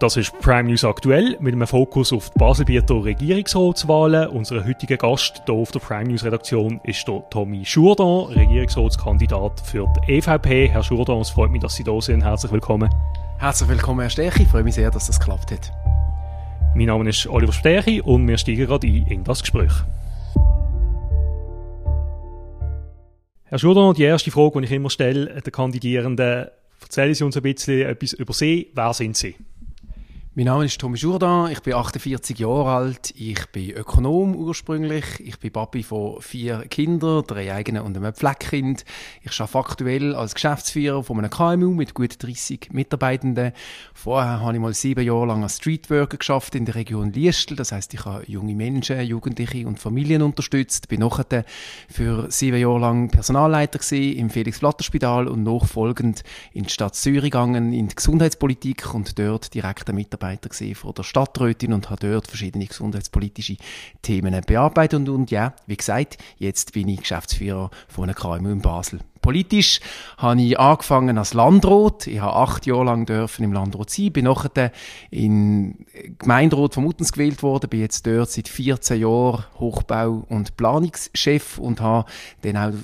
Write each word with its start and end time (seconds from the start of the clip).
Das 0.00 0.16
ist 0.16 0.36
Prime 0.40 0.64
News 0.64 0.84
aktuell 0.84 1.36
mit 1.38 1.54
einem 1.54 1.68
Fokus 1.68 2.12
auf 2.12 2.28
die 2.30 2.38
Baselbieter 2.40 3.04
Regierungsratswahlen. 3.04 4.28
Unser 4.28 4.64
heutiger 4.66 4.96
Gast 4.96 5.42
hier 5.46 5.54
auf 5.54 5.70
der 5.70 5.78
Prime 5.78 6.10
News 6.10 6.24
Redaktion 6.24 6.80
ist 6.82 7.06
der 7.06 7.22
Tommy 7.30 7.62
Jourdan, 7.62 8.32
Regierungsratskandidat 8.34 9.60
für 9.60 9.86
die 10.08 10.14
EVP. 10.14 10.68
Herr 10.68 10.80
Jourdan, 10.80 11.20
es 11.20 11.30
freut 11.30 11.52
mich, 11.52 11.62
dass 11.62 11.76
Sie 11.76 11.84
da 11.84 12.00
sind. 12.00 12.24
Herzlich 12.24 12.50
willkommen. 12.50 12.92
Herzlich 13.38 13.68
willkommen, 13.68 14.00
Herr 14.00 14.10
Stärchi. 14.10 14.42
Ich 14.42 14.48
freue 14.48 14.64
mich 14.64 14.74
sehr, 14.74 14.90
dass 14.90 15.06
das 15.06 15.20
geklappt 15.20 15.52
hat. 15.52 15.72
Mein 16.74 16.86
Name 16.86 17.08
ist 17.08 17.28
Oliver 17.28 17.52
Stärchi 17.52 18.00
und 18.00 18.26
wir 18.26 18.36
steigen 18.36 18.66
gerade 18.66 18.88
ein 18.88 19.06
in 19.06 19.22
das 19.22 19.42
Gespräch. 19.42 19.72
Herr 23.44 23.58
Jourdan, 23.58 23.94
die 23.94 24.02
erste 24.02 24.32
Frage, 24.32 24.58
die 24.58 24.66
ich 24.66 24.72
immer 24.72 24.90
stelle, 24.90 25.40
den 25.40 25.52
Kandidierenden, 25.52 26.48
erzählen 26.82 27.14
Sie 27.14 27.22
uns 27.22 27.36
ein 27.36 27.44
bisschen 27.44 27.88
etwas 27.88 28.12
über 28.14 28.32
Sie. 28.32 28.72
Wer 28.74 28.92
sind 28.92 29.16
Sie? 29.16 29.36
Mein 30.36 30.46
Name 30.46 30.64
ist 30.64 30.80
Thomas 30.80 31.00
Jourdan, 31.00 31.52
ich 31.52 31.60
bin 31.60 31.74
48 31.74 32.36
Jahre 32.40 32.72
alt, 32.72 33.14
ich 33.16 33.46
bin 33.52 33.70
Ökonom 33.70 34.34
ursprünglich, 34.34 35.04
ich 35.20 35.38
bin 35.38 35.52
Papi 35.52 35.84
von 35.84 36.20
vier 36.20 36.66
Kindern, 36.68 37.22
drei 37.24 37.54
eigenen 37.54 37.84
und 37.84 37.96
einem 37.96 38.12
Pfleckkind. 38.12 38.84
Ich 39.22 39.40
arbeite 39.40 39.58
aktuell 39.58 40.12
als 40.16 40.34
Geschäftsführer 40.34 41.04
von 41.04 41.18
einem 41.18 41.30
KMU 41.30 41.72
mit 41.72 41.94
gut 41.94 42.20
30 42.20 42.70
Mitarbeitenden. 42.72 43.52
Vorher 43.94 44.40
habe 44.40 44.54
ich 44.54 44.60
mal 44.60 44.74
sieben 44.74 45.06
Jahre 45.06 45.26
lang 45.26 45.44
als 45.44 45.58
Streetworker 45.58 46.16
geschafft 46.16 46.56
in 46.56 46.64
der 46.64 46.74
Region 46.74 47.12
Liestel, 47.12 47.56
das 47.56 47.70
heißt, 47.70 47.94
ich 47.94 48.04
habe 48.04 48.24
junge 48.26 48.56
Menschen, 48.56 49.00
Jugendliche 49.02 49.68
und 49.68 49.78
Familien 49.78 50.20
unterstützt, 50.20 50.88
bin 50.88 50.98
nachher 50.98 51.44
für 51.88 52.28
sieben 52.32 52.58
Jahre 52.58 52.80
lang 52.80 53.08
Personalleiter 53.08 53.78
im 53.96 54.30
Felix-Platter-Spital 54.30 55.28
und 55.28 55.44
nachfolgend 55.44 56.24
in 56.52 56.64
die 56.64 56.70
Stadt 56.70 56.96
Zürich 56.96 57.30
gegangen, 57.30 57.72
in 57.72 57.86
die 57.86 57.94
Gesundheitspolitik 57.94 58.92
und 58.92 59.16
dort 59.16 59.54
direkt 59.54 59.92
Mitarbeiter 59.92 60.23
Mitarbeiter 60.24 60.74
von 60.74 60.94
der 60.94 61.02
Stadträtin 61.02 61.72
und 61.72 61.90
habe 61.90 62.08
dort 62.08 62.26
verschiedene 62.26 62.66
gesundheitspolitische 62.66 63.56
Themen 64.02 64.40
bearbeitet. 64.46 65.00
Und, 65.00 65.08
und 65.08 65.30
ja, 65.30 65.54
wie 65.66 65.76
gesagt, 65.76 66.18
jetzt 66.38 66.72
bin 66.72 66.88
ich 66.88 67.00
Geschäftsführer 67.00 67.70
von 67.88 68.04
einer 68.04 68.14
KMU 68.14 68.50
in 68.50 68.60
Basel. 68.60 69.00
Politisch 69.24 69.80
habe 70.18 70.42
ich 70.42 70.60
angefangen 70.60 71.16
als 71.16 71.32
Landrat. 71.32 72.06
Ich 72.06 72.20
habe 72.20 72.36
acht 72.36 72.66
Jahre 72.66 72.84
lang 72.84 73.06
dürfen 73.06 73.42
im 73.42 73.54
Landrat 73.54 73.88
sein. 73.88 74.12
Bin 74.12 74.26
nachher 74.26 74.70
in 75.10 75.86
Gemeinderat 76.18 76.74
von 76.74 76.84
Muttens 76.84 77.10
gewählt 77.10 77.42
worden. 77.42 77.70
Bin 77.70 77.80
jetzt 77.80 78.06
dort 78.06 78.28
seit 78.28 78.48
14 78.48 79.00
Jahren 79.00 79.46
Hochbau- 79.58 80.26
und 80.28 80.58
Planungschef 80.58 81.56
und 81.56 81.80
habe 81.80 82.06
dann 82.42 82.56
auch 82.58 82.74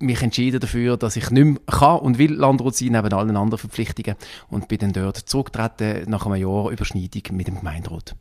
mich 0.00 0.20
entschieden 0.20 0.58
dafür, 0.58 0.96
dass 0.96 1.14
ich 1.14 1.30
nicht 1.30 1.44
mehr 1.44 1.60
kann 1.66 2.00
und 2.00 2.18
will 2.18 2.34
Landrat 2.34 2.74
sein, 2.74 2.90
neben 2.90 3.12
allen 3.12 3.36
anderen 3.36 3.60
Verpflichtungen. 3.60 4.16
Und 4.50 4.66
bin 4.66 4.78
dann 4.78 4.92
dort 4.94 5.18
zurückgetreten 5.18 6.10
nach 6.10 6.26
einem 6.26 6.42
Jahr 6.42 6.70
Überschneidung 6.70 7.22
mit 7.36 7.46
dem 7.46 7.58
Gemeinderat. 7.58 8.16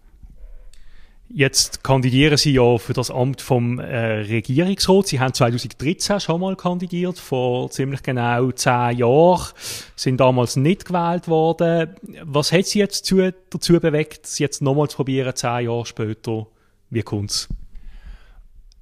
Jetzt 1.36 1.84
kandidieren 1.84 2.38
Sie 2.38 2.52
ja 2.54 2.78
für 2.78 2.94
das 2.94 3.10
Amt 3.10 3.42
vom 3.42 3.80
äh, 3.80 4.20
Regierungsrat. 4.22 5.08
Sie 5.08 5.20
haben 5.20 5.34
2013 5.34 6.20
schon 6.20 6.40
mal 6.40 6.56
kandidiert, 6.56 7.18
vor 7.18 7.72
ziemlich 7.72 8.04
genau 8.04 8.52
zehn 8.52 9.00
Jahren, 9.00 9.48
sind 9.96 10.20
damals 10.20 10.58
nicht 10.58 10.86
gewählt 10.86 11.28
worden. 11.28 11.96
Was 12.22 12.52
hat 12.52 12.68
Sie 12.68 12.78
jetzt 12.78 13.12
dazu, 13.12 13.32
dazu 13.50 13.80
bewegt, 13.80 14.26
es 14.26 14.38
jetzt 14.38 14.62
nochmal 14.62 14.90
zu 14.90 14.98
probieren, 14.98 15.36
zehn 15.36 15.66
Jahre 15.66 15.88
später? 15.88 16.46
Wie 16.92 17.02
kommt's? 17.02 17.50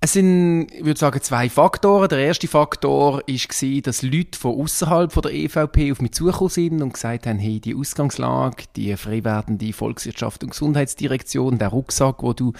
Es 0.04 0.14
sind, 0.14 0.70
ich 0.72 0.84
würde 0.84 1.00
sagen, 1.00 1.22
zwei 1.22 1.48
Faktoren. 1.48 2.10
Der 2.10 2.18
erste 2.18 2.48
Faktor 2.48 3.18
war, 3.18 3.82
dass 3.84 4.02
Leute 4.02 4.40
von 4.40 4.60
außerhalb 4.60 5.22
der 5.22 5.32
EVP 5.32 5.92
auf 5.92 6.02
mich 6.02 6.14
zugekommen 6.14 6.50
sind 6.50 6.82
und 6.82 6.94
gesagt 6.96 7.28
haben, 7.28 7.38
hey, 7.38 7.60
die 7.60 7.76
Ausgangslage, 7.76 8.64
die 8.76 8.98
frei 8.98 9.24
werdende 9.24 9.72
Volkswirtschaft 9.74 10.44
und 10.44 10.50
Gesundheitsdirektion, 10.50 11.60
der 11.60 11.68
Rucksack, 11.68 12.18
den 12.18 12.36
du 12.36 12.54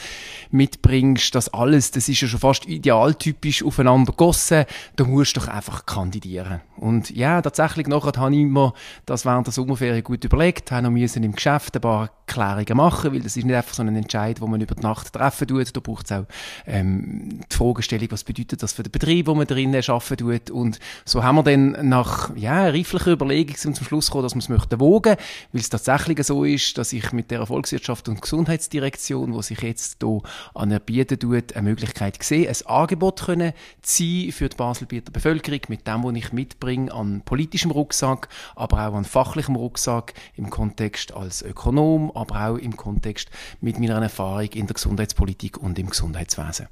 mitbringst, 0.52 1.34
das 1.34 1.52
alles, 1.52 1.90
das 1.90 2.10
ist 2.10 2.22
ja 2.22 2.28
schon 2.28 2.42
fast 2.42 2.68
idealtypisch 2.68 3.64
aufeinander 3.64 4.12
gegossen. 4.12 4.66
Da 4.96 5.04
musst 5.06 5.36
du 5.36 5.40
doch 5.40 5.48
einfach 5.48 5.88
kandidieren. 5.88 6.62
Und 6.78 7.10
ja, 7.10 7.42
tatsächlich 7.42 7.88
nachher 7.88 8.22
habe 8.22 8.36
ich 8.36 8.46
mir 8.46 8.72
das 9.08 9.26
während 9.26 9.48
der 9.48 9.54
Sommerferien 9.54 10.04
gut 10.04 10.24
überlegt, 10.24 10.72
habe 10.72 10.84
noch 10.84 10.92
müssen 10.92 11.24
im 11.24 11.34
Geschäft 11.34 11.76
ein 11.76 11.82
paar 11.82 12.12
Klärungen 12.28 12.78
machen, 12.78 13.14
weil 13.14 13.20
das 13.20 13.36
ist 13.36 13.46
nicht 13.46 13.56
einfach 13.56 13.74
so 13.74 13.82
ein 13.82 13.96
Entscheid, 13.96 14.42
wo 14.42 14.48
man 14.48 14.62
über 14.62 14.76
die 14.76 14.84
Nacht 14.84 15.12
treffen 15.12 15.48
tut. 15.48 15.76
Da 15.76 15.80
braucht 15.80 16.06
es 16.06 16.12
auch 16.12 16.26
ähm, 16.66 17.31
die 17.40 17.56
Fragestellung, 17.56 18.12
was 18.12 18.24
bedeutet 18.24 18.62
das 18.62 18.74
für 18.74 18.84
den 18.84 18.92
Betrieb, 18.92 19.28
wo 19.28 19.36
man 19.36 19.48
drinnen 19.48 19.82
arbeiten 19.88 20.18
tut. 20.18 20.50
Und 20.52 20.80
so 21.06 21.24
haben 21.24 21.38
wir 21.38 21.44
dann 21.44 21.88
nach 21.88 22.36
ja, 22.36 22.68
reiflicher 22.68 23.12
Überlegung 23.12 23.56
zum 23.56 23.76
Schluss 23.76 24.08
gekommen, 24.08 24.24
dass 24.24 24.36
wir 24.36 24.40
es 24.40 24.50
möchten 24.50 24.80
wogen, 24.80 25.16
weil 25.52 25.62
es 25.62 25.70
tatsächlich 25.70 26.26
so 26.26 26.44
ist, 26.44 26.78
dass 26.78 26.94
ich 26.94 27.12
mit 27.12 27.32
der 27.32 27.46
Volkswirtschaft 27.46 28.10
und 28.10 28.22
Gesundheitsdirektion, 28.22 29.34
wo 29.34 29.42
sich 29.42 29.62
jetzt 29.62 29.98
hier 30.02 30.22
anerbieten 30.54 31.20
tut, 31.20 31.56
eine 31.56 31.70
Möglichkeit 31.70 32.22
sehe, 32.24 32.50
ein 32.50 32.56
Angebot 32.66 33.22
können 33.22 33.54
sein 33.82 34.32
für 34.32 34.50
die 34.50 34.56
Baselbieter 34.56 35.12
Bevölkerung 35.12 35.62
mit 35.68 35.88
dem, 35.88 36.04
was 36.04 36.16
ich 36.16 36.34
mitbringe 36.34 36.92
an 36.94 37.22
politischem 37.24 37.72
Rucksack, 37.72 38.30
aber 38.56 38.88
auch 38.88 38.94
an 38.94 39.06
fachlichem 39.06 39.56
Rucksack 39.56 40.14
im 40.36 40.50
Kontext 40.50 41.14
als 41.14 41.42
Ökonom, 41.42 42.12
aber 42.16 42.50
auch 42.50 42.58
im 42.58 42.76
Kontext 42.76 43.30
mit 43.60 43.80
meiner 43.80 44.02
Erfahrung 44.02 44.50
in 44.54 44.68
der 44.68 44.74
Gesundheitspolitik 44.74 45.58
und 45.58 45.80
im 45.80 45.90
Gesundheitswesen. 45.90 46.68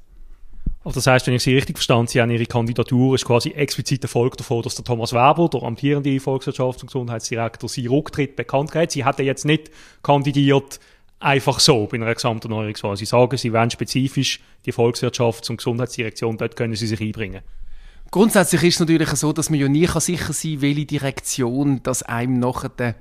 Also 0.82 0.98
das 0.98 1.06
heißt, 1.06 1.26
wenn 1.26 1.34
ich 1.34 1.42
Sie 1.42 1.54
richtig 1.54 1.76
verstanden 1.76 2.06
Sie 2.06 2.20
haben 2.20 2.30
Ihre 2.30 2.46
Kandidatur 2.46 3.14
ist 3.14 3.26
quasi 3.26 3.50
explizit 3.50 4.02
Erfolg 4.02 4.36
davon, 4.38 4.62
dass 4.62 4.76
der 4.76 4.84
Thomas 4.84 5.12
Weber, 5.12 5.48
der 5.52 5.62
amtierende 5.62 6.16
Volkswirtschafts- 6.16 6.80
und 6.80 6.86
Gesundheitsdirektor, 6.86 7.68
Sie 7.68 7.86
Rücktritt 7.86 8.34
bekannt 8.34 8.74
hat. 8.74 8.92
Sie 8.92 9.04
hätten 9.04 9.26
jetzt 9.26 9.44
nicht 9.44 9.70
kandidiert 10.02 10.80
einfach 11.18 11.60
so 11.60 11.86
bei 11.86 11.96
einer 11.96 12.14
Gesamterneuerungswahl. 12.14 12.96
Sie 12.96 13.04
sagen, 13.04 13.36
Sie 13.36 13.52
wollen 13.52 13.70
spezifisch 13.70 14.40
die 14.64 14.72
Volkswirtschafts- 14.72 15.50
und 15.50 15.58
Gesundheitsdirektion, 15.58 16.38
dort 16.38 16.56
können 16.56 16.74
Sie 16.74 16.86
sich 16.86 17.00
einbringen. 17.00 17.42
Grundsätzlich 18.10 18.62
ist 18.64 18.74
es 18.74 18.80
natürlich 18.80 19.10
so, 19.10 19.32
dass 19.32 19.50
man 19.50 19.60
ja 19.60 19.68
nie 19.68 19.86
sicher 19.86 20.32
sein 20.32 20.54
kann, 20.54 20.62
welche 20.62 20.86
Direktion 20.86 21.80
das 21.82 22.02
einem 22.02 22.40
nachher 22.40 22.96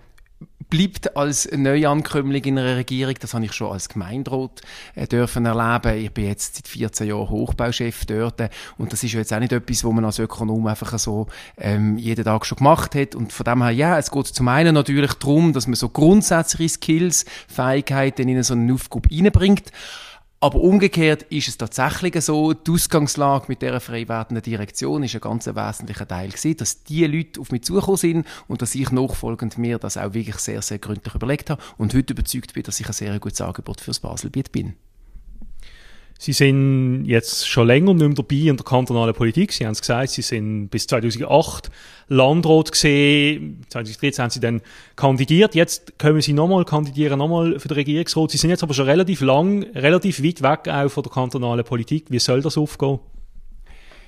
bleibt 0.69 1.17
als 1.17 1.50
Neuankömmling 1.51 2.44
in 2.44 2.59
einer 2.59 2.75
Regierung. 2.75 3.16
Das 3.19 3.33
habe 3.33 3.45
ich 3.45 3.53
schon 3.53 3.72
als 3.72 3.89
Gemeinderat 3.89 4.61
äh, 4.95 5.07
dürfen 5.07 5.45
erleben. 5.45 5.97
Ich 5.97 6.11
bin 6.11 6.25
jetzt 6.27 6.57
seit 6.57 6.67
14 6.67 7.07
Jahren 7.07 7.29
Hochbauchef 7.29 8.05
dort 8.05 8.41
und 8.77 8.94
das 8.94 9.03
ist 9.03 9.13
jetzt 9.13 9.33
auch 9.33 9.39
nicht 9.39 9.51
etwas, 9.51 9.83
wo 9.83 9.91
man 9.91 10.05
als 10.05 10.19
Ökonom 10.19 10.67
einfach 10.67 10.97
so 11.00 11.27
ähm, 11.57 11.97
jeden 11.97 12.23
Tag 12.23 12.45
schon 12.45 12.59
gemacht 12.59 12.94
hat. 12.95 13.16
Und 13.16 13.33
von 13.33 13.44
dem 13.45 13.63
her, 13.63 13.72
ja, 13.72 13.97
es 13.97 14.11
geht 14.11 14.27
zum 14.27 14.47
einen 14.47 14.75
natürlich 14.75 15.13
darum, 15.13 15.53
dass 15.53 15.66
man 15.66 15.75
so 15.75 15.89
grundsätzliche 15.89 16.75
Skills, 16.75 17.25
Fähigkeiten 17.47 18.29
in 18.29 18.44
so 18.44 18.53
eine 18.53 18.73
Aufgabe 18.73 19.09
reinbringt. 19.11 19.71
Aber 20.41 20.61
umgekehrt 20.61 21.23
ist 21.23 21.50
es 21.50 21.57
tatsächlich 21.57 22.23
so, 22.23 22.53
die 22.53 22.72
Ausgangslage 22.72 23.45
mit 23.50 23.61
dieser 23.61 23.81
frei 23.81 24.07
werdenden 24.07 24.41
Direktion 24.41 25.03
ist 25.03 25.13
ein 25.13 25.19
ganz 25.19 25.47
wesentlicher 25.47 26.07
Teil 26.07 26.29
gewesen, 26.29 26.55
dass 26.55 26.83
die 26.83 27.05
Leute 27.05 27.41
auf 27.41 27.51
mich 27.51 27.63
zugekommen 27.63 27.97
sind 27.97 28.27
und 28.47 28.61
dass 28.61 28.73
ich 28.73 28.89
nachfolgend 28.91 29.57
mir 29.57 29.79
das 29.79 29.97
auch 29.97 30.13
wirklich 30.13 30.38
sehr, 30.38 30.61
sehr 30.61 30.79
gründlich 30.79 31.13
überlegt 31.13 31.50
habe 31.50 31.61
und 31.77 31.94
heute 31.94 32.13
überzeugt 32.13 32.53
bin, 32.53 32.63
dass 32.63 32.79
ich 32.79 32.88
ein 32.88 32.94
sehr 32.94 33.19
gutes 33.19 33.41
Angebot 33.41 33.81
fürs 33.81 34.00
Baselbiet 34.00 34.53
bin. 34.53 34.75
Sie 36.22 36.34
sind 36.34 37.06
jetzt 37.06 37.47
schon 37.47 37.66
länger 37.66 37.94
nicht 37.94 38.06
mehr 38.06 38.13
dabei 38.13 38.50
in 38.50 38.57
der 38.57 38.66
kantonalen 38.66 39.16
Politik. 39.16 39.53
Sie 39.53 39.66
haben 39.66 39.72
es 39.72 39.80
gesagt, 39.80 40.09
Sie 40.09 40.22
sind 40.22 40.68
bis 40.68 40.85
2008 40.85 41.72
Landrat 42.09 42.74
gesehen. 42.74 43.66
2013 43.69 44.24
haben 44.24 44.30
Sie 44.30 44.41
dann 44.41 44.62
kandidiert. 44.97 45.56
Jetzt 45.56 45.97
können 45.97 46.19
Sie 46.19 46.34
nochmal 46.34 46.66
kandidieren, 46.66 47.19
nochmal 47.19 47.57
für 47.57 47.69
den 47.69 47.75
Regierungsrat. 47.75 48.31
Sie 48.31 48.38
sind 48.38 48.50
jetzt 48.50 48.63
aber 48.63 48.74
schon 48.74 48.88
relativ 48.88 49.22
lang, 49.22 49.63
relativ 49.74 50.22
weit 50.22 50.41
weg 50.41 50.68
auch 50.68 50.90
von 50.90 51.03
der 51.03 51.12
kantonalen 51.13 51.63
Politik. 51.63 52.07
Wie 52.09 52.19
soll 52.19 52.41
das 52.41 52.57
aufgehen? 52.57 53.00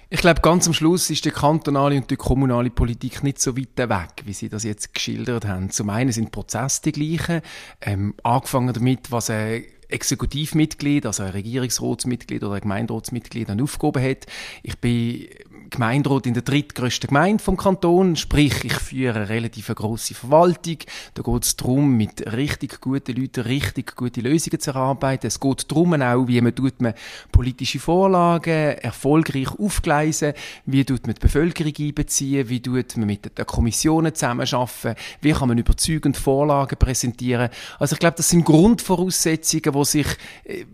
Ich 0.09 0.19
glaube, 0.19 0.41
ganz 0.41 0.67
am 0.67 0.73
Schluss 0.73 1.09
ist 1.09 1.23
die 1.23 1.31
kantonale 1.31 1.95
und 1.95 2.11
die 2.11 2.17
kommunale 2.17 2.71
Politik 2.71 3.23
nicht 3.23 3.39
so 3.39 3.55
weit 3.55 3.77
weg, 3.77 4.23
wie 4.25 4.33
Sie 4.33 4.49
das 4.49 4.65
jetzt 4.65 4.93
geschildert 4.93 5.45
haben. 5.45 5.69
Zum 5.69 5.89
einen 5.89 6.11
sind 6.11 6.33
Prozesse 6.33 6.81
die 6.83 6.91
gleichen, 6.91 7.41
ähm, 7.79 8.15
angefangen 8.21 8.73
damit, 8.73 9.13
was 9.13 9.29
eine 9.29 9.63
Exekutivmitglied, 9.91 11.05
also 11.05 11.23
ein 11.23 11.31
Regierungsratsmitglied 11.31 12.43
oder 12.43 12.55
ein 12.55 12.61
Gemeinderatsmitglied 12.61 13.49
eine 13.49 13.63
Aufgabe 13.63 14.01
hat. 14.01 14.25
Ich 14.63 14.77
bin 14.77 15.27
Gemeinderat 15.71 16.27
in 16.27 16.33
der 16.33 16.43
drittgrößten 16.43 17.07
Gemeinde 17.07 17.41
vom 17.41 17.55
Kanton, 17.55 18.17
sprich, 18.17 18.65
ich 18.65 18.73
führe 18.73 19.15
eine 19.15 19.29
relativ 19.29 19.67
grosse 19.73 20.13
Verwaltung. 20.13 20.77
Da 21.13 21.23
geht 21.23 21.43
es 21.43 21.55
darum, 21.55 21.95
mit 21.95 22.33
richtig 22.33 22.81
guten 22.81 23.15
Leuten 23.15 23.41
richtig 23.41 23.95
gute 23.95 24.19
Lösungen 24.19 24.59
zu 24.59 24.71
erarbeiten. 24.71 25.27
Es 25.27 25.39
geht 25.39 25.71
darum 25.71 25.93
auch, 25.93 26.27
wie 26.27 26.41
man, 26.41 26.53
tut 26.53 26.81
man 26.81 26.93
politische 27.31 27.79
Vorlagen 27.79 28.77
erfolgreich 28.79 29.47
aufgleisen, 29.57 30.33
wie 30.65 30.83
tut 30.83 31.07
man 31.07 31.15
die 31.15 31.21
Bevölkerung 31.21 31.73
einbeziehen, 31.79 32.49
wie 32.49 32.61
tut 32.61 32.97
man 32.97 33.07
mit 33.07 33.37
den 33.37 33.45
Kommissionen 33.45 34.13
zusammenarbeiten, 34.13 34.95
wie 35.21 35.31
kann 35.31 35.47
man 35.47 35.57
überzeugend 35.57 36.17
Vorlagen 36.17 36.77
präsentieren. 36.77 37.49
Also 37.79 37.93
ich 37.93 37.99
glaube, 37.99 38.17
das 38.17 38.27
sind 38.27 38.43
Grundvoraussetzungen, 38.43 39.71
die 39.73 39.85
sich 39.85 40.07
äh, 40.43 40.65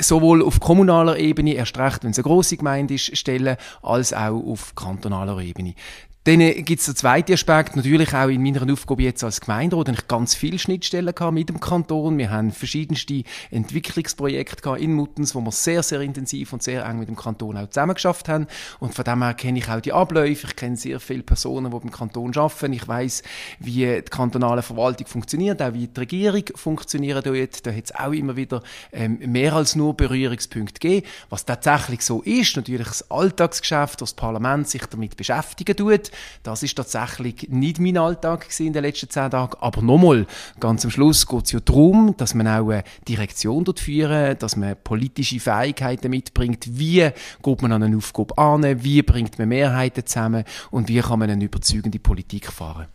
sowohl 0.00 0.42
auf 0.42 0.60
kommunaler 0.60 1.18
Ebene, 1.18 1.54
erst 1.54 1.78
recht, 1.78 2.04
wenn 2.04 2.10
es 2.10 2.18
eine 2.18 2.24
grosse 2.24 2.56
Gemeinde 2.56 2.94
ist, 2.94 3.16
stellen, 3.16 3.56
als 3.82 4.12
auch 4.12 4.45
auf 4.46 4.74
kantonaler 4.74 5.38
Ebene. 5.38 5.74
Dann 6.26 6.40
gibt 6.40 6.80
es 6.80 6.86
den 6.86 6.96
zweiten 6.96 7.34
Aspekt, 7.34 7.76
natürlich 7.76 8.12
auch 8.12 8.26
in 8.26 8.42
meiner 8.42 8.68
Aufgabe 8.72 9.04
jetzt 9.04 9.22
als 9.22 9.40
Gemeinderat, 9.40 9.90
ich 9.90 10.08
ganz 10.08 10.34
viele 10.34 10.58
Schnittstellen 10.58 11.14
mit 11.30 11.48
dem 11.48 11.60
Kanton. 11.60 12.18
Wir 12.18 12.32
haben 12.32 12.50
verschiedenste 12.50 13.22
Entwicklungsprojekte 13.52 14.70
in 14.70 14.94
Muttens, 14.94 15.36
wo 15.36 15.40
wir 15.40 15.52
sehr, 15.52 15.84
sehr 15.84 16.00
intensiv 16.00 16.52
und 16.52 16.64
sehr 16.64 16.84
eng 16.84 16.98
mit 16.98 17.06
dem 17.06 17.14
Kanton 17.14 17.56
auch 17.56 17.68
zusammengeschafft 17.68 18.28
haben. 18.28 18.48
Und 18.80 18.92
von 18.92 19.04
dem 19.04 19.22
her 19.22 19.34
kenne 19.34 19.60
ich 19.60 19.68
auch 19.68 19.80
die 19.80 19.92
Abläufe. 19.92 20.48
Ich 20.48 20.56
kenne 20.56 20.76
sehr 20.76 20.98
viele 20.98 21.22
Personen, 21.22 21.70
die 21.70 21.78
beim 21.78 21.92
Kanton 21.92 22.36
arbeiten. 22.36 22.72
Ich 22.72 22.88
weiß, 22.88 23.22
wie 23.60 23.86
die 23.86 24.02
kantonale 24.10 24.62
Verwaltung 24.62 25.06
funktioniert, 25.06 25.62
auch 25.62 25.74
wie 25.74 25.86
die 25.86 26.00
Regierung 26.00 26.42
funktioniert 26.56 27.24
dort. 27.24 27.64
Da 27.64 27.70
hat 27.70 27.84
es 27.84 27.94
auch 27.94 28.10
immer 28.10 28.34
wieder 28.34 28.64
ähm, 28.92 29.20
mehr 29.26 29.52
als 29.52 29.76
nur 29.76 29.94
Berührungspunkte 29.96 30.80
gegeben. 30.80 31.06
Was 31.30 31.44
tatsächlich 31.44 32.02
so 32.02 32.20
ist, 32.22 32.56
natürlich 32.56 32.88
das 32.88 33.08
Alltagsgeschäft, 33.12 34.00
das 34.00 34.14
Parlament 34.14 34.68
sich 34.68 34.86
damit 34.86 35.16
beschäftigen 35.16 35.76
tut, 35.76 36.10
das 36.42 36.62
ist 36.62 36.76
tatsächlich 36.76 37.48
nicht 37.50 37.78
mein 37.78 37.96
Alltag 37.96 38.46
in 38.58 38.72
den 38.72 38.82
letzten 38.82 39.10
zehn 39.10 39.30
Tagen. 39.30 39.56
Aber 39.60 39.82
nochmal, 39.82 40.26
ganz 40.60 40.84
am 40.84 40.90
Schluss 40.90 41.26
geht 41.26 41.44
es 41.44 41.52
ja 41.52 41.60
darum, 41.60 42.14
dass 42.16 42.34
man 42.34 42.48
auch 42.48 42.70
eine 42.70 42.84
Direktion 43.08 43.64
dort 43.64 43.80
führen, 43.80 44.38
dass 44.38 44.56
man 44.56 44.76
politische 44.82 45.40
Fähigkeiten 45.40 46.10
mitbringt. 46.10 46.66
Wie 46.78 47.10
geht 47.42 47.62
man 47.62 47.72
an 47.72 47.82
eine 47.82 47.96
Aufgabe 47.96 48.36
an? 48.38 48.82
Wie 48.82 49.02
bringt 49.02 49.38
man 49.38 49.48
Mehrheiten 49.48 50.06
zusammen? 50.06 50.44
Und 50.70 50.88
wie 50.88 51.00
kann 51.00 51.18
man 51.18 51.30
eine 51.30 51.44
überzeugende 51.44 51.98
Politik 51.98 52.52
fahren? 52.52 52.86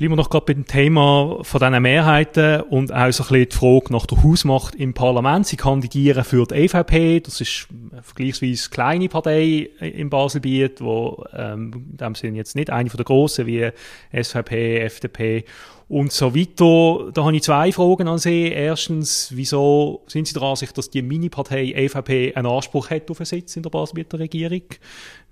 Bleiben 0.00 0.12
wir 0.12 0.16
noch 0.16 0.30
gerade 0.30 0.54
beim 0.54 0.64
Thema 0.64 1.40
von 1.42 1.60
diesen 1.60 1.82
Mehrheiten 1.82 2.62
und 2.62 2.90
auch 2.90 3.12
so 3.12 3.22
ein 3.22 3.28
bisschen 3.28 3.48
die 3.50 3.54
Frage 3.54 3.92
nach 3.92 4.06
der 4.06 4.22
Hausmacht 4.22 4.74
im 4.76 4.94
Parlament. 4.94 5.46
Sie 5.46 5.58
kandidieren 5.58 6.24
für 6.24 6.46
die 6.46 6.54
EVP, 6.54 7.20
das 7.20 7.42
ist 7.42 7.68
eine 7.92 8.02
vergleichsweise 8.02 8.70
kleine 8.70 9.10
Partei 9.10 9.68
im 9.78 10.08
Baselbiet, 10.08 10.80
wo 10.80 11.22
ähm, 11.34 11.88
in 11.90 11.96
dem 11.98 12.14
Sinne 12.14 12.38
jetzt 12.38 12.56
nicht 12.56 12.70
eine 12.70 12.88
von 12.88 12.96
der 12.96 13.04
grossen 13.04 13.44
wie 13.44 13.70
SVP, 14.10 14.78
FDP 14.78 15.44
und 15.90 16.12
so 16.12 16.36
weiter. 16.36 17.10
Da 17.12 17.24
habe 17.24 17.34
ich 17.34 17.42
zwei 17.42 17.72
Fragen 17.72 18.06
an 18.06 18.18
Sie. 18.18 18.46
Erstens, 18.46 19.32
wieso 19.34 20.02
sind 20.06 20.28
Sie 20.28 20.34
der 20.34 20.44
Ansicht, 20.44 20.78
dass 20.78 20.88
die 20.88 21.02
Mini-Partei 21.02 21.72
EVP 21.72 22.32
einen 22.36 22.46
Anspruch 22.46 22.90
hat 22.90 23.10
auf 23.10 23.18
einen 23.18 23.26
Sitz 23.26 23.56
in 23.56 23.64
der 23.64 23.70
Baselbieter 23.70 24.20
Regierung? 24.20 24.62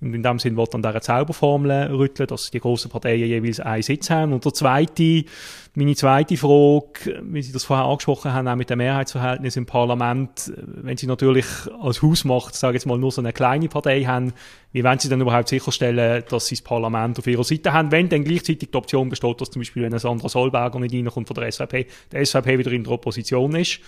Und 0.00 0.14
in 0.14 0.22
dem 0.24 0.40
Sinn 0.40 0.56
wird 0.56 0.74
dann 0.74 0.82
dieser 0.82 1.00
Zauberformel 1.00 1.94
rütteln, 1.94 2.26
dass 2.26 2.50
die 2.50 2.58
grossen 2.58 2.90
Parteien 2.90 3.28
jeweils 3.28 3.60
einen 3.60 3.84
Sitz 3.84 4.10
haben. 4.10 4.32
Und 4.32 4.44
der 4.44 4.52
zweite, 4.52 5.24
meine 5.78 5.94
zweite 5.94 6.36
Frage, 6.36 7.22
wie 7.22 7.40
Sie 7.40 7.52
das 7.52 7.62
vorher 7.62 7.86
angesprochen 7.86 8.32
haben, 8.32 8.48
auch 8.48 8.56
mit 8.56 8.68
dem 8.68 8.78
Mehrheitsverhältnis 8.78 9.56
im 9.56 9.64
Parlament, 9.64 10.52
wenn 10.56 10.96
Sie 10.96 11.06
natürlich 11.06 11.46
als 11.80 12.02
Hausmacht, 12.02 12.56
sage 12.56 12.76
ich 12.76 12.82
jetzt 12.82 12.86
mal, 12.86 12.98
nur 12.98 13.12
so 13.12 13.20
eine 13.20 13.32
kleine 13.32 13.68
Partei 13.68 14.02
haben, 14.02 14.32
wie 14.72 14.82
wollen 14.82 14.98
Sie 14.98 15.08
denn 15.08 15.20
überhaupt 15.20 15.48
sicherstellen, 15.48 16.24
dass 16.28 16.46
Sie 16.46 16.56
das 16.56 16.62
Parlament 16.62 17.20
auf 17.20 17.26
Ihrer 17.28 17.44
Seite 17.44 17.72
haben, 17.72 17.92
wenn 17.92 18.08
dann 18.08 18.24
gleichzeitig 18.24 18.70
die 18.70 18.76
Option 18.76 19.08
besteht, 19.08 19.40
dass 19.40 19.50
zum 19.50 19.60
Beispiel, 19.60 19.84
wenn 19.84 19.94
ein 19.94 20.00
Sandra 20.00 20.28
Solberger 20.28 20.80
nicht 20.80 20.94
reinkommt 20.94 21.28
von 21.28 21.36
der 21.36 21.50
SVP, 21.50 21.86
der 22.10 22.26
SVP 22.26 22.58
wieder 22.58 22.72
in 22.72 22.82
der 22.82 22.92
Opposition 22.92 23.54
ist? 23.54 23.80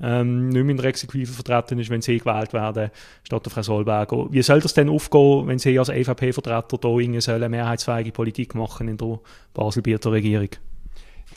ähm, 0.00 0.48
nicht 0.48 0.62
mehr 0.62 0.70
in 0.70 0.76
der 0.78 0.86
Exekutive 0.86 1.32
vertreten 1.32 1.78
ist, 1.78 1.90
wenn 1.90 2.00
sie 2.00 2.18
gewählt 2.18 2.52
werden, 2.52 2.90
statt 3.24 3.44
der 3.44 3.52
Frau 3.52 3.62
Solberger. 3.62 4.26
Wie 4.30 4.42
soll 4.42 4.60
das 4.60 4.74
denn 4.74 4.88
aufgehen, 4.88 5.46
wenn 5.46 5.58
Sie 5.58 5.78
als 5.78 5.90
EVP-Vertreter 5.90 6.78
da 6.78 7.34
eine 7.34 7.48
mehrheitsfähige 7.48 8.12
Politik 8.12 8.54
machen 8.54 8.88
in 8.88 8.96
der 8.96 9.20
Basel-Bieter 9.52 10.12
Regierung? 10.12 10.48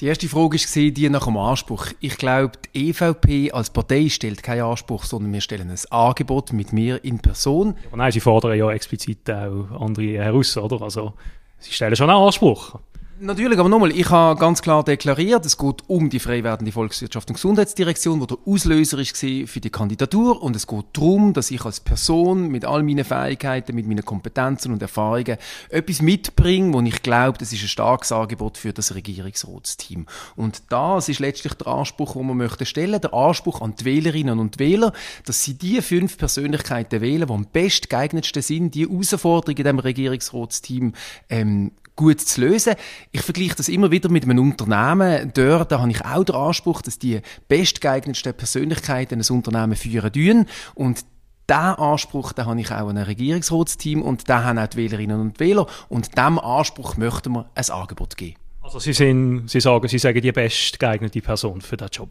Die 0.02 0.08
erste 0.08 0.28
Frage 0.28 0.58
war 0.58 0.92
die 0.92 1.10
nach 1.10 1.26
dem 1.26 1.38
Anspruch. 1.38 1.88
Ich 2.02 2.18
glaube, 2.18 2.52
die 2.74 2.90
EVP 2.90 3.52
als 3.54 3.70
Partei 3.70 4.10
stellt 4.10 4.44
keinen 4.44 4.64
Anspruch, 4.64 5.06
sondern 5.06 5.32
wir 5.32 5.40
stellen 5.40 5.70
ein 5.70 5.80
Angebot 5.90 6.52
mit 6.52 6.74
mir 6.74 7.02
in 7.06 7.20
Person. 7.20 7.76
Aber 7.88 7.98
nein, 7.98 8.12
sie 8.12 8.20
fordern 8.20 8.58
ja 8.58 8.70
explizit 8.72 9.30
auch 9.30 9.80
andere 9.80 10.18
heraus, 10.18 10.58
oder? 10.58 10.82
Also, 10.82 11.14
sie 11.60 11.72
stellen 11.72 11.96
schon 11.96 12.10
einen 12.10 12.20
Anspruch. 12.20 12.78
Natürlich, 13.18 13.58
aber 13.60 13.70
nochmal, 13.70 13.92
ich 13.92 14.10
habe 14.10 14.38
ganz 14.38 14.62
klar 14.62 14.84
deklariert, 14.84 15.46
es 15.46 15.58
geht 15.58 15.84
um 15.88 16.10
die 16.10 16.20
frei 16.20 16.44
werdende 16.44 16.74
Volkswirtschaft 16.74 17.30
und 17.30 17.36
Gesundheitsdirektion, 17.36 18.20
wo 18.20 18.26
der 18.26 18.38
Auslöser 18.46 19.00
ist 19.00 19.16
für 19.18 19.62
die 19.62 19.70
Kandidatur 19.70 20.44
und 20.44 20.54
es 20.54 20.68
geht 20.68 20.84
darum, 20.92 21.32
dass 21.32 21.50
ich 21.50 21.64
als 21.64 21.80
Person 21.80 22.50
mit 22.50 22.66
all 22.66 22.84
meinen 22.84 23.06
Fähigkeiten, 23.06 23.74
mit 23.74 23.88
meinen 23.88 24.04
Kompetenzen 24.04 24.74
und 24.74 24.82
Erfahrungen 24.82 25.38
etwas 25.70 26.02
mitbringe, 26.02 26.74
wo 26.74 26.82
ich 26.82 27.02
glaube, 27.04 27.38
das 27.38 27.54
ist 27.54 27.62
ein 27.62 27.70
starkes 27.70 28.12
Angebot 28.12 28.58
für 28.58 28.74
das 28.74 28.94
Regierungsratsteam. 28.94 30.08
Und 30.36 30.64
das 30.68 31.08
ist 31.08 31.20
letztlich 31.20 31.54
der 31.54 31.68
Anspruch, 31.68 32.18
den 32.18 32.28
wir 32.28 32.34
möchten 32.34 32.66
stellen, 32.66 33.00
der 33.00 33.14
Anspruch 33.14 33.62
an 33.62 33.76
die 33.80 33.86
Wählerinnen 33.86 34.40
und 34.40 34.60
Wähler, 34.60 34.92
dass 35.26 35.42
sie 35.42 35.54
die 35.54 35.82
fünf 35.82 36.18
Persönlichkeiten 36.18 37.00
wählen, 37.00 37.28
die 37.28 37.34
am 37.34 37.46
best 37.46 37.90
geeignetsten 37.90 38.42
sind, 38.42 38.76
die 38.76 38.86
Herausforderungen 38.86 39.56
in 39.58 39.64
diesem 39.64 39.80
Regierungsratsteam 39.80 40.94
ähm, 41.30 41.72
gut 41.96 42.22
zu 42.22 42.42
lösen. 42.42 42.76
Ich 43.12 43.22
vergleiche 43.22 43.56
das 43.56 43.70
immer 43.70 43.92
wieder 43.92 44.10
mit 44.10 44.24
einem 44.24 44.40
Unternehmen. 44.40 45.32
Dort 45.34 45.72
da 45.72 45.80
habe 45.80 45.92
ich 45.92 46.04
auch 46.04 46.24
den 46.24 46.36
Anspruch, 46.36 46.82
dass 46.82 47.00
die 47.00 47.22
bestgeeignetsten 47.48 48.34
Persönlichkeiten 48.34 49.22
ein 49.22 49.36
Unternehmen 49.36 49.76
führen 49.76 50.12
dürfen. 50.12 50.46
Und 50.74 51.06
diesen 51.50 51.60
Anspruch, 51.60 52.34
den 52.34 52.46
habe 52.46 52.60
ich 52.60 52.72
auch 52.72 52.90
an 52.90 52.98
ein 52.98 53.04
Regierungsratsteam 53.04 54.02
und 54.02 54.28
den 54.28 54.44
haben 54.44 54.58
auch 54.58 54.68
die 54.68 54.78
Wählerinnen 54.78 55.20
und 55.20 55.40
Wähler. 55.40 55.68
Und 55.90 56.18
diesem 56.18 56.40
Anspruch 56.40 56.98
möchten 56.98 57.34
wir 57.34 57.50
ein 57.54 57.70
Angebot 57.70 58.18
geben. 58.18 58.36
Also 58.62 58.80
Sie, 58.80 58.94
sind, 58.94 59.48
Sie 59.48 59.62
sagen, 59.62 59.88
Sie 59.88 60.00
sagen 60.00 60.22
die 60.22 60.32
bestgeeignete 60.32 61.22
Person 61.22 61.62
für 61.62 61.78
diesen 61.78 61.92
Job? 61.92 62.10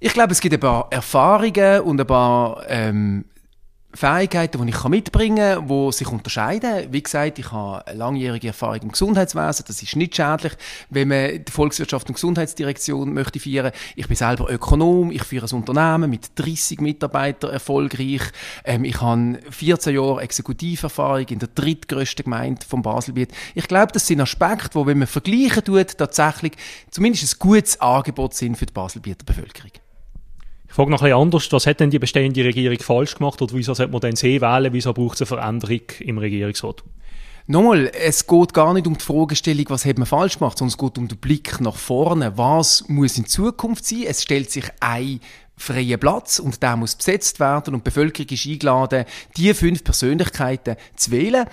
Ich 0.00 0.12
glaube, 0.12 0.32
es 0.32 0.40
gibt 0.40 0.54
ein 0.54 0.60
paar 0.60 0.88
Erfahrungen 0.90 1.80
und 1.82 2.00
ein 2.00 2.06
paar 2.06 2.64
ähm, 2.68 3.24
Fähigkeiten, 3.94 4.64
die 4.64 4.72
ich 4.72 4.84
mitbringen 4.84 5.66
kann, 5.66 5.68
die 5.68 5.92
sich 5.92 6.08
unterscheiden. 6.08 6.92
Wie 6.92 7.02
gesagt, 7.02 7.38
ich 7.38 7.52
habe 7.52 7.84
langjährige 7.94 8.48
Erfahrung 8.48 8.82
im 8.82 8.92
Gesundheitswesen. 8.92 9.64
Das 9.68 9.82
ist 9.82 9.96
nicht 9.96 10.16
schädlich, 10.16 10.52
wenn 10.90 11.08
man 11.08 11.44
die 11.44 11.52
Volkswirtschaft 11.52 12.08
und 12.08 12.14
Gesundheitsdirektion 12.14 13.12
möchte 13.14 13.38
führen. 13.38 13.72
Ich 13.94 14.08
bin 14.08 14.16
selber 14.16 14.50
Ökonom. 14.50 15.12
Ich 15.12 15.22
führe 15.22 15.46
ein 15.46 15.56
Unternehmen 15.56 16.10
mit 16.10 16.30
30 16.34 16.80
Mitarbeitern 16.80 17.50
erfolgreich. 17.50 18.22
Ähm, 18.64 18.84
ich 18.84 19.00
habe 19.00 19.38
14 19.50 19.94
Jahre 19.94 20.22
Exekutiverfahrung 20.22 21.26
in 21.28 21.38
der 21.38 21.48
drittgrößten 21.54 22.24
Gemeinde 22.24 22.66
vom 22.66 22.82
Baselbiet. 22.82 23.32
Ich 23.54 23.68
glaube, 23.68 23.92
das 23.92 24.06
sind 24.06 24.20
Aspekte, 24.20 24.70
die, 24.78 24.86
wenn 24.86 24.98
man 24.98 25.06
vergleichen 25.06 25.64
tut, 25.64 25.96
tatsächlich 25.96 26.54
zumindest 26.90 27.34
ein 27.34 27.38
gutes 27.38 27.80
Angebot 27.80 28.34
sind 28.34 28.56
für 28.56 28.66
die 28.66 28.72
Baselbieter 28.72 29.24
Bevölkerung. 29.24 29.83
Ich 30.74 30.76
frage 30.76 30.90
noch 30.90 31.02
ein 31.02 31.04
bisschen 31.04 31.20
anders, 31.20 31.52
was 31.52 31.66
hat 31.68 31.78
denn 31.78 31.90
die 31.90 32.00
bestehende 32.00 32.44
Regierung 32.44 32.80
falsch 32.80 33.14
gemacht 33.14 33.40
oder 33.40 33.54
wieso 33.54 33.74
sollte 33.74 33.92
man 33.92 34.00
denn 34.00 34.16
sie 34.16 34.40
wählen, 34.40 34.72
wieso 34.72 34.92
braucht 34.92 35.20
es 35.20 35.20
eine 35.20 35.40
Veränderung 35.40 35.82
im 36.00 36.18
Regierungsrat? 36.18 36.82
Nochmal, 37.46 37.92
es 37.94 38.26
geht 38.26 38.52
gar 38.52 38.74
nicht 38.74 38.88
um 38.88 38.98
die 38.98 39.04
Fragestellung, 39.04 39.66
was 39.68 39.84
hat 39.84 39.98
man 39.98 40.06
falsch 40.06 40.40
gemacht, 40.40 40.58
sondern 40.58 40.72
es 40.72 40.78
geht 40.78 40.98
um 40.98 41.06
den 41.06 41.18
Blick 41.18 41.60
nach 41.60 41.76
vorne. 41.76 42.36
Was 42.36 42.88
muss 42.88 43.16
in 43.16 43.26
Zukunft 43.26 43.86
sein? 43.86 44.02
Es 44.08 44.24
stellt 44.24 44.50
sich 44.50 44.64
ein 44.80 45.20
freier 45.56 45.96
Platz 45.96 46.40
und 46.40 46.60
der 46.60 46.76
muss 46.76 46.96
besetzt 46.96 47.38
werden 47.38 47.74
und 47.74 47.86
die 47.86 47.90
Bevölkerung 47.90 48.28
ist 48.30 48.44
eingeladen, 48.44 49.04
die 49.36 49.54
fünf 49.54 49.84
Persönlichkeiten 49.84 50.74
zu 50.96 51.12
wählen 51.12 51.46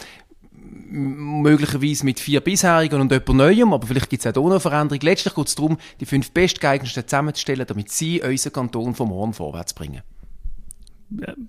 möglicherweise 0.74 2.06
mit 2.06 2.20
vier 2.20 2.42
bisherigen 2.42 3.02
und 3.02 3.12
jemand 3.12 3.34
Neuem, 3.34 3.74
aber 3.74 3.88
vielleicht 3.88 4.10
gibt 4.10 4.26
es 4.26 4.28
auch 4.28 4.34
hier 4.34 4.42
noch 4.42 4.52
eine 4.52 4.60
Veränderung. 4.60 5.02
Letztlich 5.02 5.34
geht 5.34 5.48
es 5.48 5.56
darum, 5.56 5.78
die 6.00 6.06
fünf 6.06 6.32
bestgeeignetsten 6.32 7.08
zusammenzustellen, 7.08 7.66
damit 7.68 7.90
sie 7.90 8.22
unseren 8.22 8.54
Kanton 8.54 8.96
vom 8.96 9.10
morgen 9.10 9.34
vorwärts 9.34 9.74
bringen. 9.74 10.02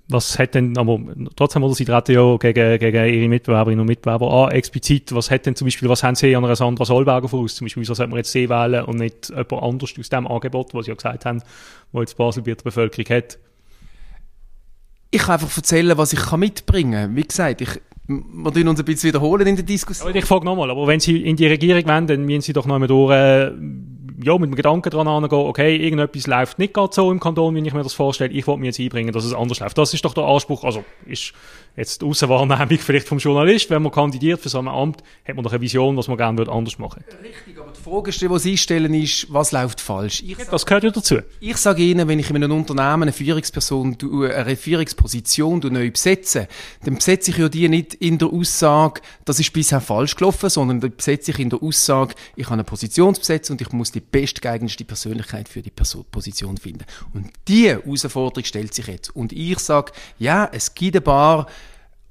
Was 0.09 0.37
hat 0.37 0.55
denn, 0.55 0.77
aber 0.77 0.99
trotzdem, 1.37 1.63
oder 1.63 1.73
Sie 1.73 1.85
treten 1.85 2.11
ja 2.11 2.35
gegen, 2.35 2.79
gegen 2.79 3.13
Ihre 3.13 3.29
Mitbewerberinnen 3.29 3.79
und 3.79 3.87
Mitbewerber 3.87 4.47
an, 4.47 4.51
explizit, 4.51 5.15
was 5.15 5.31
hat 5.31 5.45
denn 5.45 5.55
zum 5.55 5.67
Beispiel, 5.67 5.87
was 5.87 6.03
haben 6.03 6.15
Sie 6.15 6.35
an 6.35 6.43
einer 6.43 6.57
Sandra 6.57 6.83
Solberger 6.83 7.29
voraus? 7.29 7.55
Zum 7.55 7.65
Beispiel, 7.65 7.81
wieso 7.81 7.93
sollte 7.93 8.09
man 8.09 8.17
jetzt 8.17 8.31
sie 8.33 8.49
wählen 8.49 8.83
und 8.83 8.97
nicht 8.97 9.29
jemand 9.29 9.53
anders 9.53 9.93
aus 9.97 10.09
dem 10.09 10.27
Angebot, 10.27 10.73
was 10.73 10.85
Sie 10.85 10.91
ja 10.91 10.95
gesagt 10.95 11.25
haben, 11.25 11.41
wo 11.93 12.01
jetzt 12.01 12.17
Basel 12.17 12.43
die 12.43 12.55
Bevölkerung 12.55 13.15
hat? 13.15 13.39
Ich 15.11 15.21
kann 15.21 15.35
einfach 15.35 15.55
erzählen, 15.55 15.97
was 15.97 16.11
ich 16.11 16.31
mitbringen 16.33 16.91
kann. 16.91 17.15
Wie 17.15 17.23
gesagt, 17.23 17.61
ich, 17.61 17.79
wir 18.07 18.51
tun 18.51 18.67
uns 18.67 18.79
ein 18.79 18.85
bisschen 18.85 19.09
wiederholen 19.09 19.47
in 19.47 19.55
der 19.55 19.63
Diskussion. 19.65 20.13
Ich 20.13 20.25
frage 20.25 20.45
nochmal, 20.45 20.69
aber 20.69 20.87
wenn 20.87 20.99
Sie 20.99 21.21
in 21.21 21.35
die 21.35 21.47
Regierung 21.47 21.85
wollen, 21.85 22.07
dann 22.07 22.25
müssen 22.25 22.41
Sie 22.41 22.53
doch 22.53 22.65
noch 22.65 22.75
einmal 22.75 22.87
durch, 22.87 23.13
äh, 23.13 23.51
ja, 24.23 24.37
mit 24.37 24.49
dem 24.49 24.55
Gedanken 24.55 24.89
dran 24.89 25.07
angehen, 25.07 25.37
okay, 25.37 25.75
irgendetwas 25.75 26.27
läuft 26.27 26.59
nicht 26.59 26.73
gerade 26.73 26.93
so 26.93 27.11
im 27.11 27.19
Kanton, 27.19 27.55
wie 27.55 27.65
ich 27.65 27.73
mir 27.73 27.83
das 27.83 27.93
vorstelle, 27.93 28.31
ich 28.31 28.47
wollte 28.47 28.61
mir 28.61 28.67
jetzt 28.67 28.79
einbringen, 28.79 29.13
dass 29.13 29.25
es 29.25 29.33
anders 29.33 29.59
läuft. 29.59 29.77
Das 29.77 29.93
ist 29.93 30.03
doch 30.03 30.13
der 30.13 30.23
Anspruch, 30.23 30.63
also 30.63 30.83
ist 31.05 31.33
jetzt 31.75 32.01
die 32.01 32.05
Aussenwahrnehmung 32.05 32.77
vielleicht 32.77 33.07
vom 33.07 33.17
Journalist, 33.17 33.69
wenn 33.69 33.81
man 33.81 33.91
kandidiert 33.91 34.39
für 34.39 34.49
so 34.49 34.59
ein 34.59 34.67
Amt, 34.67 35.03
hat 35.27 35.35
man 35.35 35.43
doch 35.43 35.51
eine 35.51 35.61
Vision, 35.61 35.97
was 35.97 36.07
man 36.07 36.17
gerne 36.17 36.37
würde 36.37 36.51
anders 36.51 36.77
machen 36.77 37.03
Richtig, 37.23 37.59
aber 37.59 37.71
die 37.71 37.81
Frage, 37.81 38.11
die 38.11 38.39
Sie 38.39 38.57
stellen, 38.57 38.93
ist, 38.93 39.31
was 39.33 39.51
läuft 39.51 39.81
falsch? 39.81 40.23
Ich 40.25 40.37
das 40.37 40.65
gehört 40.65 40.83
ja 40.83 40.91
dazu. 40.91 41.19
Ich 41.39 41.57
sage 41.57 41.81
Ihnen, 41.81 42.07
wenn 42.07 42.19
ich 42.19 42.29
in 42.29 42.35
einem 42.35 42.51
Unternehmen 42.51 43.03
eine 43.03 43.13
Führungsperson, 43.13 43.97
eine 44.35 44.55
Führungsposition 44.55 45.59
neu 45.59 45.91
besetze, 45.91 46.47
dann 46.83 46.95
besetze 46.95 47.31
ich 47.31 47.37
ja 47.37 47.49
die 47.49 47.67
nicht 47.69 47.95
in 47.95 48.17
der 48.17 48.27
Aussage, 48.27 49.01
das 49.25 49.39
ist 49.39 49.51
bisher 49.53 49.81
falsch 49.81 50.15
gelaufen, 50.15 50.49
sondern 50.49 50.79
dann 50.79 50.95
besetze 50.95 51.31
ich 51.31 51.39
in 51.39 51.49
der 51.49 51.61
Aussage, 51.63 52.13
ich 52.35 52.45
habe 52.45 52.53
eine 52.53 52.63
Position 52.63 53.13
besetzt 53.13 53.49
und 53.49 53.61
ich 53.61 53.71
muss 53.71 53.91
die 53.91 54.01
bestgeeignetste 54.13 54.85
Persönlichkeit 54.85 55.49
für 55.49 55.61
die 55.61 55.71
Position 55.71 56.55
finden. 56.55 56.85
Und 57.13 57.31
diese 57.49 57.83
Herausforderung 57.83 58.45
stellt 58.45 58.73
sich 58.73 58.87
jetzt. 58.87 59.13
Und 59.13 59.33
ich 59.33 59.59
sage, 59.59 59.91
ja, 60.19 60.49
es 60.53 60.73
gibt 60.73 60.95
ein 60.95 61.03
paar 61.03 61.47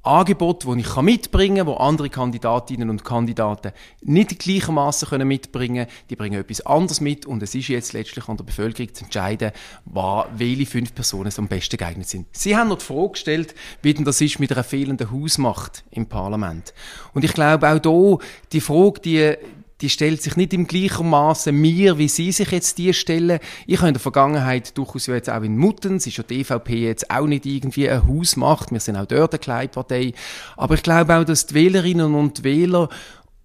Angebot, 0.04 0.66
das 0.66 0.76
ich 0.76 0.96
mitbringen 0.96 1.58
kann, 1.58 1.66
wo 1.68 1.74
andere 1.74 2.10
Kandidatinnen 2.10 2.90
und 2.90 3.04
Kandidaten 3.04 3.70
nicht 4.00 4.36
gleichermaßen 4.40 5.26
mitbringen 5.26 5.86
können. 5.86 5.96
Die 6.10 6.16
bringen 6.16 6.40
etwas 6.40 6.66
anderes 6.66 7.00
mit 7.00 7.24
und 7.24 7.40
es 7.40 7.54
ist 7.54 7.68
jetzt 7.68 7.92
letztlich 7.92 8.26
an 8.26 8.36
der 8.36 8.42
Bevölkerung 8.42 8.92
zu 8.92 9.04
entscheiden, 9.04 9.52
welche 9.84 10.66
fünf 10.66 10.92
Personen 10.92 11.32
am 11.36 11.46
besten 11.46 11.76
geeignet 11.76 12.08
sind. 12.08 12.26
Sie 12.32 12.56
haben 12.56 12.70
noch 12.70 12.78
die 12.78 12.84
Frage 12.84 13.10
gestellt, 13.10 13.54
wie 13.82 13.94
denn 13.94 14.04
das 14.04 14.20
ist 14.20 14.40
mit 14.40 14.50
einer 14.50 14.64
fehlenden 14.64 15.12
Hausmacht 15.12 15.84
im 15.92 16.06
Parlament. 16.06 16.74
Und 17.14 17.24
ich 17.24 17.32
glaube 17.32 17.70
auch 17.70 17.80
hier, 17.80 18.18
die 18.50 18.60
Frage, 18.60 19.00
die 19.02 19.36
die 19.82 19.90
stellt 19.90 20.22
sich 20.22 20.36
nicht 20.36 20.54
im 20.54 20.66
gleichen 20.66 21.10
Maße 21.10 21.50
mir, 21.52 21.98
wie 21.98 22.08
Sie 22.08 22.30
sich 22.30 22.50
jetzt 22.52 22.78
die 22.78 22.94
stellen. 22.94 23.40
Ich 23.66 23.78
habe 23.78 23.88
in 23.88 23.94
der 23.94 24.00
Vergangenheit 24.00 24.78
durchaus 24.78 25.06
jetzt 25.08 25.28
auch 25.28 25.42
in 25.42 25.58
Mutten, 25.58 25.96
es 25.96 26.06
ist 26.06 26.16
ja 26.16 26.22
die 26.22 26.40
EVP 26.40 26.86
jetzt 26.86 27.10
auch 27.10 27.26
nicht 27.26 27.44
irgendwie 27.44 27.90
ein 27.90 28.06
Hausmacht, 28.06 28.70
wir 28.70 28.80
sind 28.80 28.96
auch 28.96 29.06
dort 29.06 29.34
eine 29.34 29.40
Kleinpartei, 29.40 30.12
aber 30.56 30.76
ich 30.76 30.82
glaube 30.82 31.16
auch, 31.16 31.24
dass 31.24 31.46
die 31.46 31.54
Wählerinnen 31.54 32.14
und 32.14 32.44
Wähler 32.44 32.88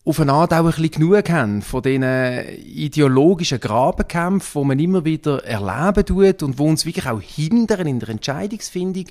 auf 0.05 0.19
eine 0.21 0.31
Art 0.31 0.53
auch 0.53 0.59
ein 0.59 0.65
bisschen 0.67 0.91
genug 0.91 1.29
haben 1.29 1.61
von 1.61 1.81
diesen 1.81 2.03
ideologischen 2.59 3.59
Grabenkämpfen, 3.59 4.61
die 4.61 4.67
man 4.67 4.79
immer 4.79 5.03
wieder 5.03 5.43
erleben 5.43 6.05
tut 6.05 6.43
und 6.43 6.59
wo 6.59 6.67
uns 6.67 6.85
wirklich 6.85 7.07
auch 7.07 7.21
hindern 7.21 7.87
in 7.87 7.99
der 7.99 8.09
Entscheidungsfindung. 8.09 9.05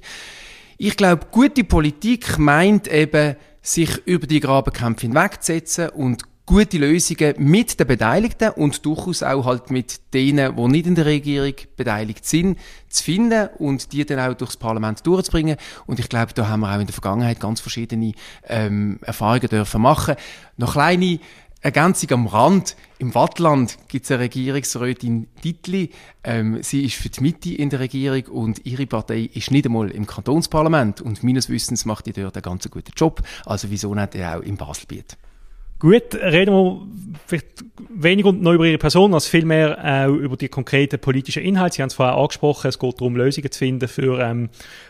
Ich 0.78 0.96
glaube, 0.96 1.26
gute 1.30 1.64
Politik 1.64 2.38
meint 2.38 2.88
eben, 2.88 3.36
sich 3.60 4.06
über 4.06 4.26
die 4.26 4.40
Grabenkämpfe 4.40 5.08
hinwegzusetzen 5.08 5.88
und 5.88 6.22
gute 6.46 6.78
Lösungen 6.78 7.34
mit 7.38 7.78
den 7.78 7.86
Beteiligten 7.88 8.50
und 8.50 8.86
durchaus 8.86 9.24
auch 9.24 9.44
halt 9.44 9.70
mit 9.72 10.14
denen, 10.14 10.54
die 10.56 10.68
nicht 10.68 10.86
in 10.86 10.94
der 10.94 11.04
Regierung 11.04 11.54
beteiligt 11.76 12.24
sind, 12.24 12.58
zu 12.88 13.02
finden 13.02 13.48
und 13.58 13.92
die 13.92 14.06
dann 14.06 14.20
auch 14.20 14.34
durchs 14.34 14.56
Parlament 14.56 15.04
durchzubringen. 15.04 15.56
Und 15.86 15.98
ich 15.98 16.08
glaube, 16.08 16.32
da 16.34 16.48
haben 16.48 16.60
wir 16.60 16.72
auch 16.72 16.80
in 16.80 16.86
der 16.86 16.94
Vergangenheit 16.94 17.40
ganz 17.40 17.60
verschiedene 17.60 18.12
ähm, 18.46 19.00
Erfahrungen 19.02 19.48
dürfen 19.48 19.82
machen. 19.82 20.14
Noch 20.56 20.74
kleine 20.74 21.18
Ergänzung 21.62 22.12
am 22.12 22.26
Rand. 22.28 22.76
Im 23.00 23.12
Wattland 23.16 23.76
gibt 23.88 24.04
es 24.04 24.12
eine 24.12 24.20
Regierungsrätin 24.20 25.26
Dittli. 25.42 25.90
Ähm, 26.22 26.62
sie 26.62 26.84
ist 26.84 26.94
für 26.94 27.08
die 27.08 27.22
Mitte 27.22 27.54
in 27.54 27.70
der 27.70 27.80
Regierung 27.80 28.24
und 28.26 28.64
ihre 28.64 28.86
Partei 28.86 29.28
ist 29.34 29.50
nicht 29.50 29.66
einmal 29.66 29.90
im 29.90 30.06
Kantonsparlament. 30.06 31.00
Und 31.00 31.24
meines 31.24 31.50
Wissens 31.50 31.84
macht 31.84 32.06
die 32.06 32.12
dort 32.12 32.36
einen 32.36 32.42
ganz 32.42 32.70
guten 32.70 32.92
Job. 32.96 33.20
Also 33.44 33.68
wieso 33.68 33.92
nicht 33.96 34.16
auch 34.16 34.42
im 34.42 34.56
Baselbiet? 34.56 35.16
Gut, 35.78 36.14
reden 36.14 36.54
wir 36.54 36.80
vielleicht 37.26 37.64
weniger 37.90 38.32
noch 38.32 38.52
über 38.52 38.64
Ihre 38.64 38.78
Person, 38.78 39.12
als 39.12 39.26
vielmehr 39.26 40.08
auch 40.08 40.14
über 40.14 40.36
die 40.36 40.48
konkreten 40.48 40.98
politischen 40.98 41.42
Inhalte. 41.42 41.76
Sie 41.76 41.82
haben 41.82 41.88
es 41.88 41.94
vorher 41.94 42.16
angesprochen, 42.16 42.68
es 42.68 42.78
geht 42.78 42.98
darum, 42.98 43.14
Lösungen 43.14 43.50
zu 43.50 43.58
finden 43.58 43.86
für 43.86 44.18
ähm, 44.20 44.48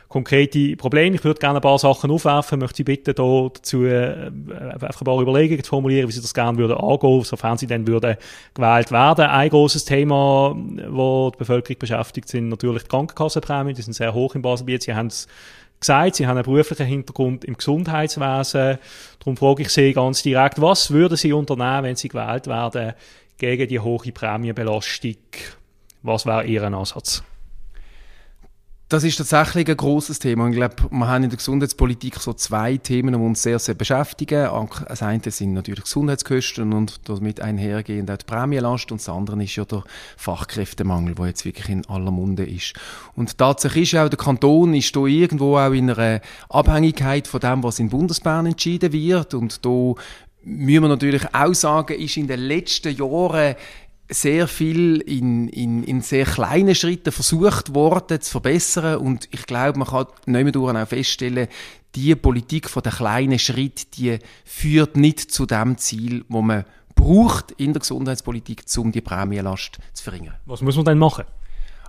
konkrete 0.09 0.77
Probleme. 0.77 1.17
Ich 1.17 1.25
würde 1.25 1.41
gerne 1.41 1.59
ein 1.59 1.63
paar 1.63 1.81
Sachen 1.81 2.13
aufwerfen, 2.13 2.61
möchte 2.61 2.77
Sie 2.77 2.85
bitten, 2.85 3.15
da 3.17 3.49
dazu 3.53 3.85
äh, 3.85 4.31
einfach 4.73 5.01
ein 5.01 5.05
paar 5.05 5.21
Überlegungen 5.21 5.65
zu 5.65 5.71
formulieren, 5.71 6.09
wie 6.09 6.13
Sie 6.13 6.21
das 6.21 6.35
gerne 6.35 6.57
würden 6.57 6.77
angehen, 6.77 7.25
sofern 7.25 7.59
Sie 7.59 7.67
dann 7.67 7.87
würden 7.89 8.17
gewählt 8.55 8.93
werden. 8.93 9.27
Ein 9.27 9.51
großes 9.51 9.87
Thema, 9.87 10.55
wo 10.89 11.33
die 11.35 11.39
Bevölkerung 11.39 11.81
beschäftigt, 11.81 12.29
sind 12.29 12.49
natürlich 12.49 12.85
die 12.85 12.89
Krankenkassenprämien. 12.89 13.75
Die 13.75 13.83
sind 13.83 13.95
sehr 13.95 14.15
hoch 14.15 14.37
in 14.37 14.43
Baselbiet. 14.43 14.85
Sie 14.85 14.95
haben 14.95 15.09
es 15.09 15.27
gesagt, 15.81 16.17
Sie 16.17 16.27
haben 16.27 16.37
einen 16.37 16.45
beruflichen 16.45 16.87
Hintergrund 16.87 17.45
im 17.45 17.57
Gesundheitswesen. 17.57 18.79
Darum 19.19 19.37
frage 19.37 19.63
ich 19.63 19.71
Sie 19.71 19.93
ganz 19.93 20.23
direkt, 20.23 20.61
was 20.61 20.91
würden 20.91 21.17
Sie 21.17 21.33
unternehmen, 21.33 21.85
wenn 21.85 21.97
Sie 21.97 22.09
gewählt 22.09 22.47
werden, 22.47 22.95
gegen 23.39 23.69
die 23.69 23.81
hohe 23.81 24.13
Prämienbelastung? 24.13 25.17
Was 26.03 26.27
wäre 26.27 26.45
Ihr 26.45 26.63
Ansatz? 26.63 27.23
Das 28.89 29.03
ist 29.03 29.17
tatsächlich 29.17 29.69
ein 29.69 29.77
großes 29.77 30.21
Thema. 30.21 30.47
Ich 30.47 30.55
glaube, 30.55 30.77
wir 30.93 31.09
haben 31.09 31.25
in 31.25 31.31
der 31.31 31.39
Gesundheitspolitik 31.39 32.21
so 32.21 32.33
zwei 32.35 32.77
Themen, 32.77 33.15
die 33.15 33.19
uns 33.19 33.43
sehr, 33.43 33.59
sehr 33.59 33.75
beschäftigen. 33.75 34.49
Das 34.89 35.03
eine 35.03 35.21
sind 35.25 35.55
natürlich 35.55 35.83
Gesundheitskosten 35.83 36.73
und 36.73 37.01
damit 37.09 37.41
einhergehend 37.41 38.09
auch 38.13 38.17
die 38.17 38.25
Prämienlast 38.25 38.93
und 38.93 39.01
das 39.01 39.09
andere 39.09 39.43
ist 39.43 39.57
ja 39.57 39.65
der 39.65 39.83
Fachkräftemangel, 40.17 41.17
der 41.17 41.27
jetzt 41.27 41.45
wirklich 41.45 41.69
in 41.69 41.85
aller 41.87 42.13
Munde 42.13 42.47
ist. 42.47 42.75
Und 43.17 43.37
tatsächlich 43.37 43.93
ist 43.93 43.99
auch 43.99 44.09
der 44.09 44.19
Kanton 44.19 44.73
ist 44.73 44.95
da 44.95 45.05
irgendwo 45.05 45.59
auch 45.59 45.73
in 45.73 45.91
einer 45.91 46.21
Abhängigkeit 46.49 47.27
von 47.27 47.41
dem, 47.41 47.65
was 47.65 47.81
in 47.81 47.89
Bundesbern 47.89 48.47
entschieden 48.47 48.93
wird 48.93 49.35
und 49.35 49.67
da 49.67 49.95
müssen 50.45 50.83
wir 50.83 50.89
natürlich 50.89 51.35
auch 51.35 51.55
sagen, 51.55 51.99
ist 51.99 52.17
in 52.17 52.29
den 52.29 52.39
letzten 52.39 52.95
Jahren 52.95 53.57
sehr 54.09 54.47
viel 54.47 54.99
in, 55.01 55.49
in, 55.49 55.83
in 55.83 56.01
sehr 56.01 56.25
kleinen 56.25 56.75
Schritten 56.75 57.13
versucht 57.13 57.75
worden 57.75 58.21
zu 58.21 58.31
verbessern 58.31 58.99
und 58.99 59.29
ich 59.33 59.47
glaube, 59.47 59.79
man 59.79 59.89
kann 59.89 60.07
nicht 60.27 60.57
auch 60.57 60.87
feststellen, 60.87 61.49
die 61.95 62.15
Politik 62.15 62.69
von 62.69 62.83
der 62.83 62.93
kleinen 62.93 63.39
Schritt, 63.39 63.97
die 63.97 64.19
führt 64.45 64.97
nicht 64.97 65.21
zu 65.21 65.47
dem 65.47 65.79
Ziel, 65.79 66.25
wo 66.29 66.43
man 66.43 66.65
braucht 66.95 67.53
in 67.53 67.73
der 67.73 67.81
Gesundheitspolitik, 67.81 68.65
um 68.79 68.93
die 68.93 69.01
Prämienlast 69.01 69.79
zu 69.93 70.05
verringern. 70.05 70.35
Was 70.45 70.63
muss 70.63 70.77
man 70.77 70.85
denn 70.85 70.99
machen? 70.99 71.25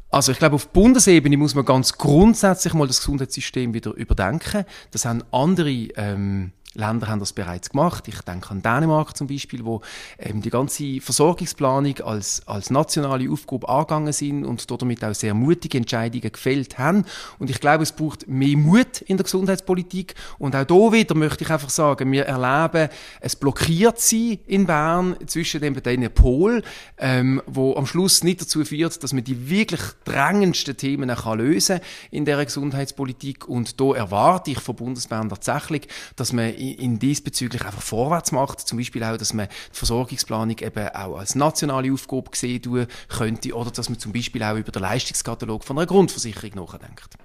Also 0.09 0.31
ich 0.31 0.37
glaube, 0.37 0.55
auf 0.55 0.69
Bundesebene 0.69 1.35
muss 1.35 1.53
man 1.53 1.65
ganz 1.65 1.93
grundsätzlich 1.93 2.73
mal 2.73 2.87
das 2.87 2.99
Gesundheitssystem 2.99 3.73
wieder 3.73 3.93
überdenken. 3.93 4.63
Das 4.91 5.05
haben 5.05 5.23
andere 5.31 5.69
ähm, 5.69 6.53
Länder 6.77 7.07
haben 7.07 7.19
das 7.19 7.33
bereits 7.33 7.71
gemacht. 7.71 8.07
Ich 8.07 8.21
denke 8.21 8.51
an 8.51 8.61
Dänemark 8.61 9.17
zum 9.17 9.27
Beispiel, 9.27 9.65
wo 9.65 9.81
ähm, 10.19 10.41
die 10.41 10.49
ganze 10.49 11.01
Versorgungsplanung 11.01 11.99
als, 12.01 12.43
als 12.45 12.69
nationale 12.69 13.29
Aufgabe 13.31 13.67
angegangen 13.67 14.13
sind 14.13 14.45
und 14.45 14.69
damit 14.69 15.03
auch 15.03 15.15
sehr 15.15 15.33
mutige 15.33 15.79
Entscheidungen 15.79 16.31
gefällt 16.31 16.77
haben. 16.77 17.05
Und 17.39 17.49
ich 17.49 17.59
glaube, 17.59 17.83
es 17.83 17.91
braucht 17.91 18.27
mehr 18.27 18.57
Mut 18.57 19.01
in 19.01 19.17
der 19.17 19.23
Gesundheitspolitik. 19.23 20.13
Und 20.37 20.55
auch 20.55 20.65
hier 20.67 20.91
wieder 20.91 21.15
möchte 21.15 21.43
ich 21.43 21.49
einfach 21.49 21.69
sagen, 21.69 22.11
wir 22.11 22.25
erleben 22.25 22.89
es 23.21 23.35
blockiert 23.35 23.99
sie 23.99 24.39
in 24.45 24.65
Bern 24.67 25.15
zwischen 25.25 25.61
den 25.61 25.73
beiden 25.73 26.09
Polen, 26.13 26.61
ähm, 26.97 27.41
wo 27.47 27.75
am 27.75 27.85
Schluss 27.85 28.23
nicht 28.23 28.41
dazu 28.41 28.63
führt, 28.63 29.03
dass 29.03 29.13
man 29.13 29.23
die 29.23 29.49
wirklich 29.49 29.81
drängendsten 30.05 30.77
Themen 30.77 31.09
kann 31.09 31.39
lösen 31.39 31.79
in 32.11 32.25
der 32.25 32.43
Gesundheitspolitik. 32.43 33.47
Und 33.47 33.79
da 33.79 33.93
erwarte 33.93 34.51
ich 34.51 34.59
von 34.59 34.75
Bundesbern 34.75 35.29
tatsächlich, 35.29 35.87
dass 36.15 36.33
man 36.33 36.53
in 36.73 36.99
diesbezüglich 36.99 37.65
einfach 37.65 37.81
vorwärts 37.81 38.31
macht. 38.31 38.61
Zum 38.61 38.77
Beispiel 38.77 39.03
auch, 39.03 39.17
dass 39.17 39.33
man 39.33 39.47
die 39.47 39.77
Versorgungsplanung 39.77 40.57
eben 40.59 40.87
auch 40.89 41.17
als 41.17 41.35
nationale 41.35 41.91
Aufgabe 41.91 42.29
sehen 42.33 42.87
könnte 43.09 43.53
oder 43.53 43.71
dass 43.71 43.89
man 43.89 43.99
zum 43.99 44.13
Beispiel 44.13 44.43
auch 44.43 44.55
über 44.55 44.71
den 44.71 44.81
Leistungskatalog 44.81 45.63
von 45.63 45.77
einer 45.77 45.87
Grundversicherung 45.87 46.51
nachdenkt. 46.55 47.17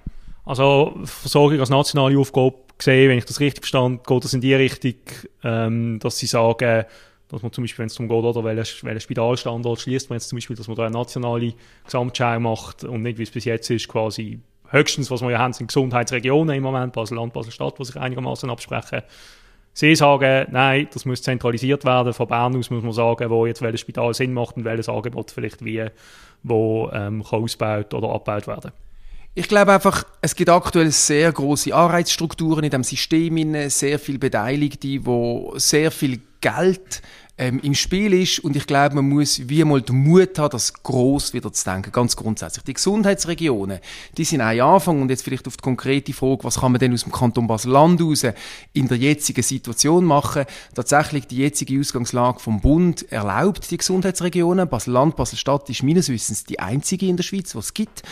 Also 0.45 0.99
Versorgung 1.05 1.61
als 1.61 1.71
nationale 1.71 2.19
Aufgabe 2.19 2.57
gesehen, 2.77 3.11
wenn 3.11 3.19
ich 3.19 3.25
das 3.25 3.39
richtig 3.39 3.65
verstanden 3.65 4.01
geht 4.05 4.25
das 4.25 4.35
in 4.35 4.41
die 4.41 4.55
Richtung, 4.55 4.95
ähm, 5.45 5.99
dass 6.01 6.19
sie 6.19 6.27
sagen, 6.27 6.85
dass 7.29 7.43
man 7.43 7.53
zum 7.53 7.65
Beispiel, 7.65 7.79
wenn 7.79 7.87
es 7.87 7.95
darum 7.95 8.09
geht, 8.09 8.25
oder 8.25 8.45
welchen, 8.45 8.87
welchen 8.87 9.01
Spitalstandort 9.01 9.81
schließt 9.81 10.11
man 10.11 10.19
jetzt 10.19 10.29
zum 10.29 10.37
Beispiel, 10.37 10.57
dass 10.57 10.69
man 10.69 10.77
da 10.77 10.87
eine 10.87 10.93
nationale 10.93 11.55
Gesamtschau 11.85 12.41
macht 12.41 12.85
und 12.85 13.03
nicht, 13.03 13.19
wie 13.19 13.23
es 13.23 13.31
bis 13.31 13.45
jetzt 13.45 13.71
ist, 13.71 13.89
quasi 13.89 14.41
höchstens, 14.73 15.11
was 15.11 15.23
wir 15.23 15.31
ja 15.31 15.39
haben, 15.39 15.53
sind 15.53 15.69
Gesundheitsregionen 15.69 16.57
im 16.57 16.63
Moment, 16.63 16.93
Basel-Land, 16.93 17.33
Basel-Stadt, 17.33 17.79
die 17.79 17.85
sich 17.85 17.97
einigermaßen 17.97 18.51
absprechen. 18.51 19.03
Sie 19.75 19.95
sagen, 19.95 20.49
nein, 20.51 20.89
das 20.93 21.07
muss 21.07 21.23
zentralisiert 21.23 21.85
werden. 21.85 22.13
Von 22.13 22.27
Bern 22.27 22.57
aus 22.57 22.71
muss 22.71 22.83
man 22.83 22.93
sagen, 22.93 23.31
wo 23.31 23.47
jetzt 23.47 23.63
welches 23.63 23.81
Spital 23.81 24.13
Sinn 24.13 24.35
macht 24.35 24.57
und 24.57 24.65
welches 24.65 24.89
Angebot 24.89 25.31
vielleicht 25.31 25.65
wie, 25.65 25.87
wo 26.43 26.91
ähm, 26.93 27.25
kann 27.25 27.43
ausgebaut 27.43 27.95
oder 27.95 28.11
abgebaut 28.11 28.47
werden. 28.47 28.73
Ich 29.35 29.49
glaube 29.49 29.73
einfach, 29.73 30.05
es 30.21 30.37
gibt 30.37 30.51
aktuell 30.51 30.91
sehr 30.91 31.33
große 31.33 31.75
Anreizstrukturen 31.75 32.65
in 32.65 32.71
dem 32.71 32.85
System, 32.85 33.71
sehr 33.71 33.99
viele 33.99 34.19
Beteiligte, 34.19 34.89
die 34.89 35.01
sehr 35.55 35.91
viel 35.91 36.21
Geld 36.43 37.01
ähm, 37.43 37.59
im 37.63 37.75
Spiel 37.75 38.13
ist. 38.15 38.39
Und 38.39 38.55
ich 38.55 38.67
glaube, 38.67 38.95
man 38.95 39.09
muss 39.09 39.49
wie 39.49 39.65
mal 39.65 39.83
den 39.83 39.97
Mut 39.97 40.39
haben, 40.39 40.51
das 40.51 40.73
gross 40.73 41.33
wieder 41.33 41.53
zu 41.53 41.65
denken, 41.65 41.91
ganz 41.91 42.15
grundsätzlich. 42.15 42.65
Die 42.65 42.75
Gesundheitsregionen, 42.75 43.81
die 44.17 44.25
sind 44.25 44.41
ein 44.41 44.61
Anfang 44.61 45.03
und 45.03 45.11
jetzt 45.11 45.25
vielleicht 45.25 45.49
auf 45.49 45.57
die 45.57 45.63
konkrete 45.63 46.13
Frage, 46.13 46.45
was 46.45 46.61
kann 46.61 46.71
man 46.71 46.79
denn 46.79 46.93
aus 46.93 47.03
dem 47.03 47.11
Kanton 47.11 47.49
Basel-Land 47.49 48.01
in 48.73 48.87
der 48.87 48.97
jetzigen 48.97 49.43
Situation 49.43 50.05
machen? 50.05 50.45
Tatsächlich 50.75 51.27
die 51.27 51.39
jetzige 51.39 51.81
Ausgangslage 51.81 52.39
vom 52.39 52.61
Bund 52.61 53.11
erlaubt 53.11 53.69
die 53.71 53.79
Gesundheitsregionen. 53.79 54.69
Basel-Land, 54.69 55.17
Basel-Stadt 55.17 55.69
ist 55.69 55.83
meines 55.83 56.09
Wissens 56.11 56.45
die 56.45 56.61
einzige 56.61 57.07
in 57.07 57.17
der 57.17 57.25
Schweiz, 57.25 57.57
was 57.57 57.67
es 57.67 57.75
gibt. 57.75 58.03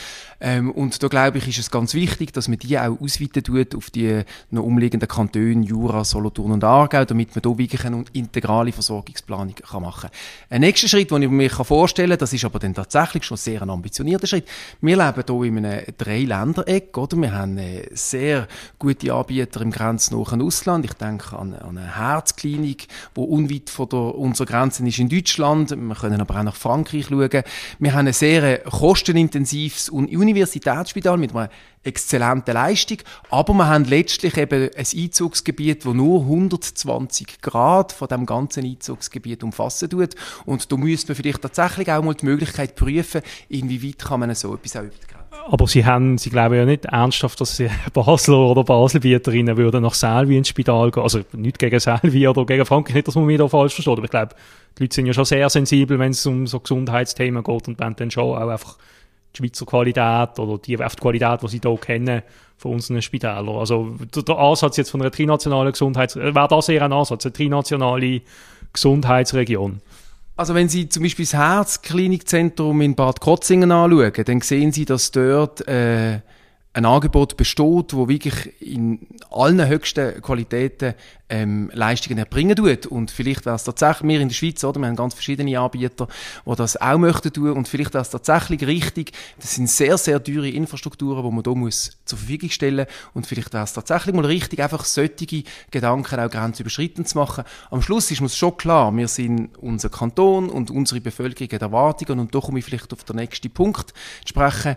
Ähm, 0.41 0.71
und 0.71 1.03
da 1.03 1.09
glaube 1.09 1.39
ich, 1.39 1.49
ist 1.49 1.59
es 1.59 1.71
ganz 1.71 1.95
wichtig, 1.95 2.33
dass 2.33 2.49
man 2.49 2.59
die 2.59 2.79
auch 2.79 3.01
ausweiten 3.01 3.43
tut 3.43 3.75
auf 3.75 3.91
die 3.91 4.23
noch 4.51 4.63
umliegenden 4.63 5.09
Kantone, 5.09 5.65
Jura, 5.65 6.05
Solothurn 6.05 6.53
und 6.53 6.65
Aargau, 6.65 7.05
damit 7.05 7.35
man 7.35 7.43
da 7.43 7.59
wirklich 7.59 7.85
eine 7.85 8.05
integrale 8.13 8.73
Versorgungsplanung 8.73 9.55
kann 9.55 9.83
machen 9.83 10.11
kann. 10.11 10.11
Ein 10.49 10.63
nächster 10.63 10.89
Schritt, 10.89 11.11
den 11.11 11.23
ich 11.23 11.31
mir 11.31 11.51
vorstellen 11.51 12.11
kann, 12.11 12.19
das 12.19 12.33
ist 12.33 12.45
aber 12.45 12.59
dann 12.59 12.75
tatsächlich 12.75 13.25
schon 13.25 13.37
sehr 13.37 13.63
ein 13.63 13.71
ambitionierter 13.71 14.27
Schritt. 14.27 14.47
Wir 14.81 14.97
leben 14.97 15.25
hier 15.27 15.45
in 15.45 15.67
einem 15.67 15.85
Drei-Länder-Eck, 15.97 16.97
oder? 16.97 17.17
Wir 17.17 17.33
haben 17.33 17.61
sehr 17.93 18.49
gute 18.79 19.13
Anbieter 19.13 19.61
im 19.61 19.71
grenznahen 19.71 20.43
Ausland. 20.43 20.85
Ich 20.85 20.95
denke 20.95 21.37
an, 21.37 21.55
an 21.55 21.79
eine 21.79 21.97
Herzklinik, 21.97 22.89
die 23.17 23.21
unweit 23.21 23.71
von 23.71 23.89
der, 23.89 23.99
unserer 23.99 24.47
Grenzen 24.47 24.87
ist 24.87 24.99
in 24.99 25.09
Deutschland. 25.09 25.71
Wir 25.71 25.95
können 25.95 26.21
aber 26.21 26.39
auch 26.39 26.43
nach 26.45 26.57
Frankreich 26.57 27.07
schauen. 27.09 27.43
Wir 27.79 27.93
haben 27.93 28.07
ein 28.07 28.13
sehr 28.13 28.59
kostenintensives 28.59 29.89
und 29.89 30.09
Universitätsspital 30.31 31.17
mit 31.17 31.35
einem 31.35 31.49
exzellente 31.83 32.53
Leistung, 32.53 32.99
aber 33.31 33.55
wir 33.55 33.67
haben 33.67 33.85
letztlich 33.85 34.37
eben 34.37 34.71
ein 34.77 34.87
Einzugsgebiet, 34.97 35.87
wo 35.87 35.93
nur 35.93 36.21
120 36.23 37.41
Grad 37.41 37.93
von 37.93 38.09
dem 38.09 38.27
ganzen 38.27 38.65
Einzugsgebiet 38.65 39.43
umfassen 39.43 39.89
tut 39.89 40.15
und 40.45 40.71
da 40.71 40.77
müsste 40.77 41.13
man 41.13 41.17
vielleicht 41.17 41.43
tatsächlich 41.43 41.91
auch 41.91 42.03
mal 42.03 42.15
die 42.15 42.27
Möglichkeit 42.27 42.77
prüfen, 42.77 43.23
inwieweit 43.49 43.99
kann 43.99 44.21
man 44.21 44.35
so 44.35 44.55
etwas 44.55 44.77
auch 44.77 44.83
übergreifen. 44.83 45.21
Aber 45.49 45.67
sie 45.67 45.85
haben, 45.85 46.19
sie 46.19 46.31
glauben 46.31 46.55
ja 46.55 46.65
nicht 46.65 46.85
ernsthaft, 46.85 47.41
dass 47.41 47.57
sie 47.57 47.69
Basler 47.93 48.39
oder 48.39 48.65
Baselbieterinnen 48.65 49.57
würden 49.57 49.83
nach 49.83 49.95
Selvi 49.95 50.37
ins 50.37 50.49
Spital 50.49 50.91
gehen. 50.91 51.03
Also 51.03 51.21
nicht 51.33 51.59
gegen 51.59 51.81
Selvi 51.81 52.29
oder 52.29 52.45
gegen 52.45 52.67
Frankreich, 52.67 52.95
nicht, 52.95 53.09
dass 53.09 53.15
man 53.15 53.27
mich 53.27 53.39
da 53.39 53.49
falsch 53.49 53.75
versteht. 53.75 53.97
Aber 53.97 54.05
ich 54.05 54.11
glaube, 54.11 54.35
die 54.79 54.83
Leute 54.85 54.95
sind 54.95 55.07
ja 55.07 55.13
schon 55.13 55.25
sehr 55.25 55.49
sensibel, 55.51 55.99
wenn 55.99 56.13
es 56.13 56.25
um 56.27 56.47
so 56.47 56.61
Gesundheitsthemen 56.61 57.43
geht 57.43 57.69
und 57.69 57.81
wollen 57.81 57.97
dann 57.97 58.11
schon 58.11 58.25
auch 58.25 58.49
einfach 58.49 58.77
die 59.35 59.39
Schweizer 59.39 59.67
Qualität 59.67 60.39
oder 60.39 60.59
die, 60.59 60.77
Qualität, 60.77 61.43
die 61.43 61.49
sie 61.49 61.61
hier 61.63 61.77
kennen, 61.79 62.23
von 62.57 62.73
unseren 62.73 63.01
Spitälern. 63.01 63.49
Also 63.49 63.97
der 64.15 64.39
Ansatz 64.39 64.77
jetzt 64.77 64.91
von 64.91 65.01
einer 65.01 65.11
trinationalen 65.11 65.73
Gesundheits... 65.73 66.17
Wäre 66.17 66.49
das 66.49 66.69
eher 66.69 66.83
ein 66.83 66.93
Ansatz, 66.93 67.25
eine 67.25 67.33
trinationale 67.33 68.21
Gesundheitsregion? 68.73 69.81
Also 70.37 70.55
wenn 70.55 70.69
Sie 70.69 70.89
zum 70.89 71.03
Beispiel 71.03 71.25
das 71.25 71.35
Herzklinikzentrum 71.35 72.81
in 72.81 72.95
Bad 72.95 73.21
Krotzingen 73.21 73.73
anschauen, 73.73 74.13
dann 74.25 74.41
sehen 74.41 74.73
Sie, 74.73 74.85
dass 74.85 75.11
dort 75.11 75.67
äh, 75.69 76.21
ein 76.73 76.85
Angebot 76.85 77.37
besteht, 77.37 77.95
wo 77.95 78.09
wirklich 78.09 78.63
in 78.63 79.05
allen 79.31 79.67
höchsten 79.67 80.23
Qualitäten 80.23 80.95
ähm, 81.29 81.69
Leistungen 81.75 82.19
erbringen 82.19 82.55
tut. 82.55 82.87
Und 82.87 83.11
vielleicht 83.11 83.45
wäre 83.45 83.57
es 83.57 83.65
tatsächlich, 83.65 84.09
wir 84.09 84.21
in 84.21 84.29
der 84.29 84.35
Schweiz, 84.35 84.63
oder, 84.63 84.79
wir 84.79 84.87
haben 84.87 84.95
ganz 84.95 85.15
verschiedene 85.15 85.59
Anbieter, 85.59 86.07
die 86.47 86.55
das 86.55 86.81
auch 86.81 86.99
möchten 86.99 87.33
tun. 87.33 87.53
Und 87.53 87.67
vielleicht 87.67 87.93
wäre 87.93 88.03
es 88.03 88.11
tatsächlich 88.11 88.65
richtig, 88.65 89.11
das 89.41 89.57
sind 89.57 89.69
sehr, 89.69 89.99
sehr 89.99 90.23
teure 90.23 90.49
Infrastrukturen, 90.49 91.25
die 91.25 91.31
man 91.31 91.43
hier 91.43 91.55
muss 91.57 91.99
zur 92.05 92.19
Verfügung 92.19 92.51
stellen 92.51 92.87
Und 93.15 93.27
vielleicht 93.27 93.53
wäre 93.53 93.65
es 93.65 93.73
tatsächlich 93.73 94.15
mal 94.15 94.25
richtig, 94.25 94.61
einfach 94.63 94.85
solche 94.85 95.43
Gedanken 95.73 96.21
auch 96.21 96.31
grenzüberschreitend 96.31 97.09
zu 97.09 97.19
machen. 97.19 97.45
Am 97.73 97.83
Schluss 97.83 98.13
ist 98.13 98.21
uns 98.21 98.37
schon 98.37 98.57
klar, 98.57 98.97
wir 98.97 99.09
sind 99.09 99.57
unser 99.59 99.89
Kanton 99.89 100.49
und 100.49 100.71
unsere 100.71 101.01
Bevölkerung 101.01 101.51
hat 101.51 101.63
Erwartungen. 101.63 102.21
Und 102.21 102.33
da 102.33 102.39
komme 102.39 102.61
ich 102.61 102.65
vielleicht 102.65 102.93
auf 102.93 103.03
den 103.03 103.17
nächsten 103.17 103.51
Punkt 103.51 103.89
zu 103.89 103.95
sprechen. 104.29 104.77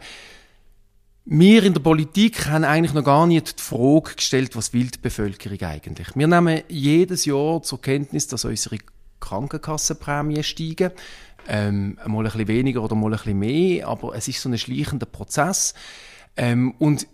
Wir 1.26 1.64
in 1.64 1.74
der 1.74 1.80
Politik 1.80 2.48
haben 2.48 2.66
eigentlich 2.66 2.94
noch 2.94 3.06
gar 3.06 3.26
nicht 3.28 3.58
die 3.58 3.64
Frage 3.64 4.16
gestellt, 4.16 4.58
was 4.58 4.74
will 4.74 4.88
die 4.88 5.00
Bevölkerung 5.00 5.62
eigentlich. 5.62 6.10
Wir 6.16 6.28
nehmen 6.28 6.64
jedes 6.68 7.24
Jahr 7.24 7.62
zur 7.64 7.82
Kenntnis, 7.82 8.28
dass 8.28 8.44
unsere 8.44 8.78
Krankenkassenprämien 9.22 10.44
steigen. 10.44 10.92
Ähm, 11.48 11.98
mal 12.06 12.18
ein 12.18 12.24
bisschen 12.26 12.48
weniger 12.50 12.84
oder 12.84 12.96
mal 12.96 13.14
ein 13.14 13.18
bisschen 13.18 13.40
mehr, 13.40 13.88
aber 13.88 14.16
es 14.16 14.28
ist 14.28 14.42
so 14.42 14.50
ein 14.50 14.58
schleichender 14.58 15.06
Prozess. 15.06 15.74
Ähm, 16.36 16.74
und 16.80 17.08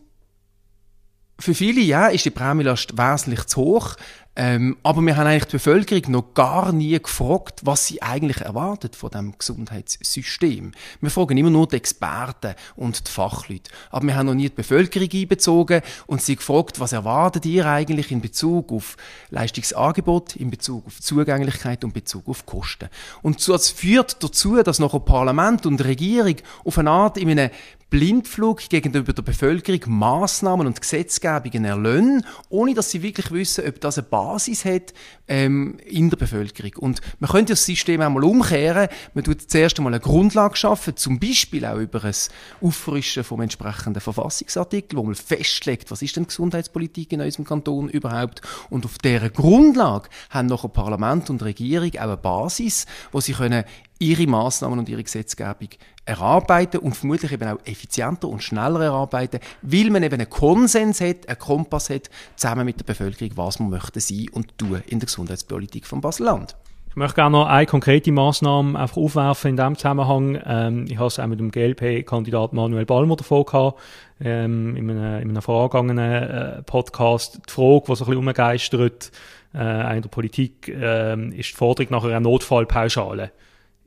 für 1.37 1.53
viele, 1.53 1.81
ja, 1.81 2.07
ist 2.07 2.25
die 2.25 2.31
Prämienlast 2.31 2.97
wesentlich 2.97 3.45
zu 3.45 3.61
hoch. 3.61 3.95
Ähm, 4.41 4.77
aber 4.83 5.01
wir 5.01 5.17
haben 5.17 5.27
eigentlich 5.27 5.47
die 5.47 5.57
Bevölkerung 5.57 6.11
noch 6.11 6.33
gar 6.33 6.71
nie 6.71 6.97
gefragt, 6.97 7.59
was 7.63 7.87
sie 7.87 8.01
eigentlich 8.01 8.39
erwartet 8.39 8.95
von 8.95 9.09
dem 9.09 9.37
Gesundheitssystem. 9.37 10.71
Wir 11.01 11.09
fragen 11.09 11.35
immer 11.35 11.49
nur 11.49 11.67
die 11.67 11.75
Experten 11.75 12.55
und 12.77 13.05
die 13.05 13.11
Fachleute. 13.11 13.69
Aber 13.91 14.07
wir 14.07 14.15
haben 14.15 14.27
noch 14.27 14.35
nie 14.35 14.47
die 14.47 14.55
Bevölkerung 14.55 15.09
einbezogen 15.11 15.81
und 16.07 16.21
sie 16.21 16.37
gefragt, 16.37 16.79
was 16.79 16.93
erwartet 16.93 17.45
ihr 17.47 17.65
eigentlich 17.65 18.13
in 18.13 18.21
Bezug 18.21 18.71
auf 18.71 18.95
Leistungsangebot, 19.29 20.37
in 20.37 20.49
Bezug 20.49 20.87
auf 20.87 21.01
Zugänglichkeit 21.01 21.83
und 21.83 21.89
in 21.89 21.95
Bezug 21.95 22.29
auf 22.29 22.45
Kosten. 22.45 22.87
Und 23.21 23.45
das 23.45 23.69
führt 23.69 24.23
dazu, 24.23 24.63
dass 24.63 24.79
noch 24.79 24.93
ein 24.93 25.03
Parlament 25.03 25.65
und 25.65 25.83
Regierung 25.83 26.37
auf 26.63 26.77
eine 26.77 26.91
Art 26.91 27.17
in 27.17 27.29
einem 27.29 27.49
Blindflug 27.89 28.69
gegenüber 28.69 29.13
der 29.13 29.23
Bevölkerung 29.23 29.81
Maßnahmen 29.87 30.67
und 30.67 30.79
Gesetzgebungen 30.79 31.65
erlösen, 31.65 32.25
ohne 32.49 32.73
dass 32.73 32.91
sie 32.91 33.01
wirklich 33.01 33.31
wissen, 33.31 33.67
ob 33.67 33.81
das 33.81 33.97
eine 33.97 34.07
Basis 34.07 34.63
hat 34.65 34.93
ähm, 35.27 35.77
in 35.85 36.09
der 36.09 36.17
Bevölkerung. 36.17 36.73
Und 36.77 37.01
man 37.19 37.31
könnte 37.31 37.53
das 37.53 37.65
System 37.65 38.01
einmal 38.01 38.23
umkehren. 38.23 38.89
Man 39.13 39.23
tut 39.23 39.49
zuerst 39.49 39.77
einmal 39.79 39.93
eine 39.93 40.01
Grundlage 40.01 40.55
schaffen, 40.55 40.97
zum 40.97 41.19
Beispiel 41.19 41.65
auch 41.65 41.77
über 41.77 42.03
ein 42.03 42.13
Auffrischen 42.61 43.23
vom 43.23 43.41
entsprechenden 43.41 44.01
Verfassungsartikel, 44.01 44.97
wo 44.97 45.03
man 45.03 45.15
festlegt, 45.15 45.89
was 45.89 46.01
ist 46.01 46.15
denn 46.15 46.27
Gesundheitspolitik 46.27 47.11
in 47.11 47.21
unserem 47.21 47.45
Kanton 47.45 47.89
überhaupt. 47.89 48.41
Und 48.69 48.85
auf 48.85 48.97
dieser 48.99 49.29
Grundlage 49.29 50.09
haben 50.29 50.47
nachher 50.47 50.69
Parlament 50.69 51.29
und 51.29 51.43
Regierung 51.43 51.91
auch 51.95 52.01
eine 52.01 52.17
Basis, 52.17 52.85
wo 53.11 53.19
sie 53.19 53.33
können 53.33 53.63
ihre 53.99 54.27
Maßnahmen 54.27 54.79
und 54.79 54.89
ihre 54.89 55.03
Gesetzgebung 55.03 55.69
erarbeiten 56.09 56.79
und 56.79 56.97
vermutlich 56.97 57.31
eben 57.31 57.47
auch 57.47 57.59
effizienter 57.65 58.27
und 58.27 58.43
schneller 58.43 58.81
erarbeiten, 58.81 59.39
weil 59.61 59.89
man 59.91 60.03
eben 60.03 60.15
einen 60.15 60.29
Konsens 60.29 61.01
hat, 61.01 61.29
einen 61.29 61.39
Kompass 61.39 61.89
hat, 61.89 62.09
zusammen 62.35 62.65
mit 62.65 62.79
der 62.79 62.85
Bevölkerung, 62.85 63.31
was 63.35 63.59
man 63.59 63.69
möchte 63.69 63.99
sein 63.99 64.25
und 64.31 64.57
tun 64.57 64.81
in 64.87 64.99
der 64.99 65.05
Gesundheitspolitik 65.05 65.85
von 65.85 66.01
Basel-Land. 66.01 66.55
Ich 66.89 66.95
möchte 66.95 67.15
gerne 67.15 67.37
noch 67.37 67.45
eine 67.45 67.67
konkrete 67.67 68.11
Maßnahme 68.11 68.77
einfach 68.77 68.97
aufwerfen 68.97 69.51
in 69.51 69.57
diesem 69.57 69.75
Zusammenhang. 69.75 70.41
Ähm, 70.43 70.85
ich 70.89 70.97
habe 70.97 71.07
es 71.07 71.19
auch 71.19 71.27
mit 71.27 71.39
dem 71.39 71.51
GLP-Kandidat 71.51 72.51
Manuel 72.51 72.85
Balmer 72.85 73.15
davon 73.15 73.45
gehabt, 73.45 73.79
ähm, 74.19 74.75
in, 74.75 74.89
einem, 74.89 75.21
in 75.21 75.29
einem 75.29 75.41
vorangegangenen 75.43 76.23
äh, 76.23 76.61
Podcast. 76.63 77.41
Die 77.47 77.51
Frage, 77.51 77.83
die 77.87 77.95
so 77.95 78.05
ein 78.05 78.09
bisschen 78.09 78.17
umgeistert 78.17 79.11
äh, 79.53 79.95
in 79.95 80.01
der 80.01 80.09
Politik, 80.09 80.67
äh, 80.67 81.13
ist 81.37 81.51
die 81.51 81.55
Forderung 81.55 81.91
nach 81.91 82.03
einer 82.03 82.19
Notfallpauschale 82.21 83.31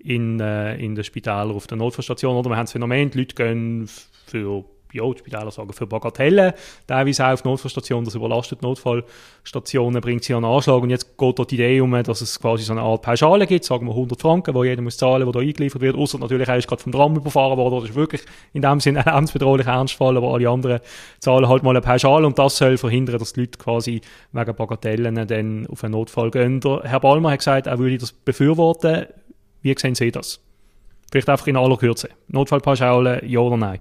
in, 0.02 0.40
äh, 0.40 0.76
in 0.76 0.94
den 0.94 1.04
Spitälern 1.04 1.52
auf 1.52 1.66
der 1.66 1.78
Notfallstation. 1.78 2.36
Oder 2.36 2.50
wir 2.50 2.56
haben 2.56 2.64
das 2.64 2.72
Phänomen, 2.72 3.10
die 3.10 3.18
Leute 3.18 3.34
gehen 3.34 3.88
für 4.26 4.64
ja, 4.92 5.10
die 5.10 5.18
Spitäler 5.18 5.50
sagen 5.50 5.72
für 5.72 5.86
Bagatellen, 5.86 6.52
teilweise 6.86 7.26
auch 7.26 7.32
auf 7.32 7.44
Notfallstationen, 7.44 8.04
das 8.04 8.14
überlastet 8.14 8.62
Notfallstationen, 8.62 10.00
bringt 10.00 10.24
sie 10.24 10.34
an 10.34 10.44
Anschlag 10.44 10.82
und 10.82 10.90
jetzt 10.90 11.16
geht 11.16 11.38
dort 11.38 11.50
die 11.50 11.54
Idee 11.54 11.80
um, 11.80 12.00
dass 12.02 12.20
es 12.20 12.38
quasi 12.38 12.64
so 12.64 12.72
eine 12.72 12.82
Art 12.82 13.02
Pauschale 13.02 13.46
gibt, 13.46 13.64
sagen 13.64 13.86
wir 13.86 13.92
100 13.92 14.20
Franken, 14.20 14.54
wo 14.54 14.64
jeder 14.64 14.82
muss 14.82 14.96
zahlen, 14.96 15.24
der 15.24 15.32
da 15.32 15.40
eingeliefert 15.40 15.80
wird, 15.80 15.96
außer 15.96 16.18
natürlich 16.18 16.48
er 16.48 16.58
ist 16.58 16.68
gerade 16.68 16.82
vom 16.82 16.92
Tram 16.92 17.16
überfahren 17.16 17.56
worden, 17.56 17.80
das 17.80 17.90
ist 17.90 17.94
wirklich 17.94 18.22
in 18.52 18.62
dem 18.62 18.80
Sinne 18.80 19.02
lebensbedrohlich 19.06 19.66
Ernstfall, 19.66 20.16
aber 20.16 20.34
alle 20.34 20.48
anderen 20.48 20.80
zahlen 21.18 21.48
halt 21.48 21.62
mal 21.62 21.70
eine 21.70 21.80
Pauschale 21.80 22.26
und 22.26 22.38
das 22.38 22.56
soll 22.56 22.76
verhindern, 22.76 23.18
dass 23.18 23.32
die 23.32 23.40
Leute 23.40 23.58
quasi 23.58 24.00
wegen 24.32 24.54
Bagatellen 24.54 25.26
dann 25.26 25.66
auf 25.68 25.82
einen 25.84 25.92
Notfall 25.92 26.30
gehen. 26.30 26.60
Der 26.60 26.82
Herr 26.84 27.00
Ballmer 27.00 27.30
hat 27.30 27.38
gesagt, 27.38 27.66
er 27.66 27.78
würde 27.78 27.98
das 27.98 28.12
befürworten, 28.12 29.06
wie 29.62 29.74
sehen 29.78 29.94
Sie 29.94 30.10
das? 30.10 30.40
Vielleicht 31.10 31.28
einfach 31.28 31.46
in 31.46 31.56
aller 31.56 31.76
Kürze. 31.76 32.08
Notfallpauschale, 32.28 33.24
ja 33.26 33.40
oder 33.40 33.56
nein? 33.56 33.80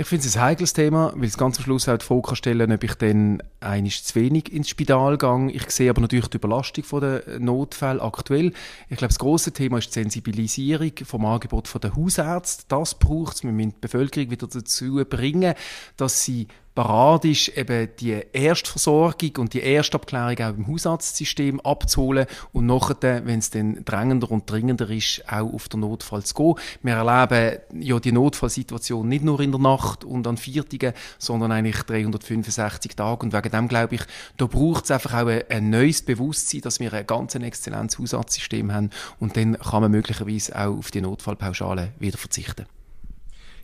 Ich 0.00 0.06
finde 0.06 0.26
es 0.26 0.34
ein 0.34 0.42
heikles 0.42 0.72
Thema, 0.72 1.12
weil 1.14 1.28
es 1.28 1.36
ganz 1.36 1.58
am 1.58 1.64
Schluss 1.64 1.86
auch 1.86 1.98
die 1.98 2.06
Frage 2.06 2.34
stellen 2.34 2.72
ob 2.72 2.82
ich 2.82 2.94
dann 2.94 3.42
eigentlich 3.60 4.02
zu 4.02 4.14
wenig 4.14 4.50
ins 4.50 4.70
Spital 4.70 5.18
gehe. 5.18 5.50
Ich 5.50 5.70
sehe 5.70 5.90
aber 5.90 6.00
natürlich 6.00 6.28
die 6.28 6.38
Überlastung 6.38 6.84
der 7.00 7.22
Notfälle 7.38 8.00
aktuell. 8.00 8.54
Ich 8.88 8.96
glaube, 8.96 9.10
das 9.10 9.18
große 9.18 9.52
Thema 9.52 9.76
ist 9.76 9.88
die 9.88 10.00
Sensibilisierung 10.00 10.92
vom 11.04 11.26
Angebot 11.26 11.70
der 11.82 11.94
Hausärzte. 11.94 12.64
Das 12.68 12.98
braucht 12.98 13.36
es. 13.36 13.44
Wir 13.44 13.52
müssen 13.52 13.72
die 13.72 13.80
Bevölkerung 13.82 14.30
wieder 14.30 14.46
dazu 14.46 15.04
bringen, 15.04 15.52
dass 15.98 16.24
sie 16.24 16.48
parat 16.80 17.26
ist, 17.26 17.48
eben 17.48 17.90
die 17.98 18.22
Erstversorgung 18.32 19.32
und 19.36 19.52
die 19.52 19.62
Erstabklärung 19.62 20.38
auch 20.38 20.56
im 20.56 20.66
Hausarztsystem 20.66 21.60
abzuholen 21.60 22.24
und 22.54 22.64
nachher, 22.64 23.26
wenn 23.26 23.38
es 23.38 23.50
dann 23.50 23.84
drängender 23.84 24.30
und 24.30 24.50
dringender 24.50 24.88
ist, 24.88 25.22
auch 25.30 25.52
auf 25.52 25.68
den 25.68 25.80
Notfall 25.80 26.22
zu 26.22 26.34
gehen. 26.34 26.54
Wir 26.82 26.94
erleben 26.94 27.60
ja 27.82 28.00
die 28.00 28.12
Notfallsituation 28.12 29.06
nicht 29.06 29.24
nur 29.24 29.40
in 29.40 29.52
der 29.52 29.60
Nacht 29.60 30.04
und 30.04 30.26
an 30.26 30.38
Viertigen, 30.38 30.94
sondern 31.18 31.52
eigentlich 31.52 31.82
365 31.82 32.96
Tage 32.96 33.26
und 33.26 33.34
wegen 33.34 33.50
dem 33.50 33.68
glaube 33.68 33.96
ich, 33.96 34.02
da 34.38 34.46
braucht 34.46 34.84
es 34.84 34.90
einfach 34.90 35.12
auch 35.12 35.26
ein, 35.26 35.42
ein, 35.50 35.68
neues 35.68 36.00
Bewusstsein, 36.00 36.62
dass 36.62 36.80
wir 36.80 36.94
ein 36.94 37.06
ganz 37.06 37.34
exzellentes 37.34 37.98
Hausarztsystem 37.98 38.72
haben 38.72 38.88
und 39.18 39.36
dann 39.36 39.58
kann 39.58 39.82
man 39.82 39.90
möglicherweise 39.90 40.58
auch 40.58 40.78
auf 40.78 40.90
die 40.90 41.02
Notfallpauschale 41.02 41.92
wieder 41.98 42.16
verzichten. 42.16 42.64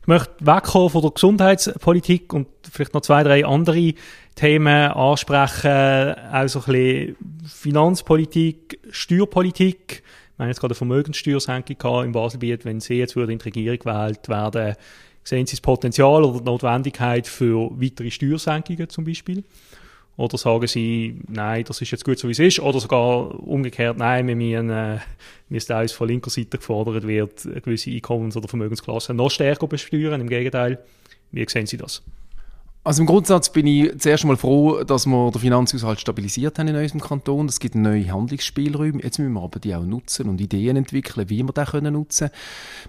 Ich 0.07 0.09
möchte 0.09 0.47
wegkommen 0.47 0.89
von 0.89 1.03
der 1.03 1.11
Gesundheitspolitik 1.11 2.33
und 2.33 2.47
vielleicht 2.71 2.95
noch 2.95 3.01
zwei, 3.01 3.25
drei 3.25 3.45
andere 3.45 3.93
Themen 4.37 4.93
ansprechen. 4.93 6.15
Auch 6.33 6.47
so 6.47 6.61
ein 6.61 6.65
bisschen 6.65 7.17
Finanzpolitik, 7.45 8.79
Steuerpolitik. 8.89 10.05
Wir 10.37 10.45
haben 10.45 10.51
jetzt 10.51 10.61
gerade 10.61 10.75
eine 10.75 10.77
Vermögenssteuersenkung 10.77 12.05
im 12.05 12.13
Baselbiet. 12.13 12.65
Wenn 12.65 12.79
Sie 12.79 12.95
jetzt 12.95 13.17
in 13.17 13.27
die 13.27 13.45
Regierung 13.45 13.81
gewählt 13.81 14.29
werden, 14.29 14.77
sehen 15.25 15.45
Sie 15.45 15.57
das 15.57 15.61
Potenzial 15.61 16.23
oder 16.23 16.39
die 16.39 16.45
Notwendigkeit 16.45 17.27
für 17.27 17.69
weitere 17.73 18.13
Steuersenkungen 18.13 18.89
zum 18.89 19.05
Beispiel? 19.05 19.43
Oder 20.17 20.39
sagen 20.39 20.67
sie, 20.67 21.21
nein, 21.29 21.65
das 21.65 21.83
ist 21.83 21.91
jetzt 21.91 22.05
gut 22.05 22.19
so 22.19 22.29
wie 22.29 22.33
es 22.33 22.39
ist. 22.39 22.61
Oder 22.61 22.81
sogar 22.81 23.39
umgekehrt, 23.47 23.99
nein, 23.99 24.27
wir 24.27 24.37
müssen, 24.37 24.71
äh, 24.71 24.99
es 25.51 25.67
teils 25.67 25.93
von 25.93 26.09
linker 26.09 26.31
Seite 26.31 26.57
gefordert 26.57 27.07
wird, 27.07 27.43
gewisse 27.63 27.91
Einkommens- 27.91 28.37
oder 28.37 28.49
Vermögensklassen 28.49 29.17
noch 29.17 29.31
stärker 29.31 29.67
besteuern. 29.67 30.21
Im 30.21 30.29
Gegenteil, 30.29 30.79
wie 31.33 31.47
sehen 31.49 31.67
Sie 31.67 31.77
das? 31.77 32.03
Also 32.87 33.03
im 33.03 33.07
Grundsatz 33.07 33.51
bin 33.51 33.67
ich 33.67 33.99
zuerst 33.99 34.25
mal 34.27 34.37
froh, 34.37 34.85
dass 34.85 35.07
wir 35.07 35.31
den 35.33 35.41
Finanzhaushalt 35.41 35.99
stabilisiert 35.99 36.57
haben 36.57 36.69
in 36.69 36.77
unserem 36.77 37.01
Kanton. 37.01 37.47
Es 37.47 37.59
gibt 37.59 37.75
neue 37.75 38.13
Handlungsspielräume. 38.13 39.03
Jetzt 39.03 39.19
müssen 39.19 39.33
wir 39.33 39.43
aber 39.43 39.59
die 39.59 39.75
auch 39.75 39.83
nutzen 39.83 40.29
und 40.29 40.41
Ideen 40.41 40.77
entwickeln, 40.77 41.29
wie 41.29 41.43
wir 41.43 41.53
die 41.53 41.65
können 41.65 41.95
nutzen 41.95 42.31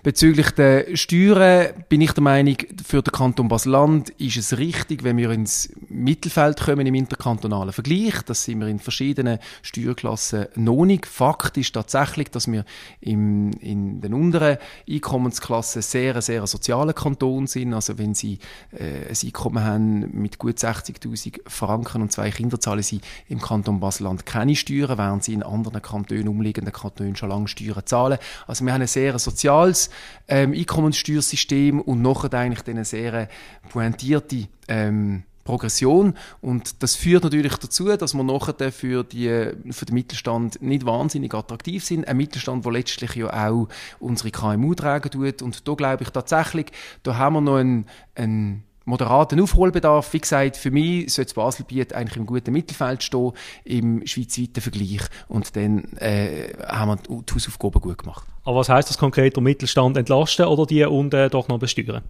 Bezüglich 0.03 0.51
der 0.51 0.95
Steuern 0.95 1.69
bin 1.89 2.01
ich 2.01 2.11
der 2.11 2.21
Meinung, 2.21 2.57
für 2.85 3.01
den 3.01 3.11
Kanton 3.11 3.47
Basel-Land 3.47 4.11
ist 4.19 4.37
es 4.37 4.59
richtig, 4.59 5.03
wenn 5.03 5.17
wir 5.17 5.31
ins 5.31 5.73
Mittelfeld 5.89 6.59
kommen 6.59 6.85
im 6.85 6.93
interkantonalen 6.93 7.73
Vergleich. 7.73 8.21
Das 8.21 8.43
sind 8.43 8.59
wir 8.59 8.67
in 8.67 8.77
verschiedenen 8.77 9.39
Steuerklassen 9.63 10.45
noch 10.57 10.85
nicht. 10.85 11.07
Fakt 11.07 11.57
ist 11.57 11.73
tatsächlich, 11.73 12.29
dass 12.29 12.51
wir 12.51 12.65
im, 13.01 13.49
in 13.61 13.99
den 13.99 14.13
unteren 14.13 14.59
Einkommensklassen 14.87 15.81
sehr, 15.81 16.21
sehr 16.21 16.45
sozialen 16.45 16.93
Kanton 16.93 17.47
sind. 17.47 17.73
Also 17.73 17.97
wenn 17.97 18.13
Sie 18.13 18.37
äh, 18.77 19.09
ein 19.09 19.17
Einkommen 19.25 19.63
haben, 19.63 19.86
mit 19.87 20.37
gut 20.37 20.57
60.000 20.57 21.41
Franken 21.47 22.01
und 22.01 22.11
zwei 22.11 22.31
Kinder 22.31 22.59
zahlen 22.59 22.83
sie 22.83 23.01
im 23.27 23.41
Kanton 23.41 23.79
Basel-Land 23.79 24.25
keine 24.25 24.55
Steuern, 24.55 24.97
während 24.97 25.23
sie 25.23 25.33
in 25.33 25.43
anderen 25.43 25.81
Kantonen, 25.81 26.27
umliegenden 26.27 26.73
Kantonen 26.73 27.15
schon 27.15 27.29
lange 27.29 27.47
Steuern 27.47 27.85
zahlen. 27.85 28.17
Also 28.47 28.65
wir 28.65 28.73
haben 28.73 28.81
ein 28.81 28.87
sehr 28.87 29.17
soziales 29.19 29.89
ähm, 30.27 30.53
Einkommenssteuersystem 30.53 31.81
und 31.81 32.01
nachher 32.01 32.33
eigentlich 32.33 32.67
eine 32.67 32.85
sehr 32.85 33.29
pointierte 33.69 34.47
ähm, 34.67 35.23
Progression 35.47 36.13
und 36.41 36.83
das 36.83 36.95
führt 36.95 37.23
natürlich 37.23 37.55
dazu, 37.55 37.85
dass 37.95 38.13
wir 38.13 38.23
nachher 38.23 38.69
für, 38.71 39.05
die, 39.05 39.53
für 39.71 39.85
den 39.85 39.93
Mittelstand 39.93 40.61
nicht 40.61 40.85
wahnsinnig 40.85 41.33
attraktiv 41.33 41.85
sind. 41.85 42.05
Ein 42.05 42.17
Mittelstand, 42.17 42.65
der 42.65 42.73
letztlich 42.73 43.15
ja 43.15 43.47
auch 43.47 43.69
unsere 43.99 44.29
KMU 44.29 44.75
tragen 44.75 45.09
tut 45.09 45.41
und 45.41 45.65
da 45.65 45.73
glaube 45.73 46.03
ich 46.03 46.09
tatsächlich, 46.09 46.67
da 47.03 47.15
haben 47.15 47.35
wir 47.35 47.41
noch 47.41 47.55
einen, 47.55 47.85
einen 48.13 48.63
moderaten 48.87 49.39
Aufholbedarf. 49.39 50.13
Wie 50.13 50.19
gesagt, 50.19 50.57
für 50.57 50.71
mich 50.71 51.13
sollte 51.13 51.29
das 51.29 51.33
Baselbiet 51.35 51.93
eigentlich 51.93 52.17
im 52.17 52.25
guten 52.25 52.51
Mittelfeld 52.53 53.03
stehen, 53.03 53.33
im 53.65 54.07
schweizweiten 54.07 54.61
Vergleich. 54.61 55.01
Und 55.27 55.55
dann 55.55 55.83
äh, 55.97 56.53
haben 56.65 56.99
wir 57.07 57.21
die 57.21 57.33
Hausaufgaben 57.33 57.81
gut 57.81 57.99
gemacht. 57.99 58.25
Aber 58.43 58.57
was 58.57 58.69
heißt 58.69 58.89
das 58.89 58.97
konkret, 58.97 59.35
den 59.35 59.43
Mittelstand 59.43 59.97
entlasten 59.97 60.45
oder 60.45 60.65
die 60.65 60.83
unten 60.85 61.29
doch 61.29 61.47
noch 61.49 61.59
besteuern? 61.59 62.03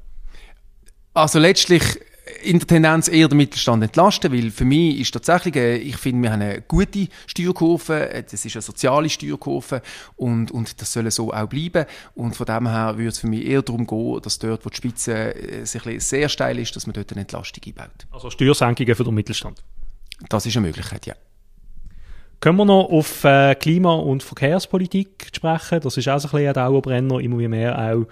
Also 1.14 1.40
letztlich 1.40 2.00
in 2.44 2.60
der 2.60 2.68
Tendenz 2.68 3.08
eher 3.08 3.28
den 3.28 3.38
Mittelstand 3.38 3.84
entlasten, 3.84 4.32
weil 4.32 4.52
für 4.52 4.66
mich 4.66 5.00
ist 5.00 5.12
tatsächlich, 5.12 5.56
äh, 5.56 5.78
ich 5.78 5.98
finde, 5.98 6.24
wir 6.24 6.32
haben 6.32 6.42
eine 6.42 6.62
gute 6.62 7.08
Steuerkurve, 7.26 8.10
äh, 8.10 8.24
das 8.24 8.46
ist 8.46 8.56
eine 8.56 8.62
soziale 8.62 9.10
Steuerkurve 9.10 9.82
und, 10.16 10.52
und 10.52 10.82
das 10.82 10.92
soll 10.94 11.10
so 11.12 11.34
auch 11.34 11.48
bleiben 11.48 11.86
und 12.16 12.36
von 12.36 12.46
dem 12.46 12.68
her 12.68 12.98
würde 12.98 13.10
es 13.10 13.20
für 13.20 13.28
mich 13.28 13.46
eher 13.46 13.62
darum 13.62 13.86
gehen, 13.86 14.22
dass 14.22 14.40
dort, 14.40 14.66
wo 14.66 14.70
die 14.70 14.78
Spitze 14.78 15.36
äh, 15.36 15.66
sich 15.66 15.84
sehr 16.04 16.30
steil 16.30 16.60
ist, 16.60 16.76
dass 16.76 16.88
man 16.88 16.94
dort 16.94 17.12
eine 17.12 17.22
Entlastung 17.22 17.64
einbaut. 17.66 18.08
Also 18.12 18.30
Steuersenkungen 18.30 18.96
für 18.96 19.04
den 19.04 19.14
Mittelstand? 19.14 19.64
Das 20.30 20.46
ist 20.46 20.58
eine 20.58 20.68
Möglichkeit, 20.68 21.06
ja. 21.06 21.16
Können 22.40 22.58
wir 22.58 22.66
noch 22.66 22.90
auf 22.92 23.24
äh, 23.24 23.56
Klima- 23.56 23.96
und 23.96 24.22
Verkehrspolitik 24.22 25.30
sprechen? 25.34 25.80
Das 25.82 25.98
ist 25.98 26.08
auch 26.08 26.20
so 26.20 26.28
ein 26.28 26.32
bisschen 26.32 26.48
ein 26.50 26.54
Dauerbrenner, 26.54 27.20
immer 27.20 27.38
mehr 27.50 27.78
auch 27.78 28.06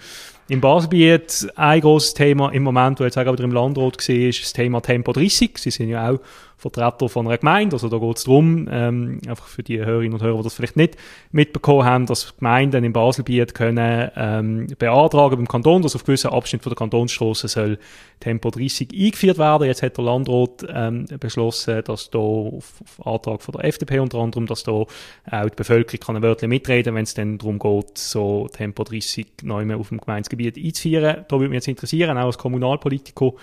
im 0.47 0.61
Baselbiet. 0.61 1.47
Ein 1.55 1.81
grosses 1.81 2.15
Thema 2.15 2.49
im 2.49 2.63
Moment, 2.63 2.99
wo 2.99 3.03
jetzt 3.03 3.17
auch 3.17 3.31
wieder 3.31 3.43
im 3.43 3.51
Landrat 3.51 3.97
war, 3.97 4.15
ist 4.15 4.41
das 4.41 4.53
Thema 4.53 4.81
Tempo 4.81 5.13
30. 5.13 5.57
Sie 5.59 5.69
sind 5.69 5.89
ja 5.89 6.09
auch 6.09 6.19
Vertreter 6.57 7.09
von 7.09 7.27
einer 7.27 7.37
Gemeinde. 7.37 7.75
Also 7.75 7.89
da 7.89 7.97
geht 7.97 8.17
es 8.17 8.23
darum, 8.23 8.67
ähm, 8.71 9.19
einfach 9.27 9.47
für 9.47 9.63
die 9.63 9.79
Hörerinnen 9.79 10.13
und 10.13 10.23
Hörer, 10.23 10.37
die 10.37 10.43
das 10.43 10.53
vielleicht 10.53 10.77
nicht 10.77 10.95
mitbekommen 11.31 11.85
haben, 11.85 12.05
dass 12.05 12.37
Gemeinden 12.37 12.83
im 12.83 12.93
Baselbiet 12.93 13.53
können 13.53 14.11
ähm, 14.15 14.67
beantragen 14.79 15.35
beim 15.35 15.47
Kanton, 15.47 15.81
dass 15.81 15.95
auf 15.95 16.05
gewissen 16.05 16.31
Abschnitt 16.31 16.63
von 16.63 16.71
der 16.71 16.77
Kantonsstraße 16.77 17.47
soll 17.47 17.77
Tempo 18.19 18.49
30 18.49 18.89
eingeführt 18.93 19.37
werden. 19.37 19.67
Jetzt 19.67 19.83
hat 19.83 19.97
der 19.97 20.05
Landrat 20.05 20.65
ähm, 20.67 21.05
beschlossen, 21.19 21.83
dass 21.83 22.09
da 22.09 22.19
auf, 22.19 22.81
auf 22.81 23.07
Antrag 23.07 23.41
von 23.41 23.53
der 23.53 23.65
FDP 23.65 23.99
unter 23.99 24.19
anderem, 24.19 24.45
dass 24.45 24.63
da 24.63 24.71
auch 24.71 24.87
die 25.31 25.55
Bevölkerung 25.55 25.99
kann 25.99 26.15
ein 26.15 26.21
Wörtchen 26.21 26.49
mitreden, 26.49 26.95
wenn 26.95 27.03
es 27.03 27.13
dann 27.13 27.37
darum 27.37 27.59
geht, 27.59 27.97
so 27.97 28.47
Tempo 28.51 28.83
30 28.83 29.27
neu 29.43 29.65
mehr 29.65 29.77
auf 29.77 29.89
dem 29.89 29.99
Gemeindegebiet 29.99 30.57
einzuführen. 30.57 31.25
Da 31.27 31.35
würde 31.39 31.49
mich 31.49 31.57
jetzt 31.57 31.67
interessieren, 31.67 32.17
auch 32.17 32.25
als 32.25 32.37
Kommunalpolitiker, 32.37 33.33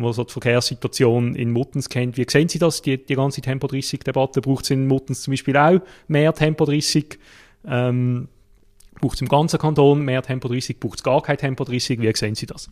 wo 0.00 0.12
so 0.12 0.24
die 0.24 0.32
Verkehrssituation 0.32 1.34
in 1.34 1.50
Muttens 1.50 1.88
kennt. 1.88 2.16
Wie 2.16 2.26
sehen 2.28 2.48
Sie 2.48 2.58
das, 2.58 2.82
die, 2.82 3.04
die 3.04 3.14
ganze 3.14 3.40
Tempo 3.40 3.66
30-Debatte? 3.66 4.40
Braucht 4.40 4.64
es 4.64 4.70
in 4.70 4.86
Muttens 4.86 5.22
zum 5.22 5.32
Beispiel 5.32 5.56
auch 5.56 5.80
mehr 6.08 6.32
Tempo 6.34 6.64
30? 6.64 7.18
Ähm, 7.66 8.28
braucht 9.00 9.14
es 9.14 9.20
im 9.20 9.28
ganzen 9.28 9.58
Kanton 9.58 10.04
mehr 10.04 10.22
Tempo 10.22 10.48
30? 10.48 10.78
Braucht 10.78 10.98
es 10.98 11.02
gar 11.02 11.22
kein 11.22 11.38
Tempo 11.38 11.64
30? 11.64 12.00
Wie 12.00 12.14
sehen 12.14 12.34
Sie 12.34 12.46
das? 12.46 12.70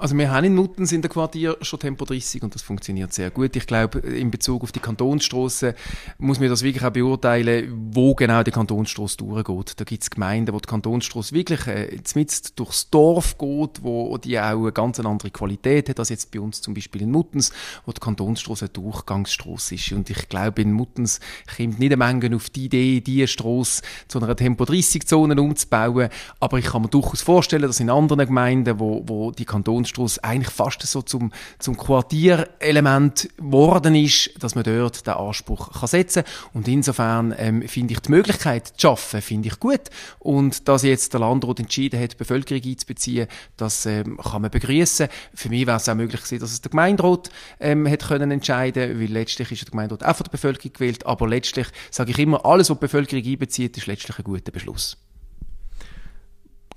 Also 0.00 0.16
wir 0.16 0.30
haben 0.30 0.44
in 0.44 0.54
Nuttens 0.54 0.92
in 0.92 1.02
der 1.02 1.10
Quartier 1.10 1.58
schon 1.60 1.78
Tempo 1.78 2.06
30 2.06 2.42
und 2.42 2.54
das 2.54 2.62
funktioniert 2.62 3.12
sehr 3.12 3.30
gut. 3.30 3.54
Ich 3.54 3.66
glaube, 3.66 3.98
in 3.98 4.30
Bezug 4.30 4.62
auf 4.62 4.72
die 4.72 4.80
Kantonsstrasse 4.80 5.74
muss 6.16 6.40
man 6.40 6.48
das 6.48 6.62
wirklich 6.62 6.82
auch 6.82 6.90
beurteilen, 6.90 7.90
wo 7.92 8.14
genau 8.14 8.42
die 8.42 8.50
Kantonsstrasse 8.50 9.18
durchgeht. 9.18 9.74
Da 9.76 9.84
gibt 9.84 10.02
es 10.02 10.08
Gemeinden, 10.08 10.54
wo 10.54 10.58
die 10.58 10.70
Kantonsstrasse 10.70 11.34
wirklich 11.34 11.66
äh, 11.66 11.98
mit 12.14 12.58
durchs 12.58 12.88
Dorf 12.88 13.36
geht, 13.36 13.82
wo 13.82 14.16
die 14.16 14.40
auch 14.40 14.62
eine 14.62 14.72
ganz 14.72 14.98
andere 15.00 15.30
Qualität 15.30 15.90
hat, 15.90 15.98
als 15.98 16.08
jetzt 16.08 16.30
bei 16.30 16.40
uns 16.40 16.62
zum 16.62 16.72
Beispiel 16.72 17.02
in 17.02 17.10
Muttens, 17.10 17.52
wo 17.84 17.92
die 17.92 18.00
Kantonsstrasse 18.00 18.64
eine 18.64 18.72
Durchgangsstrasse 18.72 19.74
ist. 19.74 19.92
Und 19.92 20.08
ich 20.08 20.30
glaube, 20.30 20.62
in 20.62 20.72
Muttens 20.72 21.20
kommt 21.54 21.78
nicht 21.78 21.92
eine 21.92 21.98
Menge 21.98 22.34
auf 22.34 22.48
die 22.48 22.64
Idee, 22.64 23.02
diese 23.02 23.28
Strasse 23.28 23.82
zu 24.08 24.18
einer 24.18 24.34
Tempo 24.34 24.64
30-Zone 24.64 25.38
umzubauen. 25.38 26.08
Aber 26.38 26.58
ich 26.58 26.64
kann 26.64 26.80
mir 26.80 26.88
durchaus 26.88 27.20
vorstellen, 27.20 27.64
dass 27.64 27.80
in 27.80 27.90
anderen 27.90 28.24
Gemeinden, 28.24 28.80
wo, 28.80 29.02
wo 29.04 29.30
die 29.30 29.44
Kantonsstrasse 29.44 29.89
Anstoß 29.90 30.20
eigentlich 30.20 30.52
fast 30.52 30.82
so 30.82 31.02
zum, 31.02 31.32
zum 31.58 31.76
Quartierelement 31.76 33.28
geworden 33.36 33.94
ist, 33.94 34.30
dass 34.38 34.54
man 34.54 34.64
dort 34.64 35.06
den 35.06 35.14
Anspruch 35.14 35.72
kann 35.80 35.88
setzen. 35.88 36.22
Und 36.52 36.68
insofern 36.68 37.34
ähm, 37.36 37.66
finde 37.66 37.94
ich 37.94 38.00
die 38.00 38.10
Möglichkeit 38.10 38.68
zu 38.68 38.74
schaffen, 38.78 39.20
finde 39.20 39.48
ich 39.48 39.58
gut. 39.58 39.82
Und 40.18 40.68
dass 40.68 40.82
jetzt 40.82 41.12
der 41.12 41.20
Landrat 41.20 41.60
entschieden 41.60 42.00
hat, 42.00 42.12
die 42.12 42.16
Bevölkerung 42.16 42.62
einzubeziehen, 42.64 43.26
das 43.56 43.86
ähm, 43.86 44.18
kann 44.18 44.42
man 44.42 44.50
begrüßen. 44.50 45.08
Für 45.34 45.48
mich 45.48 45.66
wäre 45.66 45.76
es 45.76 45.88
auch 45.88 45.94
möglich 45.94 46.20
gewesen, 46.22 46.40
dass 46.40 46.52
es 46.52 46.60
der 46.60 46.70
Gemeinderat 46.70 47.30
ähm, 47.58 47.86
hätte 47.86 48.06
können 48.06 48.30
entscheiden, 48.30 49.00
weil 49.00 49.10
letztlich 49.10 49.50
ist 49.52 49.62
der 49.62 49.70
Gemeinderat 49.70 50.04
auch 50.04 50.16
von 50.16 50.24
der 50.24 50.30
Bevölkerung 50.30 50.72
gewählt, 50.72 51.06
aber 51.06 51.28
letztlich 51.28 51.66
sage 51.90 52.12
ich 52.12 52.18
immer, 52.18 52.44
alles, 52.44 52.70
was 52.70 52.78
die 52.78 52.86
Bevölkerung 52.86 53.24
einbezieht, 53.24 53.76
ist 53.76 53.86
letztlich 53.86 54.18
ein 54.18 54.24
guter 54.24 54.52
Beschluss. 54.52 54.96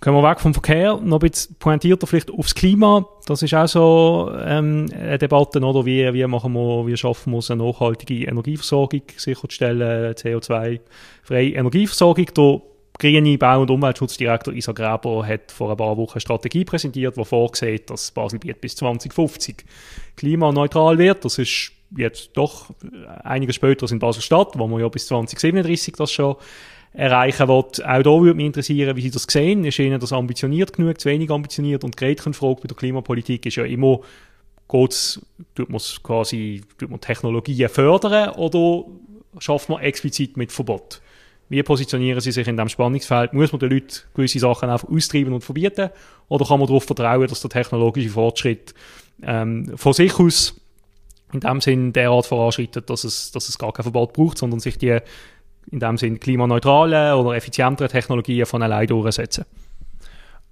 Gehen 0.04 0.14
wir 0.16 0.30
weg 0.30 0.42
vom 0.42 0.54
Verkehr, 0.54 1.00
noch 1.02 1.22
ein 1.22 1.30
bisschen 1.30 1.56
pointierter 1.56 2.08
vielleicht 2.08 2.30
aufs 2.30 2.54
Klima. 2.54 3.08
Das 3.26 3.42
ist 3.42 3.54
auch 3.54 3.68
so 3.68 4.32
ähm, 4.38 4.88
eine 4.94 5.18
Debatte, 5.18 5.62
oder? 5.62 5.86
Wie, 5.86 6.14
wie 6.14 6.28
machen 6.28 6.52
wir, 6.52 6.86
wie 6.86 6.98
schaffen 6.98 7.32
wir 7.32 7.38
es, 7.40 7.50
eine 7.50 7.64
nachhaltige 7.64 8.26
Energieversorgung 8.26 9.04
sicherzustellen, 9.16 10.14
CO2-freie 10.16 11.54
Energieversorgung. 11.54 12.26
Der 12.36 12.62
grüne 13.00 13.38
Bau- 13.38 13.62
und 13.62 13.72
Umweltschutzdirektor 13.72 14.54
Isa 14.54 14.74
Gräber 14.74 15.26
hat 15.26 15.54
vor 15.54 15.72
ein 15.72 15.78
paar 15.78 15.96
Wochen 15.96 16.16
eine 16.16 16.22
Strategie 16.22 16.66
präsentiert, 16.66 17.16
die 17.16 17.24
vorsieht, 17.24 17.90
dass 17.90 18.12
Baselbiet 18.12 18.60
bis 18.60 18.76
2050 18.76 19.64
klimaneutral 20.18 20.98
wird. 20.98 21.24
Das 21.24 21.38
ist 21.38 21.72
jetzt 21.96 22.32
doch 22.34 22.72
einiges 23.24 23.56
später 23.56 23.84
als 23.84 23.94
in 23.94 24.00
Basel-Stadt, 24.00 24.60
wo 24.60 24.68
man 24.68 24.82
ja 24.82 24.90
bis 24.90 25.08
2037 25.08 25.94
das 25.96 26.12
schon 26.12 26.36
erreichen 26.94 27.48
will. 27.48 27.56
Auch 27.56 27.72
da 27.74 28.04
würde 28.04 28.34
mich 28.34 28.46
interessieren, 28.46 28.96
wie 28.96 29.02
Sie 29.02 29.12
das 29.12 29.24
sehen. 29.24 29.66
Ist 29.66 29.80
Ihnen 29.80 30.00
das 30.00 30.14
ambitioniert 30.14 30.74
genug, 30.74 31.00
zu 31.00 31.10
wenig 31.10 31.30
ambitioniert? 31.32 31.84
Und 31.84 31.96
die 31.96 32.06
Gretchenfrage 32.06 32.62
bei 32.62 32.68
der 32.68 32.78
Klimapolitik 32.78 33.46
ist 33.46 33.56
ja 33.56 33.66
immer, 33.66 34.00
geht's, 34.70 35.22
tut 35.56 35.70
man 35.70 35.82
quasi, 36.04 36.62
tut 36.78 36.90
man 36.90 37.02
Technologien 37.02 37.70
fördern 37.70 38.30
oder 38.32 38.86
schafft 39.40 39.70
man 39.70 39.82
explizit 39.82 40.38
mit 40.38 40.52
Verbot? 40.52 41.02
Wie 41.50 41.62
positionieren 41.62 42.22
Sie 42.22 42.32
sich 42.32 42.48
in 42.48 42.56
diesem 42.56 42.70
Spannungsfeld? 42.70 43.34
Muss 43.34 43.52
man 43.52 43.60
den 43.60 43.72
Leuten 43.72 44.00
gewisse 44.14 44.40
Sachen 44.40 44.70
einfach 44.70 44.90
austreiben 44.90 45.34
und 45.34 45.44
verbieten? 45.44 45.90
Oder 46.30 46.46
kann 46.46 46.60
man 46.60 46.68
darauf 46.68 46.86
vertrauen, 46.86 47.28
dass 47.28 47.42
der 47.42 47.50
technologische 47.50 48.10
Fortschritt 48.10 48.74
ähm, 49.22 49.72
von 49.76 49.94
sich 49.94 50.18
aus 50.20 50.60
in 51.34 51.40
dem 51.40 51.62
Sinn 51.62 51.94
derart 51.94 52.28
voranschreitet, 52.28 52.90
dass 52.90 53.04
es, 53.04 53.32
dass 53.32 53.50
es 53.50 53.58
gar 53.58 53.74
kein 53.74 53.84
Verbot 53.84 54.14
braucht, 54.14 54.38
sondern 54.38 54.60
sich 54.60 54.78
die 54.78 55.00
in 55.72 55.80
dem 55.80 55.98
Sinn 55.98 56.20
klimaneutrale 56.20 57.16
oder 57.16 57.36
effizientere 57.36 57.90
Technologien 57.90 58.46
von 58.46 58.62
allein 58.62 58.88
durchsetzen. 58.88 59.46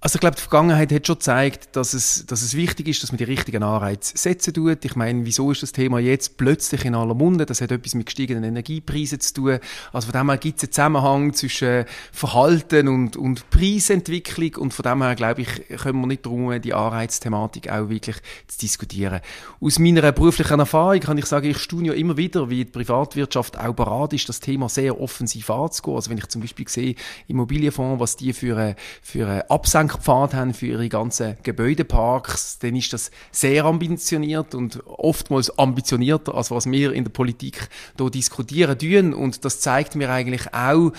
Also 0.04 0.16
ich 0.16 0.20
glaube, 0.20 0.34
die 0.34 0.42
Vergangenheit 0.42 0.90
hat 0.90 1.06
schon 1.06 1.14
gezeigt, 1.14 1.76
dass 1.76 1.94
es, 1.94 2.26
dass 2.26 2.42
es 2.42 2.56
wichtig 2.56 2.88
ist, 2.88 3.04
dass 3.04 3.12
man 3.12 3.18
die 3.18 3.24
richtigen 3.24 3.62
Anreize 3.62 4.18
setzen 4.18 4.52
tut. 4.52 4.84
Ich 4.84 4.96
meine, 4.96 5.24
wieso 5.24 5.52
ist 5.52 5.62
das 5.62 5.70
Thema 5.70 6.00
jetzt 6.00 6.36
plötzlich 6.36 6.84
in 6.84 6.96
aller 6.96 7.14
Munde? 7.14 7.46
Das 7.46 7.60
hat 7.60 7.70
etwas 7.70 7.94
mit 7.94 8.06
gestiegenen 8.06 8.42
Energiepreisen 8.42 9.20
zu 9.20 9.34
tun. 9.34 9.58
Also 9.92 10.10
von 10.10 10.20
dem 10.20 10.28
her 10.28 10.38
gibt 10.38 10.58
es 10.58 10.64
einen 10.64 10.72
Zusammenhang 10.72 11.34
zwischen 11.34 11.84
Verhalten 12.10 12.88
und, 12.88 13.16
und 13.16 13.48
Preisentwicklung 13.50 14.56
und 14.56 14.74
von 14.74 14.82
dem 14.82 15.02
her, 15.02 15.14
glaube 15.14 15.42
ich, 15.42 15.68
können 15.78 16.00
wir 16.00 16.08
nicht 16.08 16.26
darum, 16.26 16.60
die 16.60 16.74
Anreizthematik 16.74 17.70
auch 17.70 17.88
wirklich 17.88 18.16
zu 18.48 18.58
diskutieren. 18.58 19.20
Aus 19.60 19.78
meiner 19.78 20.10
beruflichen 20.10 20.58
Erfahrung 20.58 20.98
kann 20.98 21.16
ich 21.16 21.26
sagen, 21.26 21.48
ich 21.48 21.72
ja 21.84 21.92
immer 21.92 22.16
wieder, 22.16 22.50
wie 22.50 22.64
die 22.64 22.72
Privatwirtschaft 22.72 23.56
auch 23.56 23.72
bereit 23.72 24.14
ist, 24.14 24.28
das 24.28 24.40
Thema 24.40 24.68
sehr 24.68 25.00
offensiv 25.00 25.48
anzugehen. 25.48 25.94
Also 25.94 26.10
wenn 26.10 26.18
ich 26.18 26.26
zum 26.26 26.40
Beispiel 26.40 26.66
sehe, 26.66 26.96
Immobilienfonds, 27.28 28.00
was 28.00 28.16
die 28.16 28.32
für 28.32 28.56
eine, 28.56 28.74
für 29.00 29.28
eine 29.28 29.48
Absenkung 29.48 29.91
Lenkpfad 29.92 30.34
haben 30.34 30.54
für 30.54 30.66
ihre 30.66 30.88
ganzen 30.88 31.36
Gebäudeparks, 31.42 32.58
dann 32.58 32.76
ist 32.76 32.92
das 32.92 33.10
sehr 33.30 33.64
ambitioniert 33.64 34.54
und 34.54 34.82
oftmals 34.86 35.58
ambitionierter, 35.58 36.34
als 36.34 36.50
was 36.50 36.66
wir 36.66 36.92
in 36.92 37.04
der 37.04 37.10
Politik 37.10 37.68
hier 37.98 38.10
diskutieren 38.10 38.78
tun. 38.78 39.14
Und 39.14 39.44
das 39.44 39.60
zeigt 39.60 39.94
mir 39.94 40.10
eigentlich 40.10 40.52
auch, 40.54 40.92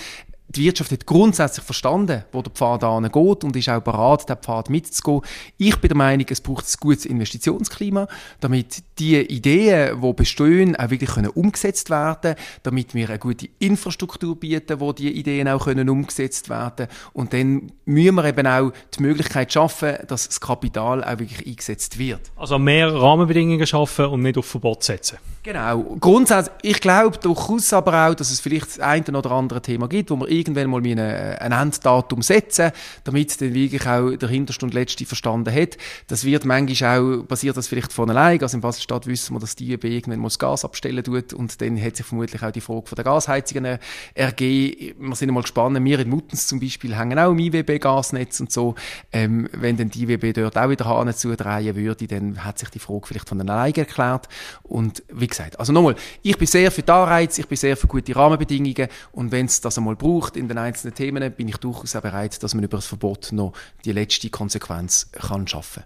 die 0.49 0.65
Wirtschaft 0.65 0.91
hat 0.91 1.05
grundsätzlich 1.05 1.65
verstanden, 1.65 2.23
wo 2.31 2.41
der 2.41 2.51
Pfad 2.51 2.81
geht 3.11 3.43
und 3.43 3.55
ist 3.55 3.69
auch 3.69 3.81
bereit, 3.81 4.29
den 4.29 4.37
Pfad 4.37 4.69
mitzugehen. 4.69 5.21
Ich 5.57 5.77
bin 5.77 5.89
der 5.89 5.97
Meinung, 5.97 6.27
es 6.29 6.41
braucht 6.41 6.65
ein 6.65 6.77
gutes 6.79 7.05
Investitionsklima, 7.05 8.07
damit 8.39 8.83
die 8.99 9.19
Ideen, 9.19 10.01
die 10.01 10.13
bestehen, 10.13 10.75
auch 10.75 10.89
wirklich 10.89 11.09
können 11.11 11.29
umgesetzt 11.29 11.89
werden 11.89 12.35
damit 12.63 12.93
wir 12.93 13.09
eine 13.09 13.19
gute 13.19 13.49
Infrastruktur 13.59 14.35
bieten, 14.35 14.79
wo 14.79 14.93
die 14.93 15.11
Ideen 15.11 15.47
auch 15.47 15.65
können 15.65 15.89
umgesetzt 15.89 16.49
werden 16.49 16.87
Und 17.13 17.33
dann 17.33 17.71
müssen 17.85 18.15
wir 18.15 18.25
eben 18.25 18.47
auch 18.47 18.71
die 18.97 19.01
Möglichkeit 19.01 19.51
schaffen, 19.51 19.95
dass 20.07 20.27
das 20.27 20.39
Kapital 20.39 21.03
auch 21.03 21.19
wirklich 21.19 21.45
eingesetzt 21.45 21.97
wird. 21.97 22.31
Also 22.35 22.59
mehr 22.59 22.93
Rahmenbedingungen 22.93 23.65
schaffen 23.65 24.05
und 24.05 24.21
nicht 24.21 24.37
auf 24.37 24.45
Verbot 24.45 24.83
setzen. 24.83 25.17
Genau. 25.43 25.97
Grundsätzlich, 25.99 26.55
ich 26.61 26.81
glaube 26.81 27.17
durchaus 27.17 27.73
aber 27.73 28.07
auch, 28.07 28.13
dass 28.15 28.31
es 28.31 28.39
vielleicht 28.39 28.67
das 28.67 28.79
eine 28.79 29.17
oder 29.17 29.31
andere 29.31 29.61
Thema 29.61 29.87
gibt, 29.87 30.09
wo 30.09 30.19
wir 30.19 30.29
irgendwann 30.33 30.69
mal 30.69 30.81
ein, 30.85 30.99
ein 30.99 31.51
Enddatum 31.51 32.21
setzen, 32.21 32.71
damit 33.03 33.39
dann 33.41 33.53
wirklich 33.53 33.87
auch 33.87 34.15
der 34.15 34.29
hinterste 34.29 34.65
und 34.65 34.73
letzte 34.73 35.05
verstanden 35.05 35.53
hat. 35.53 35.77
Das 36.07 36.25
wird 36.25 36.45
manchmal 36.45 36.99
auch, 36.99 37.27
passiert 37.27 37.57
das 37.57 37.67
vielleicht 37.67 37.93
von 37.93 38.09
allein. 38.09 38.41
Also 38.41 38.57
in 38.57 38.61
Basel-Stadt 38.61 39.07
wissen 39.07 39.35
wir, 39.35 39.39
dass 39.39 39.55
die 39.55 39.71
IEB 39.71 39.85
irgendwann 39.85 40.19
mal 40.19 40.27
das 40.27 40.39
Gas 40.39 40.65
abstellen 40.65 41.03
tut 41.03 41.33
und 41.33 41.61
dann 41.61 41.81
hat 41.81 41.95
sich 41.95 42.05
vermutlich 42.05 42.41
auch 42.43 42.51
die 42.51 42.61
Frage 42.61 42.87
von 42.87 42.95
der 42.95 43.05
Gasheizungen 43.05 43.79
ergeben. 44.13 45.09
Wir 45.09 45.15
sind 45.15 45.31
mal 45.31 45.41
gespannt. 45.41 45.83
Wir 45.83 45.99
in 45.99 46.09
Muttens 46.09 46.47
zum 46.47 46.59
Beispiel 46.59 46.95
hängen 46.97 47.19
auch 47.19 47.31
im 47.31 47.39
IWB-Gasnetz 47.39 48.39
und 48.39 48.51
so. 48.51 48.75
Ähm, 49.11 49.49
wenn 49.53 49.77
dann 49.77 49.89
die 49.89 50.03
IWB 50.03 50.33
dort 50.33 50.57
auch 50.57 50.69
wieder 50.69 50.85
Hahn 50.85 51.13
zudrehen 51.13 51.75
würde, 51.75 52.07
dann 52.07 52.43
hat 52.43 52.59
sich 52.59 52.69
die 52.69 52.79
Frage 52.79 53.07
vielleicht 53.07 53.29
von 53.29 53.41
allein 53.41 53.73
erklärt. 53.73 54.27
Und 54.63 55.03
wie 55.11 55.27
gesagt, 55.27 55.59
also 55.59 55.73
nochmal, 55.73 55.95
ich 56.21 56.37
bin 56.37 56.47
sehr 56.47 56.71
für 56.71 56.81
die 56.81 56.91
Anreize, 56.91 57.41
ich 57.41 57.47
bin 57.47 57.57
sehr 57.57 57.77
für 57.77 57.87
gute 57.87 58.15
Rahmenbedingungen 58.15 58.87
und 59.11 59.31
wenn 59.31 59.45
es 59.45 59.61
das 59.61 59.77
einmal 59.77 59.95
braucht 59.95 60.22
in 60.29 60.47
den 60.47 60.57
einzelnen 60.57 60.95
Themen, 60.95 61.31
bin 61.31 61.47
ich 61.47 61.57
durchaus 61.57 61.95
auch 61.95 62.01
bereit, 62.01 62.41
dass 62.43 62.53
man 62.53 62.63
über 62.63 62.77
das 62.77 62.87
Verbot 62.87 63.31
noch 63.31 63.53
die 63.85 63.91
letzte 63.91 64.29
Konsequenz 64.29 65.11
kann 65.11 65.47
schaffen 65.47 65.83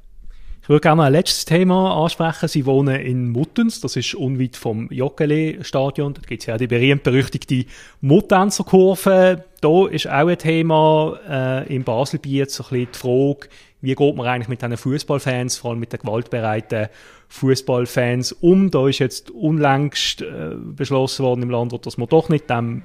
ich 0.68 0.70
würde 0.70 0.82
gerne 0.82 1.04
ein 1.04 1.14
letztes 1.14 1.46
Thema 1.46 2.04
ansprechen. 2.04 2.50
Sie 2.50 2.66
wohnen 2.66 2.98
in 2.98 3.30
Muttens, 3.30 3.80
das 3.80 3.96
ist 3.96 4.16
unweit 4.16 4.58
vom 4.58 4.92
Joggeli-Stadion. 4.92 6.14
Da 6.14 6.20
gibt 6.28 6.44
es 6.44 6.46
ja 6.48 6.58
die 6.58 6.68
berühmt-berüchtigte 6.68 7.64
Muttenser-Kurve. 8.02 9.46
Da 9.62 9.88
ist 9.88 10.10
auch 10.10 10.28
ein 10.28 10.38
Thema 10.38 11.18
äh, 11.26 11.74
im 11.74 11.86
Baselbiet, 11.86 12.52
so 12.52 12.66
ein 12.66 12.70
bisschen 12.70 12.92
die 12.92 13.00
Frage, 13.00 13.48
wie 13.80 13.96
geht 13.96 14.16
man 14.18 14.28
eigentlich 14.28 14.50
mit 14.50 14.62
diesen 14.62 14.76
Fußballfans, 14.76 15.58
vor 15.58 15.72
allem 15.72 15.80
mit 15.80 15.94
den 15.94 16.02
gewaltbereiten 16.02 16.88
Fußballfans 17.30 18.34
um? 18.34 18.70
Da 18.70 18.90
ist 18.90 19.00
jetzt 19.00 19.32
unlängst 19.32 20.22
äh, 20.22 20.50
beschlossen 20.58 21.24
worden 21.24 21.44
im 21.44 21.50
Landrat, 21.50 21.86
dass 21.86 21.98
man 21.98 22.10
doch 22.10 22.28
nicht 22.28 22.50
dem 22.50 22.84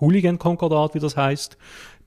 Hooligan-Konkordat, 0.00 0.94
wie 0.94 1.00
das 1.00 1.16
heißt, 1.16 1.56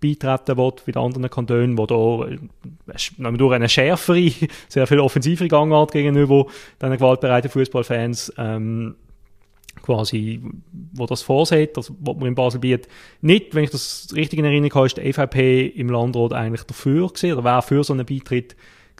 beitreten 0.01 0.57
will, 0.57 0.73
wie 0.85 0.95
anderen 0.95 1.29
Kantonen, 1.29 1.77
wo 1.77 1.85
da 1.85 2.27
äh, 2.27 3.37
durch 3.37 3.53
eine 3.53 3.69
schärfere, 3.69 4.31
sehr 4.67 4.87
viel 4.87 4.99
offensivere 4.99 5.47
Gangart 5.47 5.91
gegenüber 5.91 6.47
diesen 6.81 6.97
gewaltbereiten 6.97 7.51
Fußballfans 7.51 8.33
ähm, 8.37 8.95
quasi, 9.83 10.41
wo 10.93 11.05
das 11.05 11.21
vorsieht, 11.21 11.77
das 11.77 11.91
was 11.99 12.15
man 12.17 12.27
in 12.27 12.35
Basel 12.35 12.59
bietet. 12.59 12.87
Nicht, 13.21 13.55
wenn 13.55 13.63
ich 13.63 13.69
das 13.69 14.09
richtig 14.15 14.39
in 14.39 14.45
Erinnerung 14.45 14.73
habe, 14.73 14.85
ist 14.87 14.97
die 14.97 15.01
EVP 15.01 15.67
im 15.67 15.89
Landrat 15.89 16.33
eigentlich 16.33 16.63
dafür 16.63 17.07
gewesen, 17.07 17.33
oder 17.33 17.43
wäre 17.43 17.61
für 17.61 17.83
so 17.83 17.93
einen 17.93 18.05
Beitritt 18.05 18.55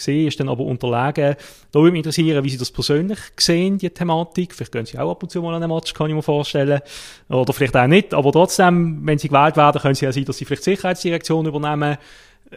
gesehen, 0.05 0.27
ist 0.27 0.39
dann 0.39 0.49
aber 0.49 0.63
unterlegen. 0.63 1.35
Da 1.71 1.79
würde 1.79 1.91
mich 1.91 1.99
interessieren, 1.99 2.43
wie 2.43 2.49
Sie 2.49 2.57
das 2.57 2.71
persönlich 2.71 3.19
sehen, 3.37 3.77
die 3.77 3.89
Thematik. 3.89 4.53
Vielleicht 4.53 4.71
gehen 4.71 4.85
Sie 4.85 4.97
auch 4.99 5.11
ab 5.11 5.23
und 5.23 5.29
zu 5.29 5.41
mal 5.41 5.55
einen 5.55 5.69
Match, 5.69 5.93
kann 5.93 6.09
ich 6.09 6.15
mir 6.15 6.21
vorstellen. 6.21 6.81
Oder 7.29 7.53
vielleicht 7.53 7.75
auch 7.77 7.87
nicht. 7.87 8.13
Aber 8.13 8.31
trotzdem, 8.31 9.01
wenn 9.05 9.17
Sie 9.17 9.29
gewählt 9.29 9.57
werden, 9.57 9.81
können 9.81 9.95
Sie 9.95 10.05
ja 10.05 10.11
sein, 10.11 10.25
dass 10.25 10.37
Sie 10.37 10.45
vielleicht 10.45 10.65
die 10.65 10.71
Sicherheitsdirektion 10.71 11.45
übernehmen. 11.45 11.97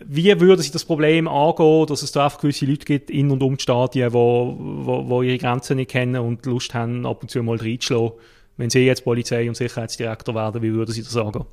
Wie 0.05 0.41
würde 0.41 0.63
Sie 0.63 0.73
das 0.73 0.85
Problem 0.85 1.29
angehen, 1.29 1.87
dass 1.87 2.03
es 2.03 2.11
da 2.11 2.25
einfach 2.25 2.41
gewisse 2.41 2.67
Leute 2.67 2.85
gibt 2.85 3.11
in 3.11 3.31
und 3.31 3.43
um 3.43 3.57
die 3.57 3.63
Stadien, 3.63 4.13
wo, 4.13 4.57
wo, 4.59 5.09
wo 5.09 5.23
ihre 5.23 5.39
Grenzen 5.39 5.77
nicht 5.77 5.93
kennen 5.93 6.21
und 6.21 6.45
Lust 6.47 6.75
haben, 6.75 7.07
ab 7.07 7.23
und 7.23 7.31
zu 7.31 7.43
mal 7.43 7.57
reinzuschlagen? 7.57 8.13
Wenn 8.57 8.71
Sie 8.71 8.81
jetzt 8.81 9.05
Polizei- 9.05 9.49
und 9.49 9.57
Sicherheitsdirektor 9.57 10.35
werden, 10.35 10.63
wie 10.63 10.73
würden 10.73 10.93
Sie 10.93 11.03
das 11.03 11.17
angehen? 11.17 11.45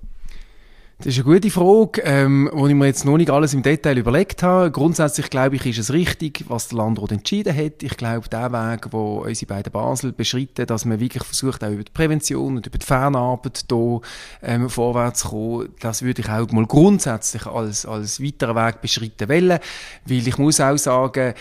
Das 1.03 1.17
ist 1.17 1.25
eine 1.25 1.33
gute 1.33 1.49
Frage, 1.49 1.99
ähm, 2.03 2.47
wo 2.53 2.67
ich 2.67 2.75
mir 2.75 2.85
jetzt 2.85 3.05
noch 3.05 3.17
nicht 3.17 3.31
alles 3.31 3.55
im 3.55 3.63
Detail 3.63 3.97
überlegt 3.97 4.43
habe. 4.43 4.69
Grundsätzlich 4.69 5.31
glaube 5.31 5.55
ich, 5.55 5.65
ist 5.65 5.79
es 5.79 5.91
richtig, 5.91 6.45
was 6.47 6.67
der 6.67 6.77
Landrat 6.77 7.11
entschieden 7.11 7.57
hat. 7.57 7.81
Ich 7.81 7.97
glaube, 7.97 8.29
der 8.29 8.51
Weg, 8.51 8.85
wo 8.91 9.23
unsere 9.25 9.47
beiden 9.47 9.71
Basel 9.73 10.11
beschritten, 10.11 10.67
dass 10.67 10.85
man 10.85 10.99
wirklich 10.99 11.23
versucht, 11.23 11.63
auch 11.63 11.71
über 11.71 11.83
die 11.83 11.91
Prävention 11.91 12.57
und 12.57 12.67
über 12.67 12.77
die 12.77 12.85
Fernarbeit 12.85 13.65
hier 13.67 14.01
ähm, 14.43 14.69
vorwärts 14.69 15.21
zu 15.21 15.29
kommen, 15.29 15.69
das 15.79 16.03
würde 16.03 16.21
ich 16.21 16.29
auch 16.29 16.51
mal 16.51 16.67
grundsätzlich 16.67 17.47
als, 17.47 17.87
als 17.87 18.21
weiteren 18.21 18.55
Weg 18.55 18.81
beschritten 18.81 19.27
wollen. 19.27 19.57
Weil 20.05 20.27
ich 20.27 20.37
muss 20.37 20.59
auch 20.59 20.77
sagen, 20.77 21.33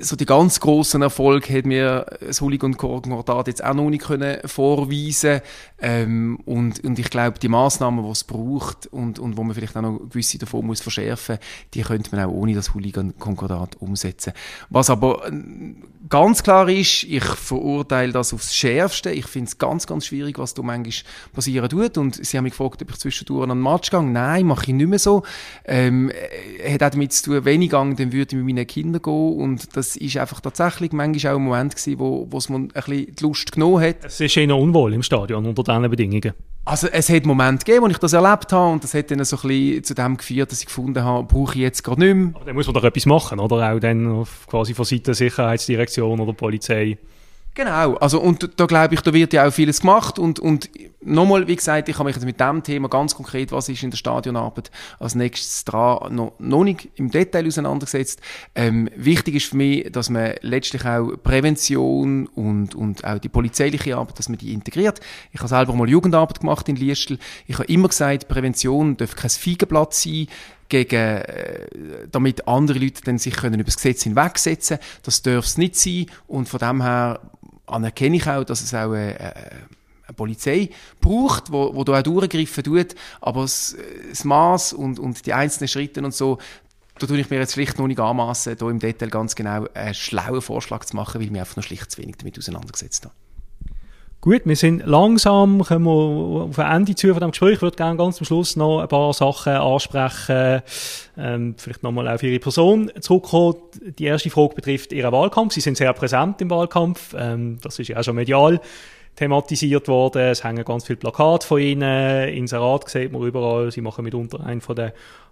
so 0.00 0.16
die 0.16 0.26
ganz 0.26 0.60
großen 0.60 1.02
Erfolg 1.02 1.50
hat 1.50 1.66
mir 1.66 2.06
das 2.20 2.40
Hooligan 2.40 2.76
Konkordat 2.76 3.48
jetzt 3.48 3.64
auch 3.64 3.74
noch 3.74 3.90
nicht 3.90 4.04
können 4.04 4.38
vorweisen 4.44 5.40
ähm, 5.80 6.38
und, 6.44 6.84
und 6.84 6.98
ich 6.98 7.10
glaube, 7.10 7.38
die 7.38 7.48
Massnahmen, 7.48 8.04
die 8.04 8.10
es 8.10 8.24
braucht 8.24 8.86
und, 8.86 9.18
und 9.18 9.36
wo 9.36 9.44
man 9.44 9.54
vielleicht 9.54 9.76
auch 9.76 9.82
noch 9.82 9.98
gewisse 9.98 10.38
davon 10.38 10.66
muss 10.66 10.80
verschärfen, 10.80 11.38
die 11.74 11.82
könnte 11.82 12.14
man 12.14 12.24
auch 12.24 12.32
ohne 12.32 12.54
das 12.54 12.74
Hooligan 12.74 13.18
Konkordat 13.18 13.76
umsetzen. 13.76 14.32
Was 14.70 14.90
aber 14.90 15.28
äh, 15.28 15.32
ganz 16.08 16.42
klar 16.42 16.68
ist, 16.68 17.04
ich 17.04 17.24
verurteile 17.24 18.12
das 18.12 18.32
aufs 18.32 18.54
Schärfste. 18.54 19.10
Ich 19.10 19.26
finde 19.26 19.48
es 19.48 19.58
ganz, 19.58 19.86
ganz 19.86 20.06
schwierig, 20.06 20.38
was 20.38 20.54
da 20.54 20.62
manchmal 20.62 20.94
passieren 21.32 21.68
tut. 21.68 21.98
Und 21.98 22.24
sie 22.24 22.36
haben 22.36 22.44
mich 22.44 22.52
gefragt, 22.52 22.82
ob 22.82 22.90
ich 22.90 22.98
zwischendurch 22.98 23.42
an 23.44 23.50
den 23.50 23.62
Match 23.62 23.90
gehe. 23.90 24.02
Nein, 24.02 24.46
mache 24.46 24.66
ich 24.66 24.74
nicht 24.74 24.88
mehr 24.88 24.98
so. 24.98 25.22
Ähm, 25.64 26.10
äh, 26.10 26.72
hat 26.72 26.82
auch 26.82 26.90
damit 26.90 27.12
zu 27.12 27.24
tun, 27.24 27.44
wenn 27.44 27.62
ich 27.62 27.70
gehe, 27.70 27.94
dann 27.94 28.12
würde 28.12 28.36
ich 28.36 28.42
mit 28.42 28.44
meinen 28.44 28.66
Kindern 28.66 29.02
gehen. 29.02 29.38
Und 29.38 29.76
das 29.76 29.87
ist 29.96 30.16
einfach 30.16 30.40
tatsächlich 30.40 30.92
manchmal 30.92 31.32
auch 31.32 31.38
ein 31.38 31.44
Moment 31.44 31.76
gewesen, 31.76 31.98
wo, 31.98 32.26
wo 32.30 32.38
es 32.38 32.48
mir 32.48 32.56
ein 32.56 32.68
bisschen 32.68 33.14
die 33.14 33.22
Lust 33.22 33.52
genommen 33.52 33.82
hat. 33.82 34.04
Es 34.04 34.20
ist 34.20 34.36
eher 34.36 34.56
unwohl 34.56 34.92
im 34.92 35.02
Stadion 35.02 35.46
unter 35.46 35.62
diesen 35.62 35.90
Bedingungen. 35.90 36.32
Also 36.64 36.86
es 36.88 37.08
hat 37.08 37.24
Momente 37.24 37.64
gegeben, 37.64 37.84
wo 37.84 37.88
ich 37.88 37.96
das 37.96 38.12
erlebt 38.12 38.52
habe 38.52 38.72
und 38.72 38.84
das 38.84 38.92
hat 38.92 39.10
dann 39.10 39.24
so 39.24 39.36
ein 39.36 39.48
bisschen 39.48 39.84
zu 39.84 39.94
dem 39.94 40.16
geführt, 40.18 40.52
dass 40.52 40.60
ich 40.60 40.66
gefunden 40.66 41.02
habe, 41.02 41.26
brauche 41.26 41.54
ich 41.54 41.62
jetzt 41.62 41.82
gerade 41.82 42.00
nicht 42.00 42.14
mehr. 42.14 42.32
Aber 42.34 42.44
dann 42.44 42.54
muss 42.54 42.66
man 42.66 42.74
doch 42.74 42.84
etwas 42.84 43.06
machen, 43.06 43.40
oder? 43.40 43.72
Auch 43.72 43.80
dann 43.80 44.26
quasi 44.46 44.74
von 44.74 44.84
Seiten 44.84 45.04
der 45.04 45.14
Sicherheitsdirektion 45.14 46.20
oder 46.20 46.34
Polizei. 46.34 46.98
Genau, 47.58 47.94
also 47.94 48.20
und 48.20 48.50
da 48.54 48.66
glaube 48.66 48.94
ich, 48.94 49.00
da 49.00 49.12
wird 49.12 49.32
ja 49.32 49.44
auch 49.44 49.52
vieles 49.52 49.80
gemacht 49.80 50.20
und, 50.20 50.38
und 50.38 50.70
nochmal, 51.00 51.48
wie 51.48 51.56
gesagt, 51.56 51.88
ich 51.88 51.98
habe 51.98 52.06
mich 52.06 52.14
jetzt 52.14 52.24
mit 52.24 52.38
dem 52.38 52.62
Thema 52.62 52.88
ganz 52.88 53.16
konkret, 53.16 53.50
was 53.50 53.68
ist 53.68 53.82
in 53.82 53.90
der 53.90 53.96
Stadionarbeit 53.96 54.70
als 55.00 55.16
nächstes 55.16 55.64
dran, 55.64 56.14
noch, 56.14 56.34
noch 56.38 56.62
nicht 56.62 56.88
im 56.94 57.10
Detail 57.10 57.44
auseinandergesetzt. 57.48 58.20
Ähm, 58.54 58.88
wichtig 58.94 59.34
ist 59.34 59.46
für 59.46 59.56
mich, 59.56 59.90
dass 59.90 60.08
man 60.08 60.34
letztlich 60.42 60.84
auch 60.84 61.10
Prävention 61.20 62.28
und, 62.28 62.76
und 62.76 63.04
auch 63.04 63.18
die 63.18 63.28
polizeiliche 63.28 63.96
Arbeit, 63.96 64.20
dass 64.20 64.28
man 64.28 64.38
die 64.38 64.52
integriert. 64.52 65.00
Ich 65.32 65.40
habe 65.40 65.48
selber 65.48 65.74
mal 65.74 65.88
Jugendarbeit 65.88 66.38
gemacht 66.38 66.68
in 66.68 66.76
Liestel. 66.76 67.18
Ich 67.48 67.58
habe 67.58 67.66
immer 67.66 67.88
gesagt, 67.88 68.28
Prävention 68.28 68.96
darf 68.96 69.16
kein 69.16 69.30
Feigenblatt 69.30 69.94
sein, 69.94 70.28
gegen, 70.68 70.94
äh, 70.94 71.66
damit 72.12 72.46
andere 72.46 72.78
Leute 72.78 73.02
dann 73.02 73.18
sich 73.18 73.34
können 73.34 73.54
über 73.54 73.64
das 73.64 73.76
Gesetz 73.76 74.02
hinwegsetzen. 74.04 74.78
Das 75.02 75.22
darf 75.22 75.46
es 75.46 75.58
nicht 75.58 75.76
sein 75.76 76.06
und 76.26 76.48
von 76.48 76.60
dem 76.60 76.82
her 76.82 77.20
anerkenne 77.68 78.16
ich 78.16 78.26
auch, 78.26 78.44
dass 78.44 78.62
es 78.62 78.74
auch 78.74 78.92
eine, 78.92 79.18
eine 79.20 80.14
Polizei 80.16 80.70
braucht, 81.00 81.52
wo, 81.52 81.74
wo 81.74 81.84
da 81.84 81.98
auch 81.98 82.02
durchgreifen 82.02 82.64
tut, 82.64 82.94
aber 83.20 83.42
das, 83.42 83.76
das 84.08 84.24
Maß 84.24 84.72
und, 84.72 84.98
und 84.98 85.26
die 85.26 85.32
einzelnen 85.32 85.68
Schritte 85.68 86.02
und 86.02 86.14
so, 86.14 86.38
da 86.98 87.06
tue 87.06 87.18
ich 87.18 87.30
mir 87.30 87.38
jetzt 87.38 87.52
schlicht 87.52 87.78
noch 87.78 87.86
nicht 87.86 88.00
anmassen, 88.00 88.56
da 88.58 88.68
im 88.68 88.78
Detail 88.80 89.08
ganz 89.08 89.34
genau 89.34 89.66
einen 89.74 89.94
schlauen 89.94 90.42
Vorschlag 90.42 90.84
zu 90.84 90.96
machen, 90.96 91.14
weil 91.16 91.26
ich 91.26 91.30
mich 91.30 91.40
einfach 91.40 91.56
noch 91.56 91.62
schlicht 91.62 91.90
zu 91.90 92.02
wenig 92.02 92.16
damit 92.16 92.38
auseinandergesetzt 92.38 93.04
habe. 93.04 93.14
Gut, 94.20 94.42
wir 94.46 94.56
sind 94.56 94.84
langsam, 94.84 95.62
kommen 95.62 95.84
wir 95.84 96.46
auf 96.46 96.58
ein 96.58 96.78
Ende 96.78 96.96
zu 96.96 97.12
von 97.12 97.20
dem 97.20 97.30
Gespräch. 97.30 97.54
Ich 97.54 97.62
würde 97.62 97.76
gerne 97.76 97.96
ganz 97.96 98.18
am 98.18 98.24
Schluss 98.24 98.56
noch 98.56 98.80
ein 98.80 98.88
paar 98.88 99.12
Sachen 99.12 99.52
ansprechen, 99.52 100.62
ähm, 101.16 101.54
vielleicht 101.56 101.84
nochmal 101.84 102.08
auf 102.08 102.20
Ihre 102.24 102.40
Person 102.40 102.90
zurückkommen. 102.98 103.58
Die 103.80 104.06
erste 104.06 104.28
Frage 104.28 104.56
betrifft 104.56 104.92
Ihren 104.92 105.12
Wahlkampf. 105.12 105.54
Sie 105.54 105.60
sind 105.60 105.76
sehr 105.76 105.92
präsent 105.92 106.40
im 106.40 106.50
Wahlkampf. 106.50 107.14
Ähm, 107.16 107.58
das 107.62 107.78
ist 107.78 107.86
ja 107.86 108.00
auch 108.00 108.02
schon 108.02 108.16
medial 108.16 108.60
thematisiert 109.14 109.86
worden. 109.86 110.22
Es 110.22 110.42
hängen 110.42 110.64
ganz 110.64 110.84
viele 110.84 110.96
Plakate 110.96 111.46
von 111.46 111.60
Ihnen. 111.60 112.28
Inserat 112.28 112.88
sieht 112.88 113.12
man 113.12 113.22
überall. 113.22 113.70
Sie 113.70 113.82
machen 113.82 114.04
mitunter 114.04 114.40
einen 114.40 114.60
von 114.60 114.74
den 114.74 114.90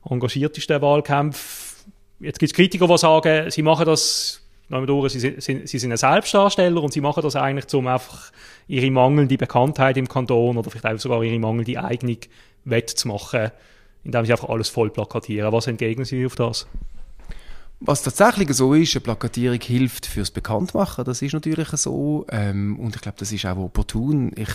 engagiertesten 0.09 0.81
Wahlkämpfen. 0.81 1.87
Jetzt 2.21 2.39
gibt 2.39 2.53
es 2.53 2.57
Kritiker, 2.57 2.87
die 2.87 2.99
sagen, 2.99 3.51
Sie 3.51 3.63
machen 3.63 3.87
das 3.87 4.46
Sie 4.69 5.21
sind, 5.21 5.43
sie 5.43 5.79
sind 5.79 5.93
ein 5.93 5.97
Selbstdarsteller 5.97 6.83
und 6.83 6.93
sie 6.93 7.01
machen 7.01 7.23
das 7.23 7.37
eigentlich, 7.37 7.73
um 7.75 7.87
einfach 7.87 8.33
ihre 8.67 8.91
mangelnde 8.91 9.39
Bekanntheit 9.39 9.97
im 9.97 10.09
Kanton 10.09 10.57
oder 10.57 10.71
vielleicht 10.71 11.01
sogar 11.01 11.23
ihre 11.23 11.39
mangelnde 11.39 11.83
Eignung 11.83 12.19
wettzumachen 12.65 13.53
indem 14.07 14.25
sie 14.25 14.33
einfach 14.33 14.49
alles 14.49 14.69
voll 14.69 14.91
plakatieren. 14.91 15.53
Was 15.53 15.67
entgegnen 15.67 16.05
Sie 16.05 16.25
auf 16.25 16.37
das? 16.37 16.67
Was 17.79 18.03
tatsächlich 18.03 18.51
so 18.55 18.73
ist, 18.73 18.95
eine 18.95 19.03
Plakatierung 19.03 19.61
hilft 19.61 20.07
fürs 20.07 20.31
Bekanntmachen, 20.31 21.05
das 21.05 21.21
ist 21.21 21.35
natürlich 21.35 21.69
so. 21.69 22.25
Ähm, 22.31 22.79
und 22.79 22.97
ich 22.97 23.03
glaube, 23.03 23.19
das 23.19 23.33
ist 23.33 23.45
auch 23.45 23.59
opportun. 23.59 24.33
Ich 24.35 24.49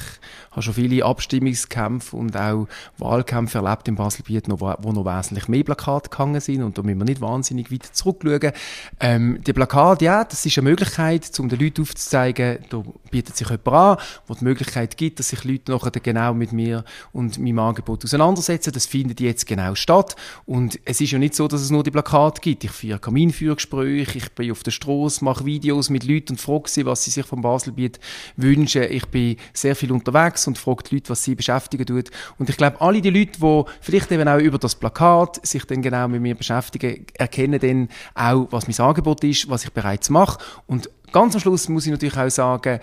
habe 0.50 0.64
schon 0.64 0.74
viele 0.74 1.06
Abstimmungskämpfe 1.06 2.18
und 2.18 2.36
auch 2.36 2.68
Wahlkämpfe 2.98 3.60
erlebt 3.60 3.88
in 3.88 3.96
Baselbiet, 3.96 4.46
wo, 4.50 4.74
wo 4.80 4.92
noch 4.92 5.06
wesentlich 5.06 5.48
mehr 5.48 5.64
Plakate 5.64 6.10
gehangen 6.10 6.42
sind. 6.42 6.64
Und 6.64 6.80
da 6.80 6.82
müssen 6.82 6.98
wir 6.98 7.06
nicht 7.06 7.22
wahnsinnig 7.22 7.72
weit 7.72 7.86
zurückschauen. 7.96 8.54
Ähm, 9.00 9.40
die 9.46 9.54
Plakate, 9.54 10.04
ja, 10.04 10.24
das 10.24 10.44
ist 10.44 10.58
eine 10.58 10.70
Möglichkeit, 10.70 11.40
um 11.40 11.48
den 11.48 11.60
Leuten 11.60 11.84
aufzuzeigen, 11.84 12.58
da 12.70 12.84
bietet 13.12 13.38
sich 13.38 13.48
jemand 13.48 13.68
an, 13.68 13.98
wo 14.26 14.34
die 14.34 14.46
Möglichkeit 14.46 14.98
gibt, 14.98 15.20
dass 15.20 15.30
sich 15.30 15.44
Leute 15.44 15.72
nachher 15.72 15.92
genau 15.92 16.34
mit 16.34 16.54
mir 16.54 16.84
und 17.14 17.38
meinem 17.38 17.60
Angebot 17.60 18.04
auseinandersetzen. 18.04 18.74
Das 18.74 18.88
findet 18.88 19.20
jetzt 19.20 19.46
genau 19.46 19.76
statt. 19.76 20.16
Und 20.48 20.80
es 20.86 21.00
ist 21.02 21.12
ja 21.12 21.20
nicht 21.20 21.36
so, 21.36 21.48
dass 21.48 21.62
es 21.62 21.70
nur 21.70 21.84
die 21.84 21.92
Plakate 21.92 22.42
gibt. 22.42 22.64
Ich 22.64 22.72
Kaminführgespräche, 23.12 24.17
ich 24.17 24.32
bin 24.32 24.52
auf 24.52 24.63
der 24.63 24.71
Straße, 24.71 25.24
mache 25.24 25.45
Videos 25.45 25.89
mit 25.89 26.06
Leuten 26.06 26.34
und 26.34 26.38
frage 26.39 26.69
sie, 26.69 26.86
was 26.86 27.04
sie 27.04 27.12
sich 27.12 27.26
vom 27.26 27.41
Baselbiet 27.41 28.00
wünschen. 28.38 28.84
Ich 28.84 29.06
bin 29.08 29.36
sehr 29.52 29.76
viel 29.76 29.91
unterwegs 29.91 30.47
und 30.47 30.58
frage 30.58 30.84
die 30.84 30.95
Leute, 30.95 31.10
was 31.10 31.21
sie 31.26 31.36
beschäftigen 31.36 31.86
tut. 31.86 32.10
Und 32.38 32.50
ich 32.50 32.56
glaube, 32.56 32.80
alle 32.80 33.02
die 33.02 33.10
Leute, 33.10 33.34
die 33.38 33.63
vielleicht 33.82 34.12
eben 34.13 34.30
auch 34.30 34.39
über 34.39 34.58
das 34.58 34.76
Plakat 34.76 35.45
sich 35.45 35.65
dann 35.65 35.82
genau 35.82 36.08
mit 36.08 36.21
mir 36.21 36.36
beschäftigen, 36.36 37.06
erkennen 37.15 37.60
dann 37.60 37.89
auch, 38.15 38.47
was 38.52 38.69
mein 38.69 38.88
Angebot 38.88 39.26
ist, 39.26 39.50
was 39.50 39.65
ich 39.65 39.74
bereits 39.74 40.10
mache. 40.10 40.39
Und 40.65 40.89
ganz 41.12 41.36
am 41.36 41.41
Schluss 41.41 41.67
muss 41.67 41.86
ich 41.86 41.91
natürlich 41.91 42.17
auch 42.17 42.30
sagen, 42.30 42.80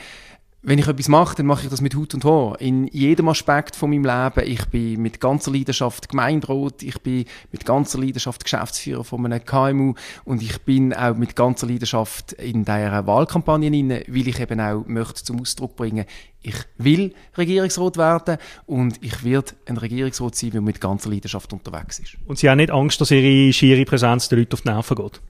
wenn 0.62 0.78
ich 0.80 0.88
etwas 0.88 1.08
mache, 1.08 1.36
dann 1.36 1.46
mache 1.46 1.64
ich 1.64 1.70
das 1.70 1.80
mit 1.80 1.94
Hut 1.94 2.14
und 2.14 2.24
Haar. 2.24 2.60
In 2.60 2.88
jedem 2.88 3.28
Aspekt 3.28 3.76
von 3.76 3.90
meinem 3.90 4.04
Leben. 4.04 4.50
Ich 4.50 4.66
bin 4.66 5.00
mit 5.00 5.20
ganzer 5.20 5.52
Leidenschaft 5.52 6.08
Gemeinderat, 6.08 6.82
ich 6.82 6.98
bin 7.00 7.26
mit 7.52 7.64
ganzer 7.64 7.98
Leidenschaft 7.98 8.42
Geschäftsführer 8.42 9.04
von 9.04 9.24
einem 9.24 9.44
KMU 9.44 9.94
und 10.24 10.42
ich 10.42 10.58
bin 10.62 10.92
auch 10.92 11.14
mit 11.14 11.36
ganzer 11.36 11.68
Leidenschaft 11.68 12.32
in 12.32 12.64
dieser 12.64 13.06
Wahlkampagne 13.06 13.68
inne, 13.68 14.02
weil 14.08 14.26
ich 14.26 14.40
eben 14.40 14.60
auch 14.60 14.84
möchte 14.86 15.22
zum 15.22 15.40
Ausdruck 15.40 15.76
bringen, 15.76 16.06
ich 16.42 16.56
will 16.76 17.14
Regierungsrat 17.36 17.96
werden 17.96 18.38
und 18.66 19.02
ich 19.02 19.22
werde 19.22 19.52
ein 19.66 19.76
Regierungsrat 19.76 20.34
sein, 20.34 20.50
der 20.50 20.60
mit 20.60 20.80
ganzer 20.80 21.10
Leidenschaft 21.10 21.52
unterwegs 21.52 22.00
ist. 22.00 22.16
Und 22.26 22.38
Sie 22.38 22.50
haben 22.50 22.58
nicht 22.58 22.72
Angst, 22.72 23.00
dass 23.00 23.12
Ihre 23.12 23.52
schiere 23.52 23.84
Präsenz 23.84 24.28
den 24.28 24.40
Leuten 24.40 24.54
auf 24.54 24.62
die 24.62 24.68
Nerven 24.68 24.96
geht? 24.96 25.20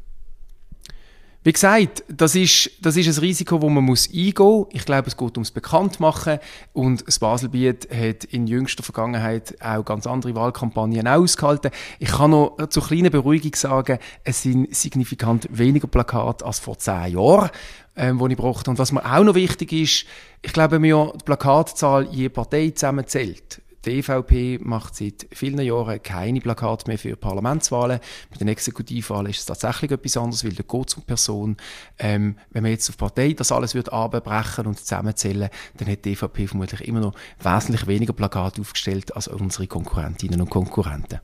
Wie 1.45 1.53
gesagt, 1.53 2.03
das 2.09 2.35
ist, 2.35 2.71
das 2.83 2.97
ist 2.97 3.07
ein 3.07 3.21
Risiko, 3.23 3.59
das 3.59 3.71
man 3.71 3.85
muss 3.85 4.09
eingehen 4.09 4.35
muss. 4.39 4.67
Ich 4.73 4.85
glaube, 4.85 5.07
es 5.07 5.17
geht 5.17 5.37
ums 5.37 5.53
Bekanntmachen 5.53 6.41
und 6.73 7.07
das 7.07 7.21
Baselbiet 7.21 7.89
hat 7.91 8.25
in 8.25 8.49
jüngster 8.49 8.83
Vergangenheit 8.83 9.55
auch 9.63 9.85
ganz 9.85 10.09
andere 10.09 10.35
Wahlkampagnen 10.35 11.07
ausgehalten. 11.07 11.71
Ich 12.01 12.11
kann 12.11 12.33
noch 12.33 12.57
zur 12.71 12.83
kleinen 12.83 13.13
Beruhigung 13.13 13.55
sagen, 13.55 13.99
es 14.25 14.43
sind 14.43 14.75
signifikant 14.75 15.47
weniger 15.51 15.87
Plakate 15.87 16.45
als 16.45 16.59
vor 16.59 16.77
zehn 16.77 17.13
Jahren, 17.13 17.51
ähm, 17.95 18.19
die 18.19 18.33
ich 18.33 18.37
brauchte. 18.37 18.71
Und 18.71 18.81
was 18.81 18.91
mir 18.91 19.05
auch 19.05 19.23
noch 19.23 19.37
wichtig 19.37 19.73
ist, 19.73 20.07
ich 20.43 20.53
glaube, 20.53 20.81
man 20.81 21.13
die 21.13 21.25
Plakatzahl 21.25 22.09
je 22.11 22.31
Partei 22.31 22.71
zusammenzählt, 22.71 23.63
die 23.85 23.99
EVP 23.99 24.59
macht 24.61 24.97
seit 24.97 25.27
vielen 25.33 25.61
Jahren 25.61 26.03
keine 26.03 26.41
Plakate 26.41 26.89
mehr 26.89 26.99
für 26.99 27.17
Parlamentswahlen. 27.17 28.01
Bei 28.31 28.37
den 28.37 28.49
Exekutivwahlen 28.49 29.31
ist 29.31 29.41
es 29.41 29.47
tatsächlich 29.47 29.91
etwas 29.91 30.17
anderes, 30.17 30.45
weil 30.45 30.53
da 30.53 30.65
geht 30.67 30.89
es 30.89 30.95
um 30.95 31.03
Person. 31.05 31.57
Ähm, 31.99 32.37
wenn 32.51 32.63
man 32.63 32.73
jetzt 32.73 32.89
auf 32.91 32.97
Partei 32.97 33.33
das 33.33 33.53
alles 33.53 33.75
wird 33.75 33.93
abbrechen 33.93 34.67
und 34.67 34.79
zusammenzählen, 34.79 35.49
dann 35.77 35.89
hat 35.89 36.05
die 36.05 36.13
EVP 36.13 36.49
vermutlich 36.49 36.87
immer 36.87 37.01
noch 37.01 37.15
wesentlich 37.41 37.87
weniger 37.87 38.13
Plakate 38.13 38.61
aufgestellt 38.61 39.15
als 39.15 39.29
unsere 39.29 39.67
Konkurrentinnen 39.67 40.41
und 40.41 40.51
Konkurrenten. 40.51 41.21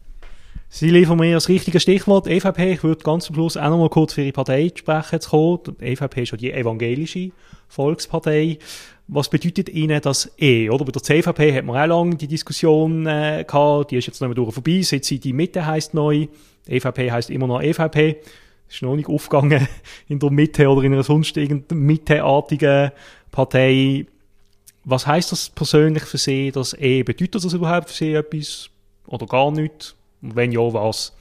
Sie 0.68 0.90
liefern 0.90 1.18
mir 1.18 1.34
das 1.34 1.48
richtige 1.48 1.78
Stichwort 1.78 2.26
EVP. 2.26 2.72
Ich 2.72 2.82
würde 2.82 3.04
ganz 3.04 3.26
zum 3.26 3.36
Schluss 3.36 3.56
auch 3.56 3.70
noch 3.70 3.78
mal 3.78 3.90
kurz 3.90 4.14
für 4.14 4.22
Ihre 4.22 4.32
Partei 4.32 4.72
sprechen. 4.74 5.20
Die 5.80 5.84
EVP 5.84 6.22
ist 6.22 6.32
ja 6.32 6.36
die 6.36 6.52
evangelische 6.52 7.30
Volkspartei. 7.68 8.58
Was 9.06 9.28
bedeutet 9.28 9.68
Ihnen 9.68 10.00
das 10.00 10.32
E? 10.38 10.70
Oder 10.70 10.84
bei 10.86 10.92
der 10.92 11.02
CVP 11.02 11.54
hat 11.54 11.64
man 11.64 11.76
auch 11.76 11.86
lange 11.86 12.16
die 12.16 12.26
Diskussion 12.26 13.06
äh, 13.06 13.44
gehabt, 13.46 13.90
die 13.90 13.96
ist 13.96 14.06
jetzt 14.06 14.20
noch 14.20 14.28
mal 14.28 14.34
durch 14.34 14.54
vorbei, 14.54 14.80
seit 14.82 15.04
sie 15.04 15.18
die 15.18 15.34
Mitte 15.34 15.66
heißt 15.66 15.92
neu, 15.92 16.28
EVP 16.66 17.10
heißt 17.10 17.30
immer 17.30 17.46
noch 17.46 17.60
EVP. 17.60 18.16
Ist 18.68 18.80
noch 18.80 18.96
nicht 18.96 19.08
aufgegangen 19.08 19.68
in 20.08 20.18
der 20.18 20.30
Mitte 20.30 20.68
oder 20.68 20.82
in 20.82 20.94
einer 20.94 21.02
sonst 21.02 21.36
irgendeiner 21.36 21.80
Mitteartigen 21.80 22.92
Partei. 23.30 24.06
Was 24.84 25.06
heißt 25.06 25.32
das 25.32 25.50
persönlich 25.50 26.04
für 26.04 26.18
Sie, 26.18 26.50
das 26.50 26.74
E? 26.74 27.02
Bedeutet 27.02 27.44
das 27.44 27.52
überhaupt 27.52 27.90
für 27.90 27.96
Sie 27.96 28.14
etwas 28.14 28.70
oder 29.06 29.26
gar 29.26 29.50
nichts? 29.50 29.94
Und 30.22 30.34
wenn 30.34 30.50
ja, 30.50 30.60
was? 30.72 31.14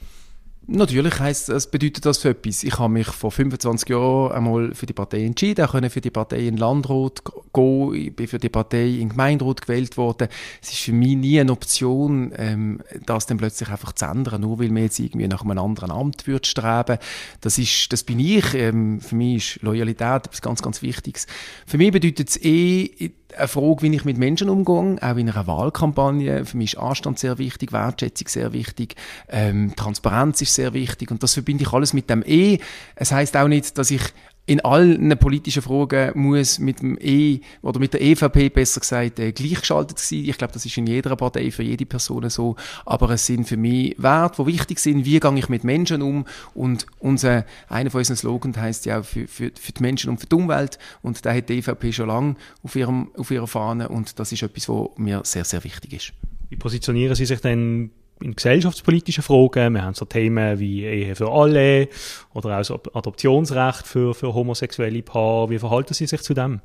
Natürlich 0.66 1.20
heisst 1.20 1.50
es 1.50 1.66
bedeutet 1.66 2.06
das 2.06 2.18
für 2.18 2.30
etwas. 2.30 2.64
Ich 2.64 2.78
habe 2.78 2.92
mich 2.92 3.08
vor 3.08 3.30
25 3.30 3.86
Jahren 3.90 4.32
einmal 4.32 4.74
für 4.74 4.86
die 4.86 4.94
Partei 4.94 5.24
entschieden, 5.24 5.66
können 5.66 5.90
für 5.90 6.00
die 6.00 6.10
Partei 6.10 6.46
in 6.46 6.56
Landrat 6.56 7.22
gehen, 7.52 7.94
ich 7.94 8.16
bin 8.16 8.26
für 8.26 8.38
die 8.38 8.48
Partei 8.48 8.86
in 8.86 9.10
Gemeinderat 9.10 9.60
gewählt 9.60 9.98
worden. 9.98 10.28
Es 10.62 10.72
ist 10.72 10.80
für 10.80 10.92
mich 10.92 11.16
nie 11.16 11.38
eine 11.38 11.52
Option, 11.52 12.32
ähm, 12.36 12.80
das 13.04 13.26
dann 13.26 13.36
plötzlich 13.36 13.68
einfach 13.68 13.92
zu 13.92 14.06
ändern, 14.06 14.40
nur 14.40 14.58
weil 14.58 14.70
man 14.70 14.84
jetzt 14.84 14.98
irgendwie 14.98 15.28
nach 15.28 15.42
einem 15.42 15.58
anderen 15.58 15.90
Amt 15.90 16.26
würde 16.26 16.46
streben. 16.46 16.96
Das 17.42 17.58
ist, 17.58 17.92
das 17.92 18.02
bin 18.02 18.18
ich. 18.18 18.54
Ähm, 18.54 19.02
für 19.02 19.16
mich 19.16 19.56
ist 19.56 19.62
Loyalität 19.62 20.26
etwas 20.26 20.40
ganz, 20.40 20.62
ganz 20.62 20.80
Wichtiges. 20.80 21.26
Für 21.66 21.76
mich 21.76 21.92
bedeutet 21.92 22.30
es 22.30 22.42
eh, 22.42 23.12
eine 23.36 23.48
Frage, 23.48 23.82
wie 23.82 23.94
ich 23.94 24.04
mit 24.04 24.18
Menschen 24.18 24.48
umgehe, 24.48 24.96
auch 25.02 25.16
in 25.16 25.28
einer 25.28 25.46
Wahlkampagne. 25.46 26.44
Für 26.44 26.56
mich 26.56 26.74
ist 26.74 26.80
Anstand 26.80 27.18
sehr 27.18 27.38
wichtig, 27.38 27.72
Wertschätzung 27.72 28.28
sehr 28.28 28.52
wichtig, 28.52 28.94
ähm, 29.28 29.74
Transparenz 29.76 30.40
ist 30.40 30.53
sehr 30.54 30.74
wichtig 30.74 31.10
und 31.10 31.22
das 31.22 31.34
verbinde 31.34 31.64
ich 31.64 31.72
alles 31.72 31.92
mit 31.92 32.08
dem 32.10 32.22
E. 32.26 32.58
Es 32.96 33.12
heißt 33.12 33.36
auch 33.36 33.48
nicht, 33.48 33.76
dass 33.78 33.90
ich 33.90 34.02
in 34.46 34.60
allen 34.60 35.16
politischen 35.18 35.62
Fragen 35.62 36.20
muss 36.20 36.58
mit 36.58 36.82
dem 36.82 36.98
E 37.00 37.40
oder 37.62 37.80
mit 37.80 37.94
der 37.94 38.02
EVP 38.02 38.50
besser 38.50 38.80
gesagt 38.80 39.18
äh, 39.18 39.32
gleichgeschaltet 39.32 39.98
sein. 39.98 40.24
Ich 40.26 40.36
glaube, 40.36 40.52
das 40.52 40.66
ist 40.66 40.76
in 40.76 40.86
jeder 40.86 41.16
Partei 41.16 41.50
für 41.50 41.62
jede 41.62 41.86
Person 41.86 42.28
so. 42.28 42.56
Aber 42.84 43.10
es 43.10 43.24
sind 43.24 43.48
für 43.48 43.56
mich 43.56 43.94
Werte, 43.96 44.44
die 44.44 44.52
wichtig 44.52 44.80
sind. 44.80 45.06
Wie 45.06 45.18
gehe 45.18 45.38
ich 45.38 45.48
mit 45.48 45.64
Menschen 45.64 46.02
um? 46.02 46.26
Und 46.52 46.86
unser, 46.98 47.46
einer 47.68 47.90
von 47.90 48.00
unseren 48.00 48.16
Slogans 48.16 48.58
heißt 48.58 48.84
ja 48.84 49.00
auch 49.00 49.04
für, 49.04 49.26
für, 49.26 49.50
für 49.58 49.72
die 49.72 49.82
Menschen 49.82 50.10
und 50.10 50.18
für 50.18 50.26
die 50.26 50.34
Umwelt. 50.34 50.78
Und 51.00 51.24
da 51.24 51.32
hat 51.32 51.48
die 51.48 51.58
EVP 51.58 51.92
schon 51.92 52.08
lange 52.08 52.34
auf, 52.62 52.76
ihrem, 52.76 53.12
auf 53.16 53.30
ihrer 53.30 53.46
Fahne. 53.46 53.88
Und 53.88 54.18
das 54.18 54.30
ist 54.30 54.42
etwas, 54.42 54.68
was 54.68 54.90
mir 54.98 55.22
sehr, 55.24 55.44
sehr 55.44 55.64
wichtig 55.64 55.94
ist. 55.94 56.12
Wie 56.50 56.56
positionieren 56.56 57.14
Sie 57.14 57.24
sich 57.24 57.40
denn 57.40 57.90
in 58.20 58.34
gesellschaftspolitischen 58.34 59.22
Fragen. 59.22 59.74
Wir 59.74 59.82
haben 59.82 59.94
so 59.94 60.04
Themen 60.04 60.58
wie 60.58 60.84
Ehe 60.84 61.14
für 61.14 61.30
alle 61.30 61.88
oder 62.32 62.60
auch 62.60 62.64
so 62.64 62.80
Adoptionsrecht 62.92 63.86
für, 63.86 64.14
für 64.14 64.34
homosexuelle 64.34 65.02
Paare. 65.02 65.50
Wie 65.50 65.58
verhalten 65.58 65.94
Sie 65.94 66.06
sich 66.06 66.22
zu 66.22 66.34
dem? 66.34 66.60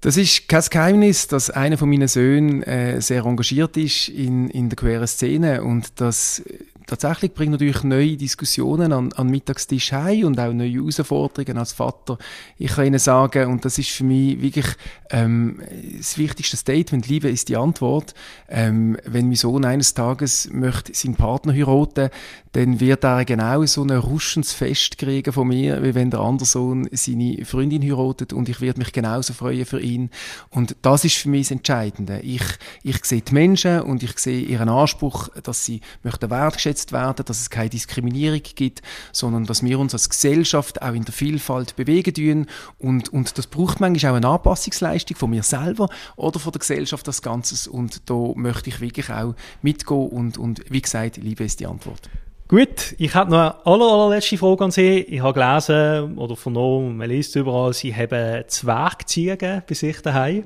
Das 0.00 0.16
ist 0.16 0.48
kein 0.48 0.62
Geheimnis, 0.70 1.26
dass 1.26 1.50
einer 1.50 1.78
von 1.78 1.88
meinen 1.88 2.06
Söhnen 2.06 2.62
äh, 2.62 3.00
sehr 3.00 3.24
engagiert 3.24 3.76
ist 3.76 4.08
in, 4.08 4.48
in 4.50 4.68
der 4.68 4.76
queeren 4.76 5.06
Szene 5.06 5.64
und 5.64 6.00
dass 6.00 6.42
tatsächlich 6.86 7.34
bringt 7.34 7.52
natürlich 7.52 7.82
neue 7.82 8.16
Diskussionen 8.16 8.92
an, 8.92 9.12
an 9.14 9.28
Mittagstisch 9.28 9.92
heim 9.92 10.26
und 10.26 10.38
auch 10.38 10.52
neue 10.52 10.72
Herausforderungen 10.72 11.58
als 11.58 11.72
Vater. 11.72 12.18
Ich 12.58 12.72
kann 12.72 12.86
Ihnen 12.86 12.98
sagen, 12.98 13.50
und 13.50 13.64
das 13.64 13.78
ist 13.78 13.90
für 13.90 14.04
mich 14.04 14.40
wirklich 14.40 14.66
ähm, 15.10 15.60
das 15.96 16.18
wichtigste 16.18 16.56
Statement, 16.56 17.08
Liebe 17.08 17.28
ist 17.28 17.48
die 17.48 17.56
Antwort. 17.56 18.14
Ähm, 18.48 18.96
wenn 19.04 19.26
mein 19.26 19.36
Sohn 19.36 19.64
eines 19.64 19.94
Tages 19.94 20.48
möchte 20.52 20.94
seinen 20.94 21.16
Partner 21.16 21.52
heiraten, 21.52 22.10
dann 22.52 22.80
wird 22.80 23.04
er 23.04 23.24
genau 23.24 23.66
so 23.66 23.82
ein 23.82 23.90
ruschendes 23.90 24.52
Fest 24.52 24.96
kriegen 24.96 25.32
von 25.32 25.48
mir, 25.48 25.82
wie 25.82 25.94
wenn 25.94 26.10
der 26.10 26.20
andere 26.20 26.46
Sohn 26.46 26.88
seine 26.92 27.44
Freundin 27.44 27.82
heiratet 27.82 28.32
und 28.32 28.48
ich 28.48 28.60
werde 28.62 28.78
mich 28.78 28.92
genauso 28.92 29.34
freuen 29.34 29.66
für 29.66 29.80
ihn. 29.80 30.10
Und 30.50 30.74
das 30.80 31.04
ist 31.04 31.16
für 31.16 31.28
mich 31.28 31.48
das 31.48 31.50
Entscheidende. 31.50 32.20
Ich, 32.20 32.44
ich 32.82 33.04
sehe 33.04 33.20
die 33.20 33.34
Menschen 33.34 33.82
und 33.82 34.02
ich 34.02 34.18
sehe 34.18 34.40
ihren 34.40 34.70
Anspruch, 34.70 35.28
dass 35.42 35.64
sie 35.66 35.82
möchten 36.02 36.30
wertgeschätzt 36.30 36.75
umgesetzt 36.76 36.92
werden, 36.92 37.24
dass 37.24 37.40
es 37.40 37.50
keine 37.50 37.70
Diskriminierung 37.70 38.42
gibt, 38.54 38.82
sondern 39.12 39.44
dass 39.44 39.62
wir 39.62 39.78
uns 39.78 39.94
als 39.94 40.08
Gesellschaft 40.08 40.82
auch 40.82 40.92
in 40.92 41.04
der 41.04 41.14
Vielfalt 41.14 41.76
bewegen 41.76 42.14
tun 42.14 42.46
und, 42.78 43.12
und 43.12 43.38
das 43.38 43.46
braucht 43.46 43.80
manchmal 43.80 44.12
auch 44.12 44.16
eine 44.16 44.28
Anpassungsleistung 44.28 45.16
von 45.16 45.30
mir 45.30 45.42
selber 45.42 45.88
oder 46.16 46.38
von 46.38 46.52
der 46.52 46.60
Gesellschaft 46.60 47.06
als 47.08 47.22
Ganzes 47.22 47.66
und 47.66 48.08
da 48.10 48.32
möchte 48.34 48.70
ich 48.70 48.80
wirklich 48.80 49.10
auch 49.10 49.34
mitgehen 49.62 50.08
und, 50.08 50.38
und 50.38 50.62
wie 50.70 50.82
gesagt, 50.82 51.16
Liebe 51.16 51.44
ist 51.44 51.60
die 51.60 51.66
Antwort. 51.66 52.10
Gut, 52.48 52.94
ich 52.98 53.12
habe 53.16 53.32
noch 53.32 53.38
eine 53.38 53.66
aller, 53.66 53.92
allerletzte 53.92 54.38
Frage 54.38 54.62
an 54.62 54.70
Sie. 54.70 55.00
Ich 55.00 55.20
habe 55.20 55.32
gelesen 55.32 56.16
oder 56.16 56.36
vernommen, 56.36 56.96
man 56.96 57.10
liest 57.10 57.34
überall, 57.34 57.72
Sie 57.72 57.92
haben 57.92 58.44
Zwergziegen 58.46 59.64
bei 59.68 59.74
sich 59.74 60.00
daheim. 60.00 60.44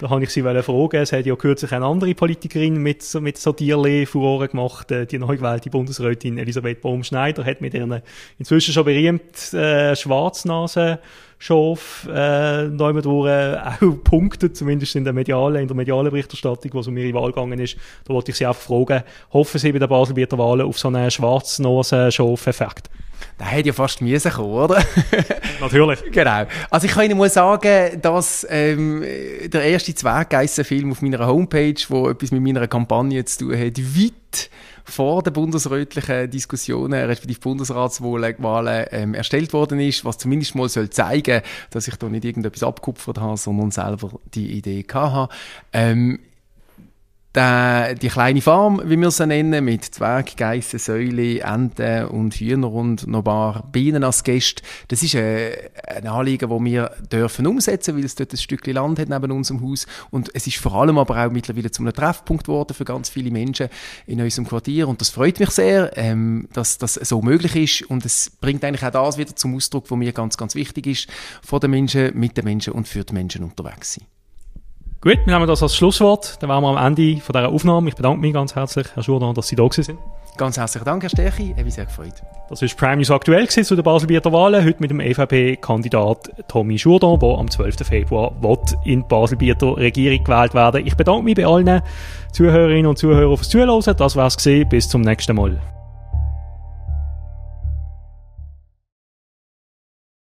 Da 0.00 0.10
habe 0.10 0.24
ich 0.24 0.30
Sie 0.30 0.42
fragen, 0.42 0.96
es 0.96 1.12
hat 1.12 1.24
ja 1.24 1.36
kürzlich 1.36 1.70
eine 1.70 1.86
andere 1.86 2.16
Politikerin 2.16 2.78
mit, 2.78 3.14
mit 3.20 3.38
so 3.38 3.52
Tierli 3.52 4.06
Furore 4.06 4.48
gemacht, 4.48 4.90
äh, 4.90 5.06
die 5.06 5.18
neu 5.18 5.36
gewählte 5.36 5.70
Bundesrätin 5.70 6.36
Elisabeth 6.36 6.80
Baum-Schneider 6.80 7.44
hat 7.44 7.60
mit 7.60 7.74
ihren 7.74 8.02
inzwischen 8.40 8.74
schon 8.74 8.84
berühmten 8.84 9.56
äh, 9.56 9.94
Schwarznasen 9.94 10.98
Schof 11.38 12.08
äh, 12.08 12.68
durch, 12.68 13.26
äh, 13.26 13.56
auch 13.56 14.04
punktet, 14.04 14.56
zumindest 14.56 14.96
in 14.96 15.04
der 15.04 15.12
medialen, 15.12 15.62
in 15.62 15.68
der 15.68 15.76
medialen 15.76 16.10
Berichterstattung, 16.10 16.72
wo 16.74 16.80
es 16.80 16.88
um 16.88 16.96
ihre 16.96 17.12
Wahl 17.14 17.32
gegangen 17.32 17.58
ist. 17.58 17.76
Da 18.04 18.14
wollte 18.14 18.30
ich 18.30 18.36
Sie 18.36 18.46
einfach 18.46 18.62
fragen, 18.62 19.02
hoffen 19.32 19.58
Sie 19.58 19.72
bei 19.72 19.78
der 19.78 19.86
Baselbieter 19.86 20.38
Wahl 20.38 20.62
auf 20.62 20.78
so 20.78 20.88
einen 20.88 21.10
Schwarznosen-Schof-Effekt? 21.10 22.90
Der 23.38 23.46
hätte 23.46 23.68
ja 23.68 23.72
fast 23.72 24.00
müssen 24.00 24.32
kommen, 24.32 24.52
oder? 24.52 24.82
Natürlich. 25.60 26.02
Genau. 26.10 26.44
Also 26.70 26.86
ich 26.86 26.92
kann 26.92 27.04
Ihnen 27.04 27.18
mal 27.18 27.30
sagen, 27.30 28.00
dass 28.00 28.46
ähm, 28.48 29.04
der 29.46 29.62
erste 29.62 29.94
Zwerggeissen-Film 29.94 30.92
auf 30.92 31.02
meiner 31.02 31.26
Homepage, 31.26 31.74
wo 31.88 32.08
etwas 32.08 32.30
mit 32.30 32.42
meiner 32.42 32.66
Kampagne 32.66 33.24
zu 33.24 33.46
tun 33.46 33.58
hat, 33.58 33.78
weit 33.78 34.50
vor 34.84 35.22
den 35.22 35.32
bundesrätlichen 35.32 36.30
Diskussionen, 36.30 37.04
respektive 37.06 37.40
Bundesratswahlen, 37.40 38.86
ähm, 38.90 39.14
erstellt 39.14 39.52
worden 39.52 39.80
ist, 39.80 40.04
was 40.04 40.18
zumindest 40.18 40.54
mal 40.54 40.68
soll 40.68 40.90
zeigen, 40.90 41.42
dass 41.70 41.88
ich 41.88 41.96
da 41.96 42.08
nicht 42.08 42.24
irgendetwas 42.24 42.62
abkupfert 42.62 43.18
habe, 43.18 43.36
sondern 43.36 43.70
selber 43.70 44.12
die 44.34 44.52
Idee 44.52 44.86
hatte. 44.92 45.32
Ähm, 45.72 46.20
die 47.36 48.08
kleine 48.08 48.40
Farm, 48.40 48.80
wie 48.84 48.98
wir 48.98 49.10
sie 49.10 49.26
nennen, 49.26 49.64
mit 49.64 49.84
Zwerg, 49.84 50.36
Geissen, 50.36 50.78
Säule, 50.78 51.40
Enten 51.40 52.06
und 52.06 52.34
Hühner 52.34 52.72
und 52.72 53.06
noch 53.06 53.18
ein 53.18 53.24
paar 53.24 53.68
Bienen 53.70 54.04
als 54.04 54.24
Gäste, 54.24 54.62
das 54.88 55.02
ist 55.02 55.16
ein, 55.16 55.52
ein 55.86 56.06
Anliegen, 56.06 56.48
das 56.48 56.64
wir 56.64 56.90
dürfen 57.12 57.46
umsetzen, 57.46 57.96
weil 57.96 58.04
es 58.04 58.14
dort 58.14 58.32
ein 58.32 58.38
Stückchen 58.38 58.74
Land 58.74 58.98
hat 58.98 59.08
neben 59.08 59.30
unserem 59.32 59.62
Haus. 59.62 59.86
Und 60.10 60.30
es 60.34 60.46
ist 60.46 60.56
vor 60.56 60.74
allem 60.74 60.98
aber 60.98 61.26
auch 61.26 61.30
mittlerweile 61.30 61.70
zu 61.70 61.82
einem 61.82 61.92
Treffpunkt 61.92 62.44
geworden 62.44 62.74
für 62.74 62.84
ganz 62.84 63.10
viele 63.10 63.30
Menschen 63.30 63.68
in 64.06 64.20
unserem 64.20 64.46
Quartier. 64.46 64.88
Und 64.88 65.00
das 65.00 65.10
freut 65.10 65.38
mich 65.38 65.50
sehr, 65.50 65.96
ähm, 65.96 66.48
dass 66.54 66.78
das 66.78 66.94
so 66.94 67.20
möglich 67.20 67.54
ist. 67.54 67.90
Und 67.90 68.06
es 68.06 68.30
bringt 68.30 68.64
eigentlich 68.64 68.84
auch 68.84 68.92
das 68.92 69.18
wieder 69.18 69.36
zum 69.36 69.54
Ausdruck, 69.54 69.90
was 69.90 69.98
mir 69.98 70.12
ganz, 70.12 70.36
ganz 70.36 70.54
wichtig 70.54 70.86
ist, 70.86 71.08
von 71.42 71.60
den 71.60 71.70
Menschen, 71.70 72.18
mit 72.18 72.36
den 72.36 72.44
Menschen 72.44 72.72
und 72.72 72.88
für 72.88 73.04
die 73.04 73.12
Menschen 73.12 73.44
unterwegs 73.44 73.94
sein. 73.94 74.06
Gut, 75.06 75.20
wir 75.24 75.34
haben 75.34 75.46
das 75.46 75.62
als 75.62 75.76
Schlusswort. 75.76 76.42
Dann 76.42 76.50
waren 76.50 76.64
wir 76.64 76.76
am 76.76 76.84
Ende 76.84 77.20
von 77.20 77.32
dieser 77.32 77.48
Aufnahme. 77.48 77.90
Ich 77.90 77.94
bedanke 77.94 78.18
mich 78.18 78.32
ganz 78.32 78.56
herzlich, 78.56 78.88
Herr 78.92 79.04
Jourdan, 79.04 79.36
dass 79.36 79.46
Sie 79.46 79.54
da 79.54 79.68
sind. 79.70 80.00
Ganz 80.36 80.56
herzlichen 80.56 80.84
Dank, 80.84 81.00
Herr 81.04 81.10
Stärchi. 81.10 81.50
Ich 81.50 81.54
bin 81.54 81.70
sehr 81.70 81.84
gefreut. 81.84 82.14
Das 82.48 82.60
war 82.60 82.68
Prime 82.76 82.96
News 82.96 83.12
aktuell 83.12 83.48
zu 83.48 83.76
den 83.76 83.84
Baselbieter 83.84 84.32
Wahlen. 84.32 84.64
Heute 84.64 84.80
mit 84.80 84.90
dem 84.90 84.98
EVP-Kandidat 84.98 86.32
Tommy 86.48 86.74
Jourdan, 86.74 87.20
der 87.20 87.38
am 87.38 87.48
12. 87.48 87.86
Februar 87.86 88.32
in 88.82 89.02
die 89.02 89.06
Baselbieter 89.08 89.76
Regierung 89.76 90.24
gewählt 90.24 90.54
werden 90.54 90.84
Ich 90.84 90.96
bedanke 90.96 91.22
mich 91.22 91.36
bei 91.36 91.46
allen 91.46 91.82
Zuhörerinnen 92.32 92.86
und 92.86 92.98
Zuhörern 92.98 93.36
fürs 93.36 93.48
Zuhören. 93.48 93.96
Das 93.96 94.16
war 94.16 94.26
es 94.26 94.68
Bis 94.68 94.88
zum 94.88 95.02
nächsten 95.02 95.36
Mal. 95.36 95.60